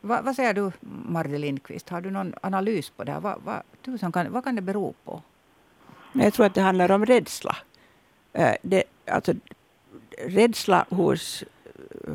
Va, 0.00 0.22
vad 0.22 0.36
säger 0.36 0.54
du, 0.54 0.72
Marde 1.08 1.38
Lindqvist? 1.38 1.88
Har 1.88 2.00
du 2.00 2.10
någon 2.10 2.34
analys 2.40 2.90
på 2.90 3.04
det 3.04 3.12
här? 3.12 3.20
Va, 3.20 3.38
va, 3.44 3.62
tusan 3.84 4.12
kan, 4.12 4.32
vad 4.32 4.44
kan 4.44 4.56
det 4.56 4.62
bero 4.62 4.94
på? 5.04 5.22
Jag 6.12 6.34
tror 6.34 6.46
att 6.46 6.54
det 6.54 6.60
handlar 6.60 6.90
om 6.90 7.06
rädsla. 7.06 7.56
Eh, 8.32 8.54
det, 8.62 8.84
alltså, 9.06 9.34
rädsla 10.18 10.86
hos 10.90 11.42
eh, 11.42 12.12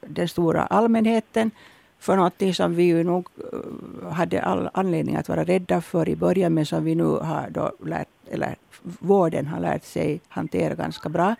den 0.00 0.28
stora 0.28 0.62
allmänheten 0.62 1.50
för 1.98 2.16
någonting 2.16 2.54
som 2.54 2.74
vi 2.74 2.82
ju 2.82 3.04
nog 3.04 3.28
eh, 3.52 4.12
hade 4.12 4.42
all 4.42 4.70
anledning 4.74 5.16
att 5.16 5.28
vara 5.28 5.44
rädda 5.44 5.80
för 5.80 6.08
i 6.08 6.16
början, 6.16 6.54
men 6.54 6.66
som 6.66 6.84
vi 6.84 6.94
nu 6.94 7.04
har 7.04 7.50
då 7.50 7.72
lärt, 7.84 8.08
eller 8.30 8.56
vården 8.82 9.46
har 9.46 9.60
lärt 9.60 9.84
sig 9.84 10.20
hantera 10.28 10.74
ganska 10.74 11.08
bra. 11.08 11.34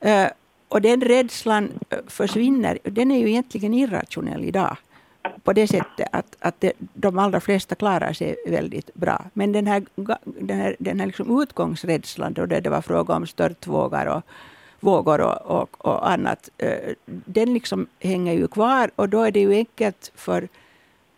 Eh, 0.00 0.28
och 0.68 0.80
den 0.80 1.00
rädslan 1.00 1.72
eh, 1.90 1.98
försvinner. 2.06 2.78
Den 2.82 3.10
är 3.10 3.18
ju 3.18 3.28
egentligen 3.28 3.74
irrationell 3.74 4.44
idag 4.44 4.76
på 5.44 5.52
det 5.52 5.66
sättet 5.66 6.08
att, 6.12 6.36
att 6.40 6.60
det, 6.60 6.72
de 6.78 7.18
allra 7.18 7.40
flesta 7.40 7.74
klarar 7.74 8.12
sig 8.12 8.36
väldigt 8.46 8.94
bra. 8.94 9.24
Men 9.32 9.52
den 9.52 9.66
här, 9.66 9.82
den 10.24 10.60
här, 10.60 10.76
den 10.78 11.00
här 11.00 11.06
liksom 11.06 11.42
utgångsrädslan, 11.42 12.32
då 12.32 12.46
det, 12.46 12.70
var 12.70 12.82
fråga 12.82 13.14
om 13.14 13.26
störtvågor 13.26 14.06
och, 14.08 14.22
vågor 14.80 15.20
och, 15.20 15.60
och, 15.60 15.86
och, 15.86 16.10
annat, 16.10 16.50
eh, 16.58 16.92
den 17.06 17.54
liksom 17.54 17.86
hänger 18.00 18.32
ju 18.32 18.48
kvar 18.48 18.90
och 18.96 19.08
då 19.08 19.22
är 19.22 19.30
det 19.30 19.40
ju 19.40 19.52
enkelt 19.52 20.12
för 20.14 20.48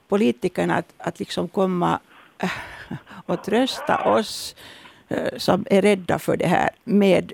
politikerna 0.09 0.77
att, 0.77 0.93
att 0.99 1.19
liksom 1.19 1.49
komma 1.49 2.01
och 3.27 3.45
trösta 3.45 4.05
oss 4.05 4.55
eh, 5.09 5.39
som 5.39 5.67
är 5.71 5.83
rädda 5.83 6.19
för 6.19 6.37
det 6.37 6.47
här 6.47 6.71
med 6.85 7.33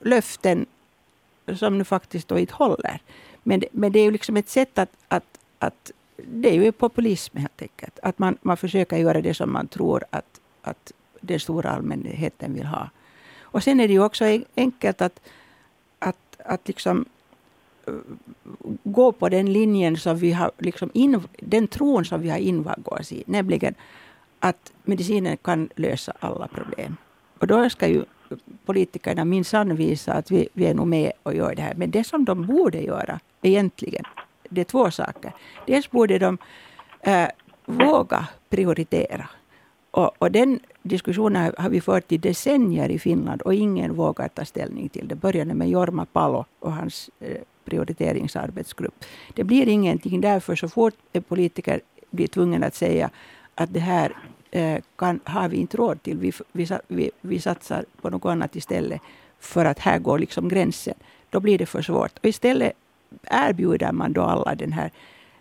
löften 0.00 0.66
som 1.56 1.78
nu 1.78 1.84
faktiskt 1.84 2.28
då 2.28 2.38
inte 2.38 2.54
håller. 2.54 3.00
Men, 3.42 3.62
men 3.72 3.92
det 3.92 3.98
är 3.98 4.04
ju 4.04 4.10
liksom 4.10 4.36
ett 4.36 4.48
sätt 4.48 4.78
att, 4.78 4.90
att, 5.08 5.38
att 5.58 5.90
det 6.16 6.48
är 6.48 6.54
ju 6.54 6.72
populism 6.72 7.36
helt 7.36 7.62
enkelt. 7.62 7.98
Att 8.02 8.18
man, 8.18 8.38
man 8.42 8.56
försöker 8.56 8.96
göra 8.96 9.20
det 9.20 9.34
som 9.34 9.52
man 9.52 9.68
tror 9.68 10.04
att, 10.10 10.40
att 10.62 10.92
den 11.20 11.40
stora 11.40 11.70
allmänheten 11.70 12.54
vill 12.54 12.66
ha. 12.66 12.90
Och 13.40 13.62
sen 13.62 13.80
är 13.80 13.88
det 13.88 13.94
ju 13.94 14.04
också 14.04 14.24
enkelt 14.56 15.02
att, 15.02 15.20
att, 15.98 16.36
att 16.44 16.68
liksom 16.68 17.04
eh, 17.86 17.94
gå 18.84 19.12
på 19.12 19.28
den 19.28 19.52
linjen 19.52 19.96
som 19.96 20.16
vi 20.16 20.32
har, 20.32 20.50
liksom 20.58 20.90
in, 20.94 21.22
den 21.38 21.68
tron 21.68 22.04
som 22.04 22.20
vi 22.20 22.30
har 22.30 22.38
invaggat 22.38 22.88
oss 22.88 23.12
i. 23.12 23.24
Nämligen 23.26 23.74
att 24.40 24.72
medicinen 24.84 25.36
kan 25.36 25.68
lösa 25.76 26.12
alla 26.20 26.48
problem. 26.48 26.96
Och 27.38 27.46
då 27.46 27.70
ska 27.70 27.88
ju 27.88 28.04
politikerna 28.64 29.24
minsann 29.24 29.76
visa 29.76 30.12
att 30.12 30.30
vi, 30.30 30.48
vi 30.52 30.66
är 30.66 30.74
nog 30.74 30.86
med 30.86 31.12
och 31.22 31.34
gör 31.34 31.54
det 31.54 31.62
här. 31.62 31.74
Men 31.74 31.90
det 31.90 32.04
som 32.04 32.24
de 32.24 32.46
borde 32.46 32.80
göra 32.80 33.20
egentligen, 33.42 34.04
det 34.48 34.60
är 34.60 34.64
två 34.64 34.90
saker. 34.90 35.32
Dels 35.66 35.90
borde 35.90 36.18
de 36.18 36.38
äh, 37.00 37.28
våga 37.64 38.28
prioritera. 38.48 39.28
Och, 39.90 40.22
och, 40.22 40.32
den 40.32 40.60
diskussionen 40.82 41.52
har 41.58 41.70
vi 41.70 41.80
fört 41.80 42.12
i 42.12 42.18
decennier 42.18 42.88
i 42.88 42.98
Finland 42.98 43.42
och 43.42 43.54
ingen 43.54 43.94
vågar 43.94 44.28
ta 44.28 44.44
ställning 44.44 44.88
till 44.88 45.08
det. 45.08 45.14
började 45.14 45.54
med 45.54 45.68
Jorma 45.68 46.06
Palo 46.06 46.44
och 46.58 46.72
hans 46.72 47.10
eh, 47.20 47.36
prioriteringsarbetsgrupp. 47.64 49.04
Det 49.34 49.44
blir 49.44 49.68
ingenting 49.68 50.20
därför 50.20 50.56
så 50.56 50.68
fort 50.68 50.94
en 51.12 51.22
politiker 51.22 51.80
blir 52.10 52.26
tvungen 52.26 52.64
att 52.64 52.74
säga 52.74 53.10
att 53.54 53.72
det 53.72 53.80
här 53.80 54.16
eh, 54.50 54.82
kan, 54.96 55.20
har 55.24 55.48
vi 55.48 55.56
inte 55.56 55.76
råd 55.76 56.02
till. 56.02 56.18
Vi, 56.18 56.32
vi, 56.52 56.68
vi, 56.88 57.10
vi 57.20 57.40
satsar 57.40 57.84
på 58.00 58.10
något 58.10 58.30
annat 58.30 58.56
istället 58.56 59.00
för 59.40 59.64
att 59.64 59.78
här 59.78 59.98
går 59.98 60.18
liksom 60.18 60.48
gränsen. 60.48 60.94
Då 61.30 61.40
blir 61.40 61.58
det 61.58 61.66
för 61.66 61.82
svårt. 61.82 62.18
Och 62.18 62.24
istället 62.24 62.72
erbjuder 63.22 63.92
man 63.92 64.12
då 64.12 64.22
alla 64.22 64.54
den 64.54 64.72
här 64.72 64.90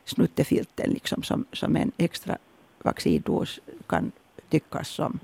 snuttefilten 0.06 0.90
liksom 0.90 1.24
som, 1.24 1.46
som 1.54 1.76
en 1.76 1.92
extra 1.98 2.38
vaccindos 2.84 3.60
kan 3.88 4.12
tyckas 4.50 4.88
som. 4.88 5.20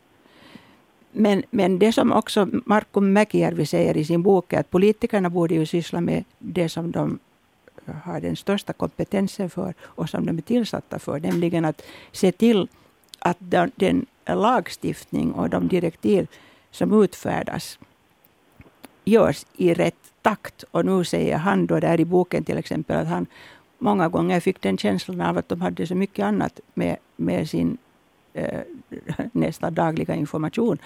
Men, 1.12 1.44
men 1.52 1.80
det 1.80 1.92
som 1.92 2.12
också 2.12 2.48
Markku 2.66 3.00
Mäkijärvi 3.00 3.66
säger 3.66 3.98
i 3.98 4.06
sin 4.06 4.24
bok 4.24 4.54
är 4.54 4.60
att 4.60 4.70
politikerna 4.70 5.30
borde 5.30 5.56
ju 5.56 5.66
syssla 5.66 6.02
med 6.02 6.24
det 6.40 6.70
som 6.70 6.92
de 6.92 7.20
har 7.94 8.22
den 8.22 8.36
största 8.36 8.74
kompetensen 8.74 9.50
för 9.50 9.74
och 9.82 10.10
som 10.10 10.26
de 10.26 10.38
är 10.38 10.42
tillsatta 10.42 11.00
för, 11.00 11.20
nämligen 11.20 11.66
att 11.66 11.82
se 12.12 12.32
till 12.32 12.68
att 13.20 13.38
den, 13.40 13.72
den 13.76 14.06
lagstiftning 14.26 15.32
och 15.32 15.50
de 15.50 15.68
direktiv 15.68 16.28
som 16.72 17.04
utfärdas 17.04 17.80
görs 19.06 19.46
i 19.58 19.74
rätt 19.74 20.14
takt. 20.22 20.64
Och 20.72 20.86
nu 20.86 21.04
säger 21.04 21.38
han 21.38 21.66
då 21.68 21.80
där 21.80 22.00
i 22.00 22.06
boken 22.06 22.44
till 22.44 22.58
exempel 22.58 22.98
att 22.98 23.08
han 23.08 23.26
många 23.78 24.10
gånger 24.10 24.40
fick 24.40 24.62
den 24.62 24.78
känslan 24.78 25.22
av 25.22 25.38
att 25.38 25.50
de 25.50 25.62
hade 25.62 25.88
så 25.88 25.96
mycket 25.96 26.26
annat 26.26 26.60
med, 26.74 26.98
med 27.16 27.50
sin 27.50 27.78
eh, 28.34 28.62
nästan 29.32 29.74
dagliga 29.74 30.16
information. 30.16 30.78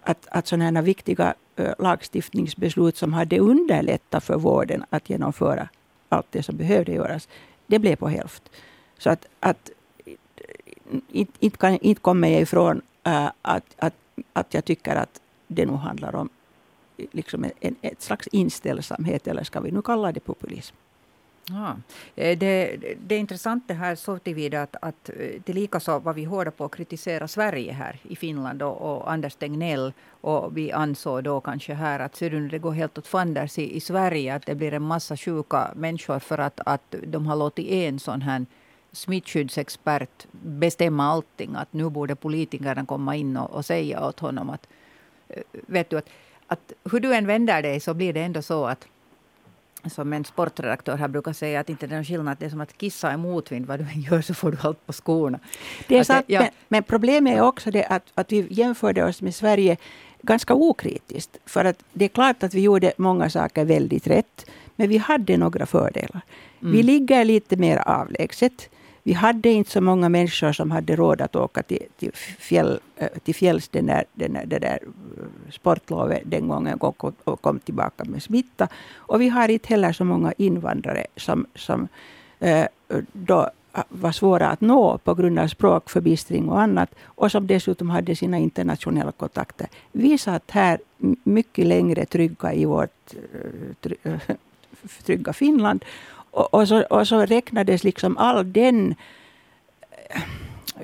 Att, 0.00 0.26
att 0.30 0.46
sådana 0.46 0.80
här 0.80 0.82
viktiga 0.82 1.34
eh, 1.56 1.72
lagstiftningsbeslut 1.78 2.96
som 2.96 3.12
hade 3.12 3.38
underlättat 3.38 4.24
för 4.24 4.38
vården 4.38 4.84
att 4.90 5.10
genomföra 5.10 5.68
allt 6.08 6.26
det 6.30 6.42
som 6.42 6.56
behövde 6.56 6.92
göras, 6.92 7.28
det 7.66 7.78
blev 7.78 7.96
på 7.96 8.08
hälft. 8.08 8.50
Så 8.98 9.10
att, 9.10 9.26
att 9.40 9.70
inte, 11.08 11.32
inte, 11.38 11.58
kan, 11.58 11.78
inte 11.78 12.00
kommer 12.00 12.28
jag 12.28 12.40
ifrån 12.40 12.82
äh, 13.04 13.30
att, 13.42 13.64
att, 13.76 13.94
att 14.32 14.54
jag 14.54 14.64
tycker 14.64 14.96
att 14.96 15.20
det 15.46 15.66
nog 15.66 15.76
handlar 15.76 16.14
om 16.14 16.28
liksom 16.96 17.44
en, 17.60 17.76
ett 17.82 18.02
slags 18.02 18.26
inställsamhet, 18.26 19.26
eller 19.26 19.44
ska 19.44 19.60
vi 19.60 19.70
nu 19.70 19.82
kalla 19.82 20.12
det 20.12 20.20
populism. 20.20 20.76
Ja. 21.50 21.76
Eh, 22.14 22.38
det, 22.38 22.76
det 23.06 23.14
är 23.14 23.18
intressant 23.18 23.64
det 23.68 23.74
här 23.74 23.94
så 23.94 24.18
tillvida 24.18 24.62
att, 24.62 24.76
att 24.82 25.08
eh, 25.08 25.42
tillika 25.42 25.80
så 25.80 25.98
var 25.98 26.14
vi 26.14 26.24
hårda 26.24 26.50
på 26.50 26.64
att 26.64 26.76
kritisera 26.76 27.28
Sverige 27.28 27.72
här 27.72 27.98
i 28.02 28.16
Finland 28.16 28.62
och, 28.62 28.76
och 28.76 29.12
Anders 29.12 29.34
Tegnell. 29.34 29.92
Och 30.20 30.56
vi 30.56 30.72
ansåg 30.72 31.24
då 31.24 31.40
kanske 31.40 31.74
här 31.74 32.00
att 32.00 32.16
ser 32.16 32.30
du, 32.30 32.48
det 32.48 32.58
går 32.58 32.72
helt 32.72 32.98
åt 32.98 33.06
fanders 33.06 33.58
i, 33.58 33.76
i 33.76 33.80
Sverige 33.80 34.34
att 34.34 34.46
det 34.46 34.54
blir 34.54 34.74
en 34.74 34.82
massa 34.82 35.16
sjuka 35.16 35.70
människor 35.76 36.18
för 36.18 36.38
att, 36.38 36.60
att 36.66 36.94
de 37.06 37.26
har 37.26 37.36
låtit 37.36 37.66
en 37.66 37.98
sån 37.98 38.22
här 38.22 38.46
smittskyddsexpert 38.92 40.26
bestämma 40.30 41.04
allting. 41.04 41.54
Att 41.54 41.72
nu 41.72 41.90
borde 41.90 42.14
politikerna 42.14 42.86
komma 42.86 43.16
in 43.16 43.36
och, 43.36 43.50
och 43.50 43.64
säga 43.64 44.06
åt 44.06 44.20
honom 44.20 44.50
att 44.50 44.66
eh, 45.28 45.42
vet 45.52 45.90
du 45.90 45.98
att, 45.98 46.08
att 46.46 46.72
hur 46.92 47.00
du 47.00 47.14
än 47.14 47.26
vänder 47.26 47.62
dig 47.62 47.80
så 47.80 47.94
blir 47.94 48.12
det 48.12 48.20
ändå 48.22 48.42
så 48.42 48.64
att 48.64 48.88
som 49.84 50.12
en 50.12 50.24
sportredaktör 50.24 50.96
här 50.96 51.08
brukar 51.08 51.32
säga 51.32 51.60
att 51.60 51.68
inte 51.68 51.86
det 51.86 51.94
är 51.94 51.96
någon 51.96 52.04
skillnad. 52.04 52.36
Det 52.38 52.46
är 52.46 52.50
som 52.50 52.60
att 52.60 52.78
kissa 52.78 53.12
i 53.12 53.16
motvind. 53.16 53.66
Vad 53.66 53.78
du 53.78 53.84
än 53.84 54.00
gör 54.00 54.20
så 54.20 54.34
får 54.34 54.50
du 54.50 54.58
allt 54.60 54.86
på 54.86 54.92
skorna. 54.92 55.38
Det 55.88 55.98
är 55.98 56.04
sant, 56.04 56.24
ja. 56.28 56.40
men, 56.40 56.50
men, 56.68 56.82
problemet 56.82 57.36
är 57.36 57.40
också 57.40 57.70
det 57.70 57.84
att, 57.84 58.02
att 58.14 58.32
vi 58.32 58.46
jämförde 58.50 59.04
oss 59.04 59.22
med 59.22 59.34
Sverige 59.34 59.76
ganska 60.22 60.54
okritiskt. 60.54 61.36
För 61.46 61.64
att 61.64 61.82
det 61.92 62.04
är 62.04 62.08
klart 62.08 62.42
att 62.42 62.54
vi 62.54 62.60
gjorde 62.60 62.92
många 62.96 63.30
saker 63.30 63.64
väldigt 63.64 64.06
rätt. 64.06 64.50
Men 64.76 64.88
vi 64.88 64.98
hade 64.98 65.36
några 65.36 65.66
fördelar. 65.66 66.20
Mm. 66.60 66.72
Vi 66.72 66.82
ligger 66.82 67.24
lite 67.24 67.56
mer 67.56 67.76
avlägset. 67.76 68.68
Vi 69.06 69.12
hade 69.12 69.48
inte 69.48 69.70
så 69.70 69.80
många 69.80 70.08
människor 70.08 70.52
som 70.52 70.70
hade 70.70 70.96
råd 70.96 71.20
att 71.20 71.36
åka 71.36 71.62
till, 71.62 71.82
till, 71.98 72.10
fjäll, 72.38 72.80
eh, 72.96 73.08
till 73.24 73.34
fjälls 73.34 73.68
den 73.68 73.86
där, 73.86 74.04
den 74.12 74.32
där, 74.32 74.46
det 74.46 74.58
där 74.58 74.78
eh, 74.82 75.50
sportlovet 75.50 76.22
den 76.24 76.48
gången 76.48 76.78
och, 76.78 77.04
och 77.24 77.40
kom 77.40 77.58
tillbaka 77.58 78.04
med 78.04 78.22
smitta. 78.22 78.68
Och 78.96 79.20
vi 79.20 79.28
har 79.28 79.48
inte 79.48 79.68
heller 79.68 79.92
så 79.92 80.04
många 80.04 80.32
invandrare 80.38 81.06
som, 81.16 81.46
som 81.54 81.88
eh, 82.38 82.66
då 83.12 83.50
var 83.88 84.12
svåra 84.12 84.48
att 84.48 84.60
nå 84.60 84.98
på 84.98 85.14
grund 85.14 85.38
av 85.38 85.48
språkförbistring 85.48 86.48
och 86.48 86.60
annat. 86.60 86.94
Och 87.04 87.32
som 87.32 87.46
dessutom 87.46 87.90
hade 87.90 88.16
sina 88.16 88.38
internationella 88.38 89.12
kontakter. 89.12 89.66
Vi 89.92 90.18
satt 90.18 90.50
här 90.50 90.78
mycket 91.24 91.66
längre 91.66 92.06
trygga 92.06 92.52
i 92.52 92.64
vårt 92.64 93.14
trygga 95.06 95.32
Finland 95.32 95.84
och, 96.36 96.54
och, 96.54 96.68
så, 96.68 96.82
och 96.82 97.08
så 97.08 97.26
räknades 97.26 97.84
liksom 97.84 98.16
all 98.16 98.52
den 98.52 98.94
eh, 100.08 100.22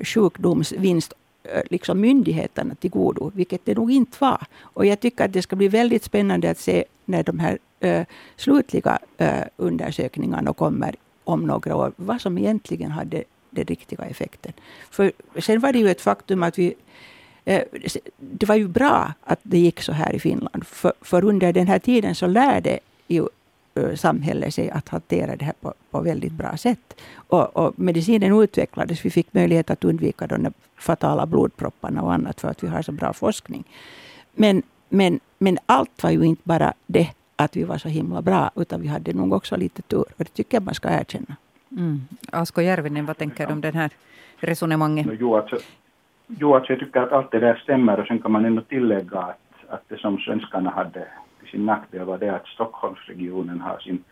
sjukdomsvinst 0.03 1.13
eh, 1.43 1.61
liksom 1.69 2.01
myndigheterna 2.01 2.75
till 2.75 2.89
godo, 2.89 3.31
vilket 3.35 3.65
det 3.65 3.75
nog 3.75 3.91
inte 3.91 4.17
var. 4.19 4.45
Och 4.61 4.85
jag 4.85 4.99
tycker 4.99 5.25
att 5.25 5.33
det 5.33 5.41
ska 5.41 5.55
bli 5.55 5.67
väldigt 5.67 6.03
spännande 6.03 6.49
att 6.49 6.59
se 6.59 6.85
när 7.05 7.23
de 7.23 7.39
här 7.39 7.57
äh, 7.79 8.05
slutliga 8.35 8.99
äh, 9.17 9.43
undersökningarna 9.57 10.53
kommer 10.53 10.95
om 11.23 11.41
några 11.47 11.75
år, 11.75 11.91
vad 11.95 12.21
som 12.21 12.37
egentligen 12.37 12.91
hade 12.91 13.23
den 13.49 13.65
riktiga 13.65 14.05
effekten. 14.05 14.53
För 14.91 15.11
sen 15.39 15.59
var 15.59 15.73
det 15.73 15.79
ju 15.79 15.89
ett 15.89 16.01
faktum 16.01 16.43
att 16.43 16.59
vi 16.59 16.73
äh, 17.45 17.61
det 18.17 18.45
var 18.45 18.55
ju 18.55 18.67
bra 18.67 19.13
att 19.23 19.39
det 19.43 19.57
gick 19.57 19.81
så 19.81 19.91
här 19.91 20.15
i 20.15 20.19
Finland. 20.19 20.67
För, 20.67 20.93
för 21.01 21.23
under 21.23 21.53
den 21.53 21.67
här 21.67 21.79
tiden 21.79 22.15
så 22.15 22.27
lärde 22.27 22.79
ju 23.07 23.27
samhället 23.95 24.53
sig 24.53 24.69
att 24.69 24.89
hantera 24.89 25.35
det 25.35 25.45
här 25.45 25.53
på, 25.61 25.73
på 25.91 26.01
väldigt 26.01 26.33
bra 26.33 26.57
sätt. 26.57 27.01
Och, 27.15 27.57
och, 27.57 27.79
medicinen 27.79 28.41
utvecklades. 28.41 29.05
Vi 29.05 29.09
fick 29.09 29.33
möjlighet 29.33 29.69
att 29.69 29.83
undvika 29.83 30.27
de 30.27 30.53
fatala 30.77 31.25
blodpropparna 31.25 32.01
och 32.01 32.13
annat 32.13 32.41
för 32.41 32.47
att 32.47 32.63
vi 32.63 32.67
har 32.67 32.81
så 32.81 32.91
bra 32.91 33.13
forskning. 33.13 33.63
Men, 34.35 34.63
men, 34.89 35.19
men 35.39 35.57
allt 35.65 36.03
var 36.03 36.11
ju 36.11 36.23
inte 36.23 36.41
bara 36.45 36.73
det 36.87 37.09
att 37.35 37.55
vi 37.55 37.63
var 37.63 37.77
så 37.77 37.89
himla 37.89 38.21
bra, 38.21 38.51
utan 38.55 38.81
vi 38.81 38.87
hade 38.87 39.13
nog 39.13 39.33
också 39.33 39.57
lite 39.57 39.81
tur. 39.81 40.05
Och 40.17 40.23
det 40.23 40.33
tycker 40.33 40.57
jag 40.57 40.63
man 40.63 40.73
ska 40.73 40.89
erkänna. 40.89 41.35
Mm. 41.71 42.01
Asko 42.31 42.61
Järvinen, 42.61 43.05
vad 43.05 43.17
tänker 43.17 43.47
du 43.47 43.53
om 43.53 43.61
det 43.61 43.73
här 43.73 43.91
resonemanget? 44.37 45.07
Jo 45.19 45.35
alltså, 45.35 45.57
jo, 46.27 46.55
alltså 46.55 46.71
jag 46.71 46.79
tycker 46.79 46.99
att 46.99 47.11
allt 47.11 47.31
det 47.31 47.39
där 47.39 47.55
stämmer 47.63 47.99
och 47.99 48.07
sen 48.07 48.19
kan 48.19 48.31
man 48.31 48.45
ändå 48.45 48.61
tillägga 48.61 49.19
att, 49.19 49.39
att 49.69 49.83
det 49.87 49.97
som 49.97 50.17
svenskarna 50.17 50.69
hade 50.69 51.07
sin 51.53 51.65
nackdel 51.65 52.05
var 52.05 52.17
det 52.17 52.35
att 52.35 52.47
Stockholmsregionen 52.47 53.61
har 53.61 53.79
sin 53.79 54.03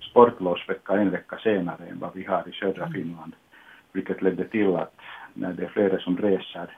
sportlovsvecka 0.00 0.92
en 0.92 1.10
vecka 1.10 1.38
senare 1.38 1.86
än 1.90 1.98
vad 1.98 2.14
vi 2.14 2.24
har 2.24 2.48
i 2.48 2.52
södra 2.52 2.84
mm. 2.84 2.92
Finland. 2.92 3.32
Vilket 3.92 4.22
ledde 4.22 4.44
till 4.44 4.76
att 4.76 5.00
när 5.34 5.52
det 5.52 5.64
är 5.64 5.68
flera 5.68 5.98
som 5.98 6.18
reser 6.18 6.76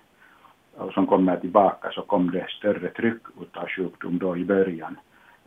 och 0.77 0.93
som 0.93 1.07
kommer 1.07 1.37
tillbaka 1.37 1.91
så 1.91 2.03
kom 2.03 2.31
det 2.31 2.47
större 2.51 2.89
tryck 2.89 3.23
utav 3.41 3.69
sjukdom 3.69 4.19
då 4.19 4.37
i 4.37 4.45
början 4.45 4.99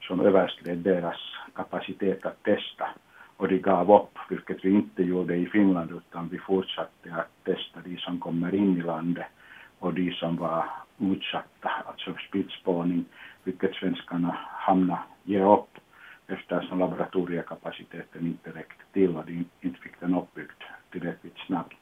som 0.01 0.19
överskred 0.19 0.77
deras 0.77 1.19
kapacitet 1.55 2.25
att 2.25 2.43
testa 2.43 2.89
och 3.37 3.47
de 3.47 3.57
gav 3.57 3.91
upp, 3.91 4.17
vilket 4.29 4.65
vi 4.65 4.69
inte 4.69 5.03
gjorde 5.03 5.35
i 5.35 5.45
Finland 5.45 5.91
utan 5.91 6.29
vi 6.29 6.37
fortsatte 6.37 7.15
att 7.15 7.43
testa 7.43 7.79
de 7.83 7.97
som 7.97 8.19
kommer 8.19 8.55
in 8.55 8.77
i 8.77 8.81
landet 8.81 9.27
och 9.79 9.93
de 9.93 10.11
som 10.11 10.37
var 10.37 10.65
utsatta, 10.99 11.71
alltså 11.85 12.13
smittspårning 12.29 13.05
vilket 13.43 13.75
svenskarna 13.75 14.37
hamnade 14.49 15.01
ge 15.23 15.43
upp 15.43 15.77
eftersom 16.27 16.79
laboratoriekapaciteten 16.79 18.27
inte 18.27 18.49
räckte 18.49 18.83
till 18.93 19.15
och 19.17 19.25
de 19.25 19.45
inte 19.61 19.79
fick 19.79 19.99
den 19.99 20.15
uppbyggd 20.15 20.61
tillräckligt 20.91 21.37
snabbt. 21.47 21.73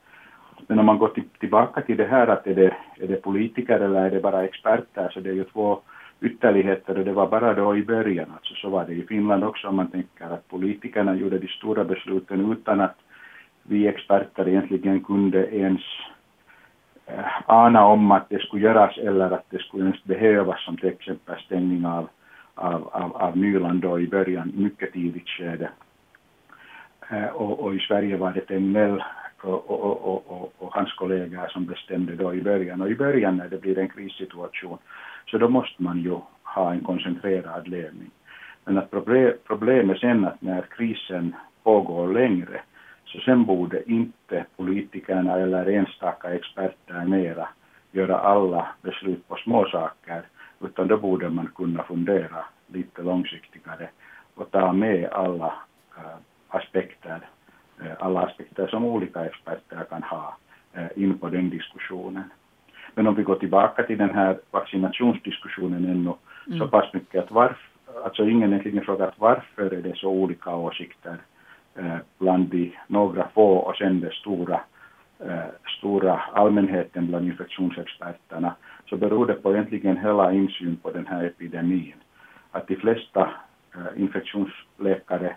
Men 0.68 0.80
om 0.80 0.86
man 0.86 0.98
går 0.98 1.12
tillbaka 1.40 1.82
till 1.82 1.98
det 1.98 2.06
här 2.06 2.28
att 2.28 2.48
är 2.48 2.56
det, 2.56 2.76
är 2.98 3.08
det 3.08 3.22
politiker 3.22 3.80
eller 3.80 4.06
är 4.06 4.12
det 4.12 4.20
bara 4.20 4.44
experter 4.44 5.10
så 5.10 5.20
det 5.20 5.30
är 5.30 5.34
ju 5.34 5.44
två 5.44 5.82
ytterligheter 6.22 6.98
och 6.98 7.06
det 7.06 7.14
var 7.14 7.28
bara 7.28 7.54
då 7.54 7.78
i 7.78 7.84
början. 7.84 8.32
Alltså 8.34 8.54
så 8.54 8.70
var 8.70 8.86
det 8.86 8.94
i 8.94 9.08
Finland 9.08 9.44
också 9.44 9.68
om 9.68 9.76
man 9.76 9.92
tänker 9.92 10.26
att 10.26 10.48
politikerna 10.48 11.16
gjorde 11.16 11.40
de 11.40 11.48
stora 11.48 11.84
besluten 11.84 12.52
utan 12.52 12.82
att 12.82 12.98
vi 13.64 13.88
experter 13.88 14.48
egentligen 14.48 15.04
kunde 15.04 15.56
ens 15.56 15.82
Äh, 17.18 17.26
ana 17.46 17.86
om 17.86 18.12
att 18.12 18.30
det 18.30 18.42
skulle 18.42 18.64
göras 18.64 18.98
eller 18.98 19.32
att 19.32 19.46
det 19.50 19.62
skulle 19.62 19.84
ens 19.84 20.04
behövas 20.04 20.64
som 20.66 20.78
till 20.78 20.90
exempel 20.90 21.40
stängning 21.40 21.86
av, 21.86 22.10
av, 22.56 22.90
av, 22.94 23.18
av 23.18 23.38
Nyland 23.38 23.82
då 23.82 24.00
i 24.00 24.08
början, 24.08 24.52
mycket 24.56 24.94
tidigt 24.94 25.30
skede. 25.30 25.70
Eh, 27.10 27.28
och, 27.28 27.60
och, 27.60 27.76
i 27.76 27.80
Sverige 27.80 28.18
var 28.18 28.32
det 28.32 28.42
Tegnell 28.42 29.04
och, 29.42 29.70
och, 29.70 30.06
och, 30.06 30.54
och, 30.58 30.74
hans 30.74 30.94
kollegor 30.94 31.48
som 31.48 31.66
bestämde 31.66 32.16
då 32.16 32.34
i 32.34 32.42
början. 32.42 32.82
Och 32.82 32.90
i 32.90 32.96
början 32.96 33.38
när 33.38 33.50
det 33.50 33.62
blir 33.62 33.80
en 33.80 33.90
krissituation 33.90 34.78
så 35.26 35.38
då 35.38 35.50
måste 35.50 35.84
man 35.84 36.00
ju 36.00 36.18
ha 36.44 36.72
en 36.74 36.84
koncentrerad 36.84 37.68
ledning. 37.68 38.12
Men 38.66 38.78
att 38.78 38.92
problem, 38.92 39.34
problemet 39.48 40.00
sen 40.00 40.26
att 40.26 40.42
när 40.42 40.62
krisen 40.62 41.36
pågår 41.64 42.14
längre 42.14 42.62
så 43.12 43.20
sen 43.20 43.46
borde 43.46 43.92
inte 43.92 44.46
politikerna 44.58 45.40
eller 45.40 45.66
enstaka 45.66 46.34
experter 46.34 47.06
mera 47.06 47.48
göra 47.92 48.20
alla 48.20 48.68
beslut 48.82 49.28
på 49.28 49.36
små 49.36 49.66
saker, 49.66 50.22
utan 50.62 50.88
då 50.88 50.98
borde 50.98 51.30
man 51.30 51.48
kunna 51.56 51.84
fundera 51.84 52.46
lite 52.68 53.02
långsiktigare 53.02 53.90
och 54.36 54.52
ta 54.52 54.74
med 54.74 55.10
alla 55.12 55.54
äh, 55.98 56.18
aspekter, 56.48 57.20
äh, 57.82 57.92
alla 58.00 58.20
aspekter 58.20 58.68
som 58.68 58.86
olika 58.86 59.26
experter 59.26 59.86
kan 59.90 60.04
ha 60.04 60.38
äh, 60.74 61.04
in 61.04 61.18
på 61.18 61.30
den 61.30 61.50
diskussionen. 61.50 62.24
Men 62.96 63.08
om 63.08 63.16
vi 63.16 63.24
går 63.24 63.36
tillbaka 63.36 63.84
till 63.84 63.98
den 63.98 64.16
här 64.16 64.40
vaccinationsdiskussionen 64.52 65.86
ännu 65.86 66.14
mm. 66.48 66.60
så 66.60 66.68
pass 66.68 66.94
mycket 66.94 67.24
att 67.24 67.32
varför, 67.32 67.70
alltså 68.04 68.28
ingen 68.28 68.50
egentligen 68.50 68.86
frågat 68.86 69.14
varför 69.18 69.74
är 69.74 69.82
det 69.82 69.96
så 69.96 70.10
olika 70.10 70.56
åsikter 70.56 71.18
Eh, 71.76 71.98
bland 72.18 72.50
de 72.50 72.72
några 72.88 73.28
få 73.34 73.58
och 73.58 73.76
sen 73.76 74.00
den 74.00 74.12
stora, 74.12 74.62
eh, 75.20 75.50
stora 75.78 76.22
allmänheten 76.34 77.08
bland 77.08 77.28
infektionsexperterna 77.28 78.56
så 78.90 78.98
beror 78.98 79.26
det 79.26 79.34
på 79.34 79.54
egentligen 79.54 79.98
hela 79.98 80.34
insyn 80.34 80.76
på 80.76 80.92
den 80.92 81.08
här 81.08 81.24
epidemin. 81.24 81.94
Att 82.52 82.68
de 82.68 82.76
flesta 82.76 83.30
eh, 83.76 84.02
infektionsläkare 84.02 85.36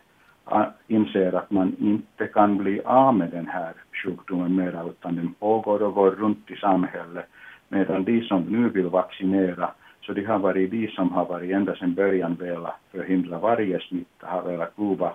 inser 0.87 1.33
att 1.33 1.51
man 1.51 1.77
inte 1.79 2.27
kan 2.27 2.57
bli 2.57 2.81
av 2.85 3.15
med 3.15 3.31
den 3.31 3.47
här 3.47 3.73
sjukdomen 3.93 4.57
mera 4.57 4.85
utan 4.85 5.17
den 5.17 5.35
pågår 5.35 5.83
och 5.83 5.95
går 5.95 6.11
runt 6.11 6.51
i 6.51 6.57
samhället 6.57 7.27
medan 7.69 8.05
de 8.05 8.23
som 8.23 8.43
nu 8.43 8.69
vill 8.69 8.87
vaccinera 8.87 9.71
så 10.01 10.13
de 10.13 10.25
har 10.25 10.39
varit 10.39 10.71
de 10.71 10.89
som 10.89 11.13
har 11.13 11.25
varit 11.25 11.51
ända 11.51 11.75
sedan 11.77 11.95
början 11.95 12.35
velat 12.35 12.81
förhindra 12.91 13.39
varje 13.39 13.81
smitta, 13.81 14.27
har 14.27 14.43
velat 14.43 14.77
prova 14.77 15.13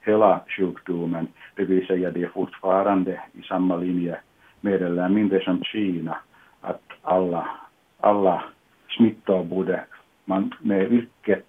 hela 0.00 0.40
sjukdomen, 0.48 1.28
det 1.54 1.64
vill 1.64 1.86
säga 1.86 2.10
de 2.10 2.24
är 2.24 2.28
fortfarande 2.28 3.20
i 3.32 3.42
samma 3.42 3.76
linje 3.76 4.18
mer 4.60 4.82
eller 4.82 5.08
mindre 5.08 5.44
som 5.44 5.64
Kina, 5.64 6.16
att 6.60 6.82
alla, 7.02 7.48
alla 8.00 8.42
smittor 8.96 9.44
borde 9.44 9.84
man 10.24 10.54
med 10.60 10.88
vilket 10.88 11.48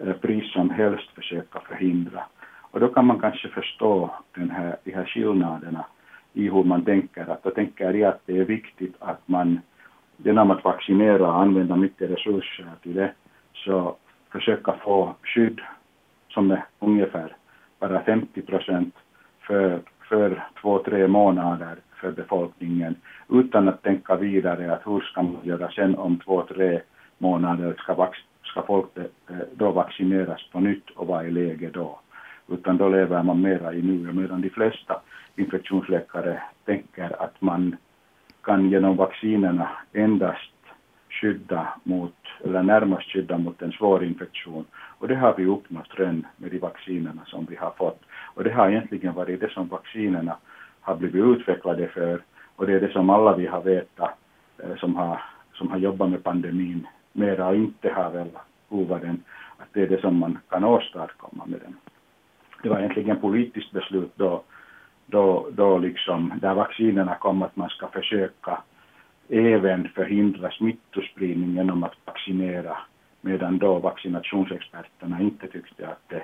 eh, 0.00 0.12
pris 0.12 0.52
som 0.52 0.70
helst 0.70 1.10
försöka 1.14 1.60
förhindra. 1.60 2.22
Och 2.70 2.80
då 2.80 2.88
kan 2.88 3.06
man 3.06 3.20
kanske 3.20 3.48
förstå 3.48 4.10
den 4.34 4.50
här, 4.50 4.76
de 4.84 4.92
här 4.92 5.04
skillnaderna 5.04 5.84
i 6.32 6.48
hur 6.48 6.64
man 6.64 6.84
tänker. 6.84 7.30
Att 7.30 7.42
då 7.42 7.50
tänker 7.50 7.94
jag 7.94 8.08
att 8.08 8.20
det 8.26 8.38
är 8.38 8.44
viktigt 8.44 8.94
att 8.98 9.28
man 9.28 9.60
genom 10.16 10.50
att 10.50 10.64
vaccinera 10.64 11.26
och 11.28 11.40
använda 11.40 11.76
mycket 11.76 12.10
resurser 12.10 12.66
till 12.82 12.94
det 12.94 13.12
så 13.54 13.96
försöka 14.32 14.72
få 14.72 15.14
skydd 15.22 15.60
som 16.28 16.50
är 16.50 16.64
ungefär 16.78 17.36
bara 17.78 18.02
50 18.02 18.42
procent 18.42 18.94
för, 19.40 19.80
för 20.08 20.44
två, 20.60 20.78
tre 20.78 21.08
månader 21.08 21.76
för 22.00 22.10
befolkningen 22.10 22.94
utan 23.28 23.68
att 23.68 23.82
tänka 23.82 24.16
vidare 24.16 24.72
att 24.72 24.86
hur 24.86 25.00
ska 25.00 25.22
man 25.22 25.38
göra 25.42 25.70
sen 25.70 25.94
om 25.94 26.18
två, 26.18 26.42
tre 26.42 26.80
månader 27.18 27.74
ska, 27.78 27.94
vax, 27.94 28.18
ska 28.44 28.62
folk 28.62 28.96
eh, 28.96 29.36
då 29.54 29.70
vaccineras 29.70 30.48
på 30.52 30.60
nytt 30.60 30.90
och 30.90 31.06
vad 31.06 31.26
är 31.26 31.30
läget 31.30 31.74
då? 31.74 32.00
utan 32.48 32.76
då 32.76 32.88
lever 32.88 33.22
man 33.22 33.40
mera 33.40 33.74
i 33.74 33.82
nuet, 33.82 34.14
medan 34.14 34.40
de 34.40 34.50
flesta 34.50 35.00
infektionsläkare 35.36 36.42
tänker 36.64 37.22
att 37.22 37.40
man 37.40 37.76
kan 38.42 38.70
genom 38.70 38.96
vaccinerna 38.96 39.68
endast 39.92 40.52
skydda 41.10 41.68
mot, 41.84 42.16
eller 42.44 42.62
närmast 42.62 43.12
skydda 43.12 43.38
mot 43.38 43.62
en 43.62 43.72
svår 43.72 44.04
infektion. 44.04 44.64
Och 44.98 45.08
det 45.08 45.14
har 45.14 45.34
vi 45.36 45.44
uppnått 45.44 45.88
redan 45.90 46.26
med 46.36 46.50
de 46.50 46.58
vaccinerna 46.58 47.24
som 47.26 47.46
vi 47.50 47.56
har 47.56 47.70
fått. 47.70 48.02
Och 48.34 48.44
det 48.44 48.52
har 48.52 48.68
egentligen 48.68 49.14
varit 49.14 49.40
det 49.40 49.50
som 49.50 49.68
vaccinerna 49.68 50.36
har 50.80 50.96
blivit 50.96 51.24
utvecklade 51.24 51.88
för. 51.88 52.22
Och 52.56 52.66
det 52.66 52.72
är 52.72 52.80
det 52.80 52.92
som 52.92 53.10
alla 53.10 53.36
vi 53.36 53.46
har 53.46 53.62
vetat 53.62 54.18
eh, 54.58 54.76
som 54.76 54.96
har, 54.96 55.22
som 55.54 55.70
har 55.70 55.78
jobbat 55.78 56.10
med 56.10 56.24
pandemin. 56.24 56.86
Mera 57.12 57.48
och 57.48 57.56
inte 57.56 57.92
har 57.92 58.10
väl 58.10 58.28
prova 58.68 58.98
den, 58.98 59.22
att 59.58 59.68
det 59.72 59.82
är 59.82 59.88
det 59.88 60.00
som 60.00 60.18
man 60.18 60.38
kan 60.48 60.64
åstadkomma 60.64 61.46
med 61.46 61.60
den. 61.60 61.76
Det 62.62 62.68
var 62.68 62.78
egentligen 62.78 63.20
politiskt 63.20 63.72
beslut 63.72 64.12
då, 64.16 64.42
då, 65.06 65.48
då 65.52 65.78
liksom, 65.78 66.32
där 66.40 66.54
vaccinerna 66.54 67.14
kom 67.14 67.42
att 67.42 67.56
man 67.56 67.68
ska 67.68 67.88
försöka 67.88 68.58
även 69.28 69.88
förhindra 69.88 70.50
smittospridning 70.50 71.54
genom 71.54 71.84
att 71.84 71.94
vaccinera, 72.04 72.76
medan 73.26 73.58
då 73.58 73.78
vaccinationsexperterna 73.78 75.20
inte 75.20 75.46
tyckte 75.46 75.88
att 75.88 76.02
det, 76.08 76.22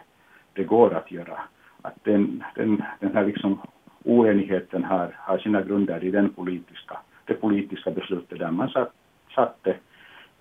det 0.53 0.65
går 0.65 0.95
att 0.95 1.11
göra. 1.11 1.39
Att 1.83 2.05
den, 2.05 2.45
den, 2.55 2.83
den 3.01 3.15
här 3.15 3.27
liksom 3.27 3.61
oenigheten 4.05 4.85
har, 4.85 5.17
har 5.19 5.39
sina 5.39 5.63
grunder 5.63 6.05
i 6.05 6.11
den 6.11 6.33
politiska, 6.33 6.99
det 7.25 7.35
politiska 7.35 7.91
beslutet 7.91 8.39
där 8.39 8.51
man 8.51 8.69
satt, 8.69 8.93
satte 9.35 9.77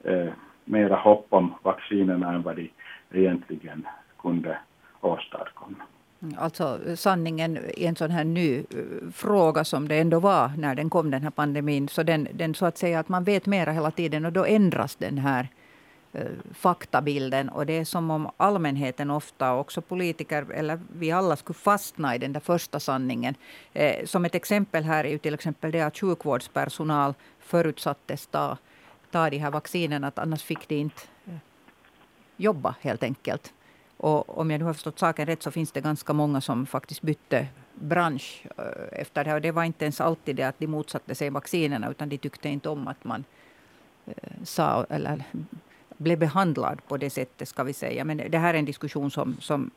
eh, 0.03 0.33
mera 0.65 0.95
hopp 0.95 1.25
om 1.29 1.53
vaccinerna 1.63 2.33
än 2.33 2.41
vad 2.41 2.55
de 2.55 2.71
egentligen 3.11 3.87
kunde 4.19 4.57
åstadkomma. 5.01 5.83
Mm, 6.21 6.35
alltså 6.39 6.79
sanningen 6.95 7.57
i 7.77 7.85
en 7.85 7.95
sån 7.95 8.11
här 8.11 8.23
ny 8.23 8.57
eh, 8.57 8.65
fråga 9.13 9.63
som 9.63 9.87
det 9.87 9.99
ändå 9.99 10.19
var 10.19 10.51
när 10.57 10.75
den 10.75 10.89
kom, 10.89 11.11
den 11.11 11.23
här 11.23 11.31
pandemin. 11.31 11.87
Så 11.87 12.03
den, 12.03 12.27
den 12.33 12.53
så 12.53 12.65
att 12.65 12.77
säga 12.77 12.99
att 12.99 13.09
man 13.09 13.23
vet 13.23 13.45
mera 13.45 13.71
hela 13.71 13.91
tiden 13.91 14.25
och 14.25 14.33
då 14.33 14.45
ändras 14.45 14.95
den 14.95 15.17
här 15.17 15.39
eh, 15.43 15.60
Eh, 16.13 16.31
faktabilden. 16.53 17.49
Och 17.49 17.65
det 17.65 17.73
är 17.73 17.85
som 17.85 18.11
om 18.11 18.31
allmänheten 18.37 19.11
ofta, 19.11 19.53
också 19.53 19.81
politiker 19.81 20.51
eller 20.51 20.79
vi 20.93 21.11
alla 21.11 21.35
skulle 21.35 21.59
fastna 21.59 22.15
i 22.15 22.17
den 22.17 22.33
där 22.33 22.39
första 22.39 22.79
sanningen. 22.79 23.35
Eh, 23.73 24.05
som 24.05 24.25
ett 24.25 24.35
exempel 24.35 24.83
här 24.83 25.03
är 25.03 25.09
ju 25.09 25.17
till 25.17 25.33
exempel 25.33 25.71
det 25.71 25.81
att 25.81 25.97
sjukvårdspersonal 25.97 27.13
förutsattes 27.39 28.27
ta, 28.27 28.57
ta 29.11 29.29
de 29.29 29.37
här 29.37 29.51
vaccinerna, 29.51 30.07
att 30.07 30.19
annars 30.19 30.43
fick 30.43 30.67
de 30.67 30.75
inte 30.75 31.01
eh, 31.25 31.33
jobba 32.37 32.75
helt 32.81 33.03
enkelt. 33.03 33.53
Och 33.97 34.37
om 34.37 34.51
jag 34.51 34.59
nu 34.59 34.65
har 34.65 34.73
förstått 34.73 34.99
saken 34.99 35.25
rätt 35.25 35.43
så 35.43 35.51
finns 35.51 35.71
det 35.71 35.81
ganska 35.81 36.13
många 36.13 36.41
som 36.41 36.65
faktiskt 36.65 37.01
bytte 37.01 37.47
bransch 37.73 38.45
eh, 38.57 38.99
efter 39.01 39.23
det 39.23 39.29
här. 39.29 39.37
Och 39.37 39.41
det 39.41 39.51
var 39.51 39.63
inte 39.63 39.85
ens 39.85 40.01
alltid 40.01 40.35
det 40.35 40.43
att 40.43 40.59
de 40.59 40.67
motsatte 40.67 41.15
sig 41.15 41.29
vaccinerna 41.29 41.89
utan 41.89 42.09
de 42.09 42.17
tyckte 42.17 42.49
inte 42.49 42.69
om 42.69 42.87
att 42.87 43.03
man 43.03 43.23
sa 44.43 44.85
eller 44.89 45.23
blev 46.01 46.19
behandlad 46.19 46.81
på 46.87 46.97
det 46.97 47.09
sättet 47.09 47.47
ska 47.47 47.63
vi 47.63 47.73
säga. 47.73 48.05
Men 48.05 48.17
det 48.29 48.37
här 48.37 48.53
är 48.53 48.59
en 48.59 48.65
diskussion 48.65 49.11
som, 49.11 49.37
som, 49.39 49.71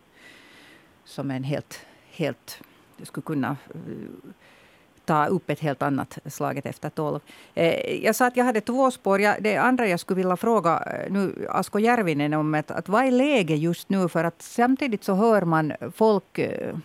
som 1.05 1.31
en 1.31 1.45
helt, 1.45 1.81
helt 2.11 2.61
skulle 3.03 3.23
kunna 3.23 3.57
eh, 3.75 4.31
ta 5.05 5.27
upp 5.27 5.51
ett 5.51 5.61
helt 5.61 5.83
annat 5.83 6.19
slaget 6.27 6.67
efter 6.67 6.91
tolv. 6.91 7.21
Eh, 7.55 8.05
jag 8.05 8.17
sa 8.17 8.27
att 8.27 8.37
jag 8.37 8.45
hade 8.45 8.61
två 8.61 8.91
spår. 8.91 9.21
Jag, 9.21 9.43
det 9.43 9.57
andra 9.57 9.87
jag 9.87 10.01
skulle 10.01 10.17
vilja 10.17 10.37
fråga 10.37 10.83
eh, 10.87 11.13
nu 11.13 11.47
Asko 11.51 11.79
Järvinen 11.79 12.35
om 12.35 12.55
att, 12.55 12.71
att 12.71 12.89
vad 12.89 13.05
är 13.05 13.11
läget 13.11 13.59
just 13.59 13.89
nu? 13.89 14.09
För 14.09 14.25
att 14.25 14.43
samtidigt 14.43 15.05
så 15.05 15.15
hör 15.15 15.43
man 15.43 15.73
folk 15.95 16.39
eh, 16.39 16.77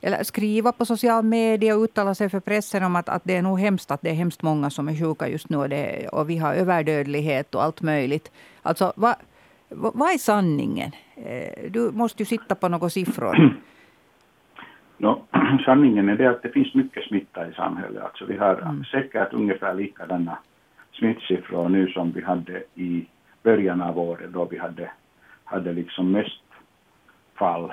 eller 0.00 0.22
skriva 0.22 0.72
på 0.72 0.84
social 0.84 1.24
media 1.24 1.76
och 1.76 1.82
uttala 1.82 2.14
sig 2.14 2.28
för 2.28 2.40
pressen 2.40 2.84
om 2.84 2.96
att, 2.96 3.08
att 3.08 3.22
det 3.24 3.36
är 3.36 3.42
nog 3.42 3.60
hemskt 3.60 3.90
att 3.90 4.02
det 4.02 4.10
är 4.10 4.14
hemskt 4.14 4.42
många 4.42 4.70
som 4.70 4.88
är 4.88 4.94
sjuka 4.94 5.28
just 5.28 5.50
nu 5.50 5.56
och, 5.56 5.68
det, 5.68 6.08
och 6.08 6.30
vi 6.30 6.38
har 6.38 6.54
överdödlighet 6.54 7.54
och 7.54 7.62
allt 7.62 7.82
möjligt. 7.82 8.32
Alltså, 8.62 8.92
vad, 8.96 9.14
vad 9.68 10.12
är 10.12 10.18
sanningen? 10.18 10.90
Du 11.68 11.90
måste 11.92 12.22
ju 12.22 12.26
sitta 12.26 12.54
på 12.54 12.68
några 12.68 12.90
siffror. 12.90 13.56
No, 15.02 15.22
sanningen 15.64 16.08
är 16.08 16.16
det 16.16 16.30
att 16.30 16.42
det 16.42 16.48
finns 16.48 16.74
mycket 16.74 17.04
smitta 17.04 17.48
i 17.48 17.52
samhället. 17.52 18.02
Alltså 18.02 18.24
vi 18.24 18.36
har 18.36 18.54
mm. 18.54 18.84
säkert 18.84 19.32
ungefär 19.32 19.74
likadana 19.74 20.38
smittsiffror 20.92 21.68
nu 21.68 21.88
som 21.88 22.12
vi 22.12 22.22
hade 22.22 22.62
i 22.74 23.06
början 23.42 23.80
av 23.80 23.98
året 23.98 24.32
då 24.32 24.44
vi 24.44 24.58
hade, 24.58 24.90
hade 25.44 25.72
liksom 25.72 26.12
mest 26.12 26.42
fall. 27.34 27.72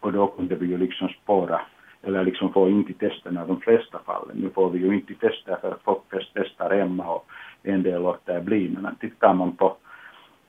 Och 0.00 0.12
då 0.12 0.26
kunde 0.26 0.54
vi 0.54 0.66
ju 0.66 0.78
liksom 0.78 1.08
spåra 1.08 1.60
eller 2.02 2.24
liksom 2.24 2.52
få 2.52 2.68
in 2.68 2.84
till 2.84 2.94
testerna 2.94 3.46
de 3.46 3.60
flesta 3.60 3.98
fallen. 4.06 4.36
Nu 4.36 4.50
får 4.50 4.70
vi 4.70 4.78
ju 4.78 4.94
inte 4.94 5.14
testa 5.14 5.56
för 5.60 5.72
att 5.72 5.82
folk 5.82 6.02
testar 6.34 6.76
hemma 6.76 7.06
och 7.06 7.26
en 7.62 7.82
del 7.82 8.02
låter 8.02 8.40
bli. 8.40 8.76
Men 8.80 8.94
tittar 8.96 9.34
man 9.34 9.56
på 9.56 9.76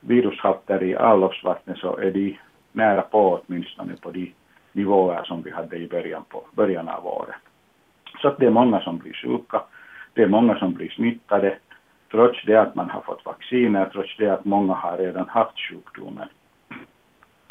virushalter 0.00 0.82
i 0.82 0.96
avloppsvatten 0.96 1.76
så 1.76 1.96
är 1.96 2.10
de 2.10 2.38
nära 2.72 3.02
på 3.02 3.40
åtminstone 3.40 3.96
på 3.96 4.10
de 4.10 4.32
nivåer 4.72 5.24
som 5.24 5.42
vi 5.42 5.50
hade 5.50 5.76
i 5.76 5.88
början, 5.88 6.24
på, 6.28 6.44
början 6.52 6.88
av 6.88 7.06
året. 7.06 7.36
Så 8.22 8.28
att 8.28 8.38
det 8.38 8.46
är 8.46 8.50
många 8.50 8.80
som 8.80 8.98
blir 8.98 9.12
sjuka, 9.12 9.62
det 10.12 10.22
är 10.22 10.28
många 10.28 10.58
som 10.58 10.74
blir 10.74 10.88
smittade, 10.88 11.58
trots 12.10 12.44
det 12.46 12.56
att 12.56 12.74
man 12.74 12.90
har 12.90 13.00
fått 13.00 13.24
vacciner, 13.24 13.90
trots 13.92 14.16
det 14.16 14.28
att 14.28 14.44
många 14.44 14.74
har 14.74 14.98
redan 14.98 15.28
haft 15.28 15.58
sjukdomen. 15.58 16.28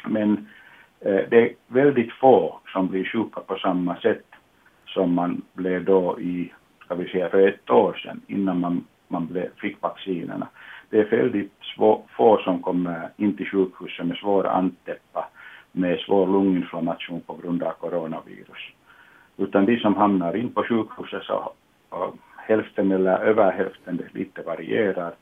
Men 0.06 0.48
Eh, 1.00 1.22
det 1.30 1.42
är 1.42 1.54
väldigt 1.68 2.14
få 2.14 2.60
som 2.74 2.88
blir 2.88 3.06
sjuka 3.06 3.42
på 3.42 3.56
samma 3.56 3.96
sätt 3.96 4.26
som 4.86 5.14
man 5.14 5.42
blev 5.54 5.86
då 5.86 6.20
i, 6.20 6.54
ska 6.86 6.96
vi 6.96 7.10
säga, 7.10 7.30
för 7.30 7.48
ett 7.48 7.70
år 7.70 7.94
sedan 7.94 8.22
innan 8.28 8.60
man, 8.60 8.86
man 9.08 9.28
blev, 9.28 9.50
fick 9.58 9.82
vaccinerna. 9.82 10.48
Det 10.90 11.00
är 11.00 11.10
väldigt 11.10 11.54
svå, 11.76 12.04
få 12.18 12.38
som 12.38 12.62
kommer 12.62 13.10
in 13.18 13.38
till 13.38 13.50
sjukhuset 13.50 14.06
med 14.06 14.18
svåra 14.18 14.52
anteppa 14.52 15.28
med 15.72 16.00
svår 16.00 16.28
lunginflammation 16.28 17.22
på 17.22 17.36
grund 17.36 17.64
av 17.64 17.72
coronavirus. 17.72 18.64
Utan 19.38 19.66
de 19.66 19.80
som 19.80 19.96
hamnar 19.96 20.36
in 20.36 20.54
på 20.54 20.64
sjukhuset 20.64 21.24
så 21.24 21.54
hälften 22.38 22.92
eller 22.92 23.20
över 23.20 23.52
hälften, 23.52 23.98
det 23.98 24.20
lite 24.20 24.42
varierar 24.42 25.14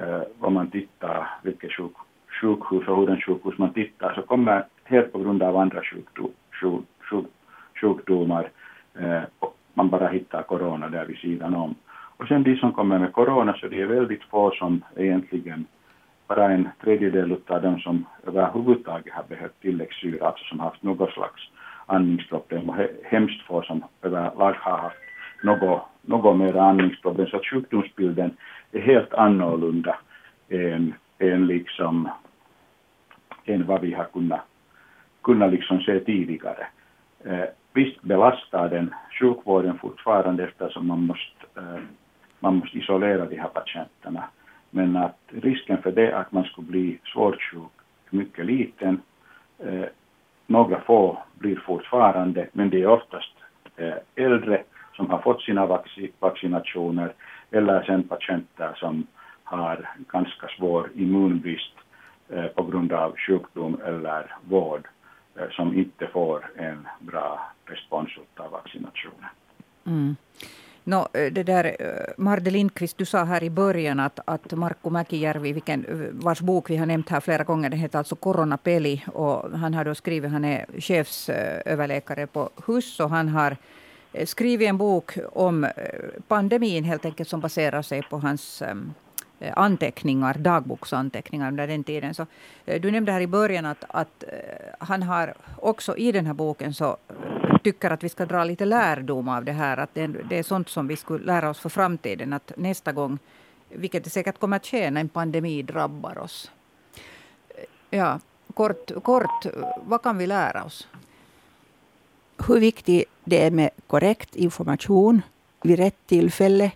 eh, 0.00 0.22
om 0.40 0.54
man 0.54 0.70
tittar 0.70 1.28
vilket 1.42 1.72
sjuk, 1.72 1.92
sjukhus 2.40 2.88
och 2.88 2.96
hurdant 2.96 3.24
sjukhus 3.24 3.58
man 3.58 3.72
tittar 3.72 4.14
så 4.14 4.22
kommer 4.22 4.64
helt 4.86 5.12
på 5.12 5.18
grund 5.18 5.42
av 5.42 5.56
andra 5.56 5.82
sjukdom, 5.82 6.30
sjuk, 6.60 6.84
sjuk, 7.10 7.26
sjukdomar 7.80 8.50
eh, 8.98 9.22
man 9.76 9.88
bara 9.88 10.08
hittar 10.08 10.42
corona 10.42 10.88
där 10.88 11.04
vid 11.04 11.18
sidan 11.18 11.54
om. 11.54 11.74
Och 12.16 12.28
sen 12.28 12.42
de 12.42 12.56
som 12.56 12.72
kommer 12.72 12.98
med 12.98 13.12
corona 13.12 13.52
så 13.52 13.68
det 13.68 13.80
är 13.80 13.86
väldigt 13.86 14.22
få 14.22 14.50
som 14.50 14.84
egentligen, 14.96 15.66
bara 16.28 16.52
en 16.52 16.68
tredjedel 16.80 17.36
av 17.46 17.62
dem 17.62 17.78
som 17.78 18.06
överhuvudtaget 18.26 19.12
har 19.12 19.24
behövt 19.28 19.60
tilläggssyra, 19.60 20.26
alltså 20.26 20.44
som 20.44 20.60
haft 20.60 20.82
något 20.82 21.10
slags 21.10 21.42
andningsproblem 21.86 22.70
och 22.70 22.76
hemskt 23.04 23.42
få 23.42 23.62
som 23.62 23.84
överlag 24.02 24.54
har 24.58 24.78
haft 24.78 24.96
något, 25.42 25.82
något 26.02 26.36
mer 26.36 26.56
andningsproblem. 26.56 27.26
Så 27.26 27.36
att 27.36 27.46
sjukdomsbilden 27.46 28.36
är 28.72 28.80
helt 28.80 29.14
annorlunda 29.14 29.96
än, 30.48 30.94
än, 31.18 31.46
liksom, 31.46 32.08
än 33.44 33.66
vad 33.66 33.80
vi 33.80 33.92
har 33.94 34.04
kunnat, 34.04 34.40
kunna 35.26 35.46
liksom 35.46 35.80
se 35.80 36.00
tidigare. 36.00 36.66
Eh, 37.24 37.48
visst 37.72 38.02
belastar 38.02 38.68
den 38.68 38.94
sjukvården 39.20 39.78
fortfarande 39.78 40.44
eftersom 40.44 40.86
man 40.86 41.00
måste, 41.00 41.46
eh, 41.56 41.82
man 42.40 42.56
måste 42.56 42.78
isolera 42.78 43.26
de 43.26 43.36
här 43.36 43.48
patienterna. 43.48 44.24
Men 44.70 44.96
att 44.96 45.18
risken 45.28 45.82
för 45.82 45.92
det 45.92 46.12
att 46.12 46.32
man 46.32 46.44
skulle 46.44 46.66
bli 46.66 46.98
svårt 47.12 47.42
sjuk 47.42 47.72
är 48.10 48.16
mycket 48.16 48.46
liten. 48.46 49.00
Eh, 49.58 49.88
några 50.46 50.80
få 50.80 51.18
blir 51.34 51.56
fortfarande, 51.56 52.48
men 52.52 52.70
det 52.70 52.82
är 52.82 52.86
oftast 52.86 53.34
eh, 53.76 53.98
äldre 54.14 54.62
som 54.96 55.10
har 55.10 55.18
fått 55.18 55.42
sina 55.42 55.66
vaccinationer 56.20 57.12
eller 57.50 57.82
sen 57.82 58.02
patienter 58.02 58.72
som 58.76 59.06
har 59.44 59.88
ganska 60.12 60.48
svår 60.58 60.90
immunbrist 60.94 61.74
eh, 62.28 62.46
på 62.46 62.62
grund 62.62 62.92
av 62.92 63.16
sjukdom 63.16 63.80
eller 63.86 64.36
vård 64.48 64.88
eh, 64.88 64.95
Eh, 65.38 65.50
som 65.50 65.78
inte 65.78 66.06
får 66.06 66.50
en 66.56 66.88
bra 67.00 67.52
respons 67.64 68.10
av 68.36 68.50
vaccinationen. 68.50 69.30
Mm. 69.86 70.16
No, 70.84 71.08
eh, 71.12 71.32
det 71.32 71.42
där, 71.42 71.64
eh, 71.64 72.14
Marde 72.16 72.50
Lindqvist, 72.50 72.98
du 72.98 73.04
sa 73.04 73.24
här 73.24 73.42
i 73.42 73.50
början 73.50 74.00
att, 74.00 74.20
att 74.24 74.52
Markku 74.52 74.90
Mäkijärvi, 74.90 75.52
vilken, 75.52 76.10
vars 76.12 76.40
bok 76.40 76.70
vi 76.70 76.76
har 76.76 76.86
nämnt 76.86 77.08
här 77.08 77.20
flera 77.20 77.44
gånger, 77.44 77.70
den 77.70 77.78
heter 77.78 77.98
alltså 77.98 78.16
Coronapeli. 78.16 79.04
Och 79.12 79.58
han 79.58 79.74
har 79.74 79.84
då 79.84 79.94
skrivit, 79.94 80.30
han 80.30 80.44
är 80.44 80.66
chefsöverläkare 80.78 82.26
på 82.26 82.50
HUS 82.66 83.00
och 83.00 83.10
han 83.10 83.28
har 83.28 83.56
skrivit 84.24 84.68
en 84.68 84.78
bok 84.78 85.18
om 85.32 85.66
pandemin 86.28 86.84
helt 86.84 87.04
enkelt 87.04 87.28
som 87.28 87.40
baserar 87.40 87.82
sig 87.82 88.02
på 88.02 88.18
hans 88.18 88.62
ehm, 88.62 88.94
Eh, 89.40 89.52
anteckningar, 89.56 90.34
dagboksanteckningar 90.34 91.48
under 91.48 91.66
den 91.66 91.84
tiden. 91.84 92.14
Så, 92.14 92.26
eh, 92.66 92.80
du 92.80 92.90
nämnde 92.90 93.12
här 93.12 93.20
i 93.20 93.26
början 93.26 93.66
att, 93.66 93.84
att 93.88 94.24
eh, 94.28 94.28
han 94.78 95.02
har 95.02 95.34
också 95.56 95.96
i 95.96 96.12
den 96.12 96.26
här 96.26 96.34
boken 96.34 96.74
så 96.74 96.96
tycker 97.64 97.90
att 97.90 98.04
vi 98.04 98.08
ska 98.08 98.26
dra 98.26 98.44
lite 98.44 98.64
lärdom 98.64 99.28
av 99.28 99.44
det 99.44 99.52
här. 99.52 99.76
Att 99.76 99.94
det, 99.94 100.06
det 100.06 100.38
är 100.38 100.42
sånt 100.42 100.68
som 100.68 100.86
vi 100.86 100.96
skulle 100.96 101.24
lära 101.24 101.50
oss 101.50 101.60
för 101.60 101.68
framtiden. 101.68 102.32
Att 102.32 102.52
nästa 102.56 102.92
gång, 102.92 103.18
vilket 103.68 104.04
det 104.04 104.10
säkert 104.10 104.38
kommer 104.38 104.56
att 104.56 104.66
ske 104.66 104.90
när 104.90 105.00
en 105.00 105.08
pandemi 105.08 105.62
drabbar 105.62 106.18
oss. 106.18 106.50
Ja, 107.90 108.20
kort, 108.54 109.02
kort, 109.02 109.46
vad 109.82 110.02
kan 110.02 110.18
vi 110.18 110.26
lära 110.26 110.64
oss? 110.64 110.88
Hur 112.48 112.60
viktigt 112.60 113.04
det 113.24 113.44
är 113.44 113.50
med 113.50 113.70
korrekt 113.86 114.36
information 114.36 115.22
vid 115.62 115.78
rätt 115.78 116.06
tillfälle. 116.06 116.70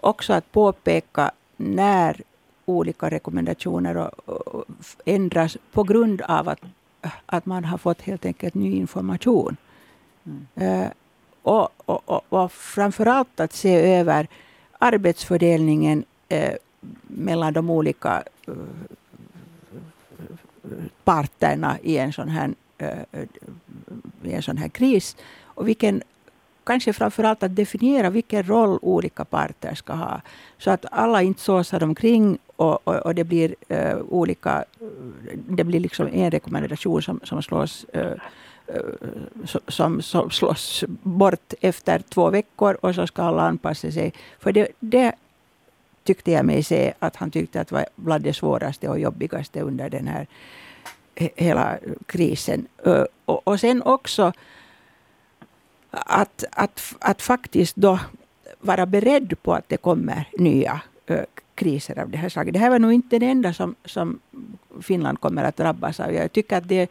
Också 0.00 0.32
att 0.32 0.52
påpeka 0.52 1.30
när 1.62 2.22
olika 2.64 3.10
rekommendationer 3.10 4.10
ändras 5.04 5.56
på 5.72 5.82
grund 5.82 6.22
av 6.22 6.48
att, 6.48 6.60
att 7.26 7.46
man 7.46 7.64
har 7.64 7.78
fått 7.78 8.02
helt 8.02 8.24
enkelt 8.24 8.54
ny 8.54 8.76
information. 8.76 9.56
Mm. 10.54 10.90
och, 11.42 11.68
och, 11.76 12.08
och, 12.08 12.22
och 12.28 12.52
framförallt 12.52 13.40
att 13.40 13.52
se 13.52 13.74
över 13.74 14.28
arbetsfördelningen 14.78 16.04
eh, 16.28 16.54
mellan 17.06 17.52
de 17.52 17.70
olika 17.70 18.22
eh, 18.46 18.54
parterna 21.04 21.78
i 21.82 21.98
en 21.98 22.12
sån 22.12 22.28
här, 22.28 22.54
i 24.22 24.32
en 24.32 24.42
sån 24.42 24.56
här 24.56 24.68
kris. 24.68 25.16
Och 25.42 25.68
vilken, 25.68 26.02
kanske 26.64 26.92
framförallt 26.92 27.42
att 27.42 27.56
definiera 27.56 28.10
vilken 28.10 28.42
roll 28.42 28.78
olika 28.82 29.24
parter 29.24 29.74
ska 29.74 29.92
ha. 29.92 30.20
Så 30.58 30.70
att 30.70 30.84
alla 30.90 31.22
inte 31.22 31.40
såsar 31.40 31.82
omkring 31.82 32.38
och, 32.56 32.88
och, 32.88 32.94
och 32.94 33.14
det 33.14 33.24
blir 33.24 33.54
uh, 33.70 33.96
olika... 34.08 34.64
Det 35.48 35.64
blir 35.64 35.80
liksom 35.80 36.08
en 36.12 36.30
rekommendation 36.30 37.02
som, 37.02 37.20
som 37.24 37.42
slås 37.42 37.86
uh, 37.96 38.12
som, 39.68 40.02
som 40.02 40.30
slås 40.30 40.84
bort 41.02 41.54
efter 41.60 41.98
två 41.98 42.30
veckor 42.30 42.78
och 42.80 42.94
så 42.94 43.06
ska 43.06 43.22
alla 43.22 43.42
anpassa 43.42 43.90
sig. 43.90 44.12
För 44.38 44.52
det, 44.52 44.68
det 44.80 45.14
tyckte 46.04 46.30
jag 46.30 46.44
mig 46.44 46.62
se 46.62 46.94
att 46.98 47.16
han 47.16 47.30
tyckte 47.30 47.60
att 47.60 47.72
var 47.72 47.86
bland 47.96 48.24
det 48.24 48.32
svåraste 48.32 48.88
och 48.88 48.98
jobbigaste 48.98 49.60
under 49.60 49.90
den 49.90 50.06
här 50.06 50.26
hela 51.14 51.78
krisen. 52.06 52.66
Och, 53.24 53.48
och 53.48 53.60
sen 53.60 53.82
också 53.82 54.32
att, 55.92 56.44
att, 56.52 56.94
att 57.00 57.22
faktiskt 57.22 57.76
då 57.76 57.98
vara 58.60 58.86
beredd 58.86 59.42
på 59.42 59.54
att 59.54 59.68
det 59.68 59.76
kommer 59.76 60.28
nya 60.38 60.80
kriser 61.54 61.98
av 61.98 62.10
det 62.10 62.18
här 62.18 62.28
slaget. 62.28 62.52
Det 62.54 62.58
här 62.58 62.70
var 62.70 62.78
nog 62.78 62.92
inte 62.92 63.18
det 63.18 63.26
enda 63.26 63.52
som, 63.52 63.74
som 63.84 64.20
Finland 64.80 65.20
kommer 65.20 65.44
att 65.44 65.56
drabbas 65.56 66.00
av. 66.00 66.12
Jag 66.12 66.32
tycker 66.32 66.56
att 66.56 66.68
det 66.68 66.90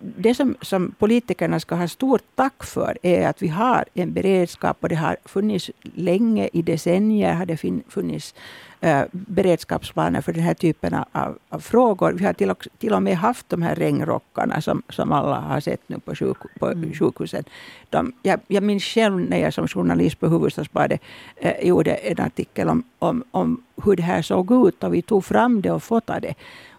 det 0.00 0.34
som, 0.34 0.56
som 0.62 0.94
politikerna 0.98 1.60
ska 1.60 1.74
ha 1.74 1.88
stort 1.88 2.22
tack 2.34 2.64
för 2.64 2.98
är 3.02 3.28
att 3.28 3.42
vi 3.42 3.48
har 3.48 3.84
en 3.94 4.12
beredskap 4.12 4.76
och 4.80 4.88
det 4.88 4.94
har 4.94 5.16
funnits 5.24 5.70
länge, 5.94 6.48
i 6.52 6.62
decennier 6.62 7.34
har 7.34 7.46
det 7.46 7.56
funnits 7.88 8.34
äh, 8.80 9.02
beredskapsplaner 9.12 10.20
för 10.20 10.32
den 10.32 10.42
här 10.42 10.54
typen 10.54 10.94
av, 11.12 11.38
av, 11.48 11.60
frågor. 11.60 12.12
Vi 12.12 12.24
har 12.24 12.32
till 12.32 12.50
och, 12.50 12.68
till 12.78 12.92
och 12.92 13.02
med 13.02 13.16
haft 13.16 13.48
de 13.48 13.62
här 13.62 13.74
regnrockarna 13.74 14.60
som, 14.60 14.82
som 14.88 15.12
alla 15.12 15.40
har 15.40 15.60
sett 15.60 15.88
nu 15.88 15.98
på, 15.98 16.14
sjuk, 16.14 16.36
på 16.58 16.66
mm. 16.66 16.94
sjukhusen. 16.94 17.44
De, 17.90 18.12
jag, 18.22 18.40
jag 18.46 18.62
minns 18.62 18.84
själv 18.84 19.20
när 19.20 19.38
jag 19.38 19.54
som 19.54 19.68
journalist 19.68 20.20
på 20.20 20.28
Hufvudstadsbladet 20.28 21.00
äh, 21.36 21.68
gjorde 21.68 21.94
en 21.94 22.20
artikel 22.20 22.68
om, 22.68 22.82
om, 22.98 23.24
om 23.30 23.62
hur 23.84 23.96
det 23.96 24.02
här 24.02 24.22
såg 24.22 24.68
ut 24.68 24.84
och 24.84 24.94
vi 24.94 25.02
tog 25.02 25.24
fram 25.24 25.62
det 25.62 25.70
och 25.70 25.82
fotade. 25.82 26.34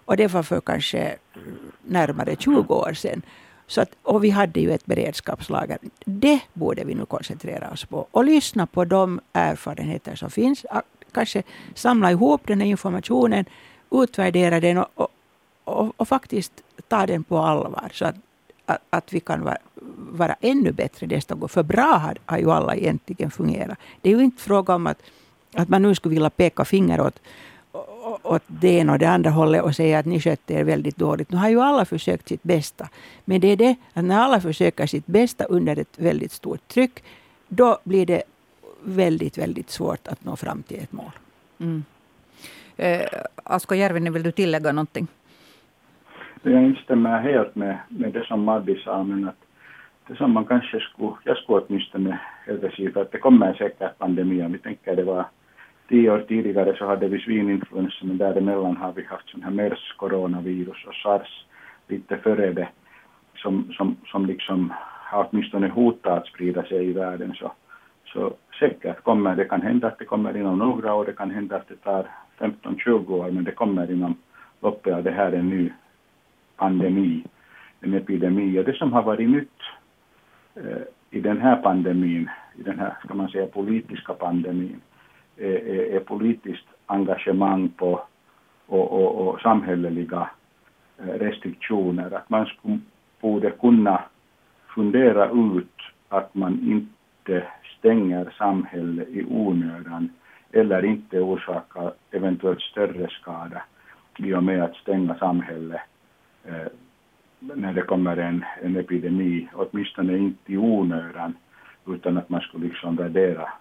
Och 0.06 0.18
det 0.18 0.28
var 0.28 0.43
för 0.43 0.62
kanske 0.62 1.16
närmare 1.82 2.36
20 2.36 2.74
år 2.74 2.93
sedan. 2.93 3.22
Så 3.68 3.82
att, 3.82 3.89
och 4.04 4.24
vi 4.24 4.30
hade 4.30 4.60
ju 4.60 4.72
ett 4.72 4.86
beredskapslager. 4.86 5.78
Det 6.06 6.39
borde 6.54 6.84
vi 6.84 6.95
nu 6.95 7.06
koncentrera 7.06 7.72
oss 7.72 7.86
på. 7.86 8.08
Och 8.12 8.26
lyssna 8.26 8.68
på 8.68 8.86
de 8.86 9.20
erfarenheter 9.34 10.16
som 10.16 10.30
finns. 10.30 10.66
Kanske 11.12 11.43
samla 11.76 12.12
ihop 12.12 12.41
den 12.47 12.62
här 12.62 12.68
informationen, 12.68 13.45
utvärdera 13.91 14.60
den 14.60 14.78
och, 14.78 14.88
och, 14.95 15.07
och, 15.64 15.93
och 15.97 16.07
faktiskt 16.07 16.53
ta 16.88 17.05
den 17.05 17.24
på 17.24 17.38
allvar. 17.38 17.91
Så 17.93 18.05
att, 18.05 18.16
att, 18.66 18.82
att 18.89 19.14
vi 19.14 19.20
kan 19.20 19.43
vara, 19.43 19.57
vara 19.95 20.36
ännu 20.41 20.72
bättre 20.72 21.07
nästa 21.07 21.36
gång. 21.36 21.49
För 21.49 21.64
bra 21.64 21.97
har, 21.97 22.18
har 22.26 22.38
ju 22.38 22.51
alla 22.51 22.76
egentligen 22.76 23.32
fungerat. 23.32 23.78
Det 24.01 24.10
är 24.10 24.18
ju 24.18 24.24
inte 24.24 24.43
fråga 24.43 24.76
om 24.76 24.88
att, 24.88 25.01
att 25.53 25.70
man 25.70 25.82
nu 25.82 25.95
skulle 25.95 26.14
vilja 26.14 26.30
peka 26.30 26.66
finger 26.66 27.01
åt 27.01 27.20
åt 28.24 28.43
det 28.47 28.68
ena 28.68 28.93
och 28.93 28.99
det 28.99 29.10
andra 29.10 29.30
hållet 29.30 29.64
och 29.64 29.76
säga 29.76 29.99
att 29.99 30.05
ni 30.05 30.20
skötte 30.22 30.53
er 30.53 30.64
väldigt 30.64 30.97
dåligt. 30.97 31.32
Nu 31.32 31.38
har 31.38 31.49
ju 31.49 31.62
alla 31.62 31.86
försökt 31.86 32.28
sitt 32.28 32.43
bästa. 32.43 32.89
Men 33.26 33.41
det 33.41 33.47
är 33.47 33.55
det 33.55 33.76
att 33.93 34.03
när 34.05 34.20
alla 34.20 34.41
försöker 34.41 34.88
sitt 34.88 35.05
bästa 35.05 35.43
under 35.43 35.80
ett 35.80 35.97
väldigt 35.97 36.32
stort 36.32 36.68
tryck, 36.68 37.03
då 37.47 37.80
blir 37.84 38.05
det 38.05 38.24
väldigt, 38.84 39.38
väldigt 39.38 39.69
svårt 39.69 40.07
att 40.07 40.25
nå 40.25 40.36
fram 40.36 40.63
till 40.63 40.80
ett 40.80 40.91
mål. 40.91 41.11
Mm. 41.59 41.84
Eh, 42.77 43.07
Asko 43.43 43.75
Järvinen, 43.75 44.13
vill 44.13 44.23
du 44.23 44.32
tillägga 44.32 44.71
någonting? 44.71 45.07
Jag 46.43 46.63
instämmer 46.63 47.21
helt 47.21 47.55
med, 47.55 47.77
med 47.89 48.13
det 48.13 48.25
som 48.25 48.43
Maddi 48.43 48.75
sa, 48.75 49.03
men 49.03 49.27
att 49.27 49.36
det 50.07 50.15
som 50.15 50.32
man 50.32 50.45
kanske 50.45 50.80
skulle, 50.80 51.11
jag 51.23 51.38
skulle 51.38 51.59
åtminstone 51.59 52.19
säga, 52.45 52.91
för 52.93 53.01
att 53.01 53.11
det 53.11 53.19
kommer 53.19 53.53
säkert 53.53 53.97
pandemier, 53.97 54.49
vi 54.49 54.57
tänker 54.57 54.95
det 54.95 55.03
var 55.03 55.25
tio 55.89 56.11
år 56.11 56.25
tidigare 56.27 56.75
så 56.77 56.86
hade 56.86 57.07
vi 57.07 57.19
svininfluensa 57.19 58.05
men 58.05 58.17
däremellan 58.17 58.77
har 58.77 58.93
vi 58.93 59.03
haft 59.03 59.30
sån 59.30 59.43
här 59.43 59.51
mers 59.51 59.93
coronavirus 59.97 60.86
och 60.88 60.95
sars 60.95 61.45
lite 61.88 62.17
före 62.17 62.53
det 62.53 62.67
som, 63.36 63.73
som, 63.73 63.97
som 64.05 64.25
liksom 64.25 64.73
har 65.11 65.27
åtminstone 65.32 65.67
hotat 65.67 66.17
att 66.17 66.27
sprida 66.27 66.63
sig 66.63 66.89
i 66.89 66.93
världen 66.93 67.34
så, 67.34 67.51
så 68.05 68.34
säkert 68.60 69.03
kommer 69.03 69.36
det 69.36 69.45
kan 69.45 69.62
hända 69.62 69.88
att 69.88 69.99
det 69.99 70.05
kommer 70.05 70.38
inom 70.38 70.60
några 70.60 70.93
år, 70.93 71.05
det 71.05 71.14
kan 71.14 71.32
hända 71.32 71.55
att 71.55 71.68
det 71.68 71.76
tar 71.76 72.07
15-20 72.38 73.12
år 73.12 73.32
men 73.32 73.43
det 73.43 73.51
kommer 73.51 73.91
inom 73.91 74.16
loppet 74.62 74.93
av 74.93 75.03
det 75.03 75.12
här 75.12 75.32
en 75.32 75.49
ny 75.49 75.72
pandemi, 76.55 77.24
en 77.82 77.93
epidemi 77.93 78.60
och 78.60 78.66
det 78.66 78.74
som 78.74 78.93
har 78.93 79.03
varit 79.03 79.30
nytt 79.30 79.62
eh, 80.55 80.82
i 81.10 81.22
den 81.22 81.41
här 81.41 81.55
pandemin, 81.55 82.30
i 82.55 82.64
den 82.64 82.80
här 82.80 82.97
ska 83.03 83.14
man 83.14 83.30
säga 83.30 83.45
politiska 83.47 84.14
pandemin 84.14 84.82
är, 85.38 85.95
är 85.95 85.99
politiskt 85.99 86.68
engagemang 86.86 87.70
på 87.70 88.01
och, 88.68 88.91
och, 88.91 89.28
och 89.28 89.41
samhälleliga 89.41 90.30
eh, 90.97 91.05
restriktioner. 91.05 92.12
Att 92.12 92.30
man 92.30 92.45
skulle, 92.45 92.80
borde 93.22 93.51
kunna 93.51 94.01
fundera 94.76 95.30
ut 95.30 95.76
att 96.10 96.36
man 96.36 96.53
inte 96.53 96.99
stänger 97.77 98.34
samhället 98.38 99.07
i 99.09 99.25
onödan 99.25 100.09
eller 100.51 100.86
inte 100.86 101.19
orsakar 101.19 101.93
eventuellt 102.11 102.61
större 102.61 103.07
skada 103.09 103.61
i 104.17 104.34
och 104.34 104.43
med 104.43 104.63
att 104.63 104.75
stänga 104.75 105.15
samhället 105.15 105.82
eh, 106.45 106.67
när 107.39 107.73
det 107.73 107.82
kommer 107.82 108.17
en, 108.17 108.45
en 108.61 108.75
epidemi, 108.75 109.49
åtminstone 109.53 110.17
inte 110.17 110.53
i 110.53 110.57
onödan, 110.57 111.34
utan 111.88 112.17
att 112.17 112.30
man 112.30 112.41
skulle 112.41 112.67
liksom 112.67 112.95
värdera 112.95 113.53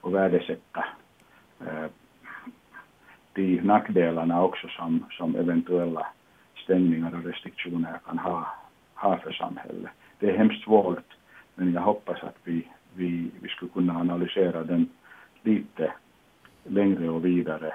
och 0.00 0.14
värdesätta 0.14 0.84
eh, 1.60 1.86
de 3.32 3.60
nackdelarna 3.60 4.42
också 4.42 4.68
som, 4.68 5.04
som 5.10 5.36
eventuella 5.36 6.06
stängningar 6.64 7.14
och 7.14 7.24
restriktioner 7.24 7.98
kan 8.06 8.18
ha, 8.18 8.46
ha 8.94 9.16
för 9.16 9.32
samhället. 9.32 9.90
Det 10.18 10.30
är 10.30 10.38
hemskt 10.38 10.64
svårt, 10.64 11.16
men 11.54 11.72
jag 11.72 11.80
hoppas 11.80 12.22
att 12.22 12.36
vi, 12.44 12.68
vi, 12.94 13.30
vi 13.40 13.48
skulle 13.48 13.70
kunna 13.70 14.00
analysera 14.00 14.64
den 14.64 14.88
lite 15.42 15.92
längre 16.64 17.08
och 17.08 17.24
vidare 17.24 17.74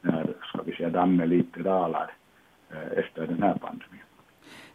när 0.00 0.34
ska 0.48 0.62
vi 0.62 0.72
säga, 0.72 0.90
dammen 0.90 1.28
lite 1.28 1.60
dalar 1.60 2.12
eh, 2.70 2.98
efter 2.98 3.26
den 3.26 3.42
här 3.42 3.54
pandemin. 3.54 4.00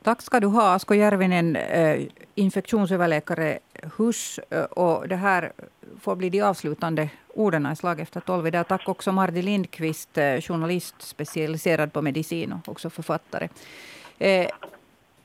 Tack 0.03 0.21
ska 0.21 0.39
du 0.39 0.47
ha, 0.47 0.73
Asko 0.73 0.93
Järvinen, 0.93 1.55
eh, 1.55 2.07
infektionsöverläkare 2.35 3.59
HUS. 3.97 4.39
Eh, 4.49 4.63
och 4.63 5.07
det 5.07 5.15
här 5.15 5.51
får 5.99 6.15
bli 6.15 6.29
de 6.29 6.41
avslutande 6.41 7.09
orden 7.33 7.71
i 7.71 7.75
Slag 7.75 7.99
efter 7.99 8.19
tolv 8.19 8.47
idag. 8.47 8.67
Tack 8.67 8.89
också 8.89 9.11
Mardi 9.11 9.41
Lindqvist, 9.41 10.15
journalist 10.41 11.01
specialiserad 11.01 11.93
på 11.93 12.01
medicin 12.01 12.51
och 12.51 12.69
också 12.69 12.89
författare. 12.89 13.47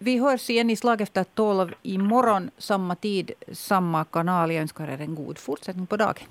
Vi 0.02 0.18
hörs 0.18 0.50
igen 0.50 0.70
i 0.70 0.76
Slag 0.76 1.00
efter 1.00 1.24
tolv 1.24 1.74
imorgon, 1.82 2.50
samma 2.58 2.94
tid, 2.94 3.30
samma 3.52 4.04
kanal. 4.04 4.52
Jag 4.52 4.62
önskar 4.62 4.88
er 4.88 5.00
en 5.00 5.14
god 5.14 5.38
fortsättning 5.38 5.86
på 5.86 5.96
dagen. 5.96 6.26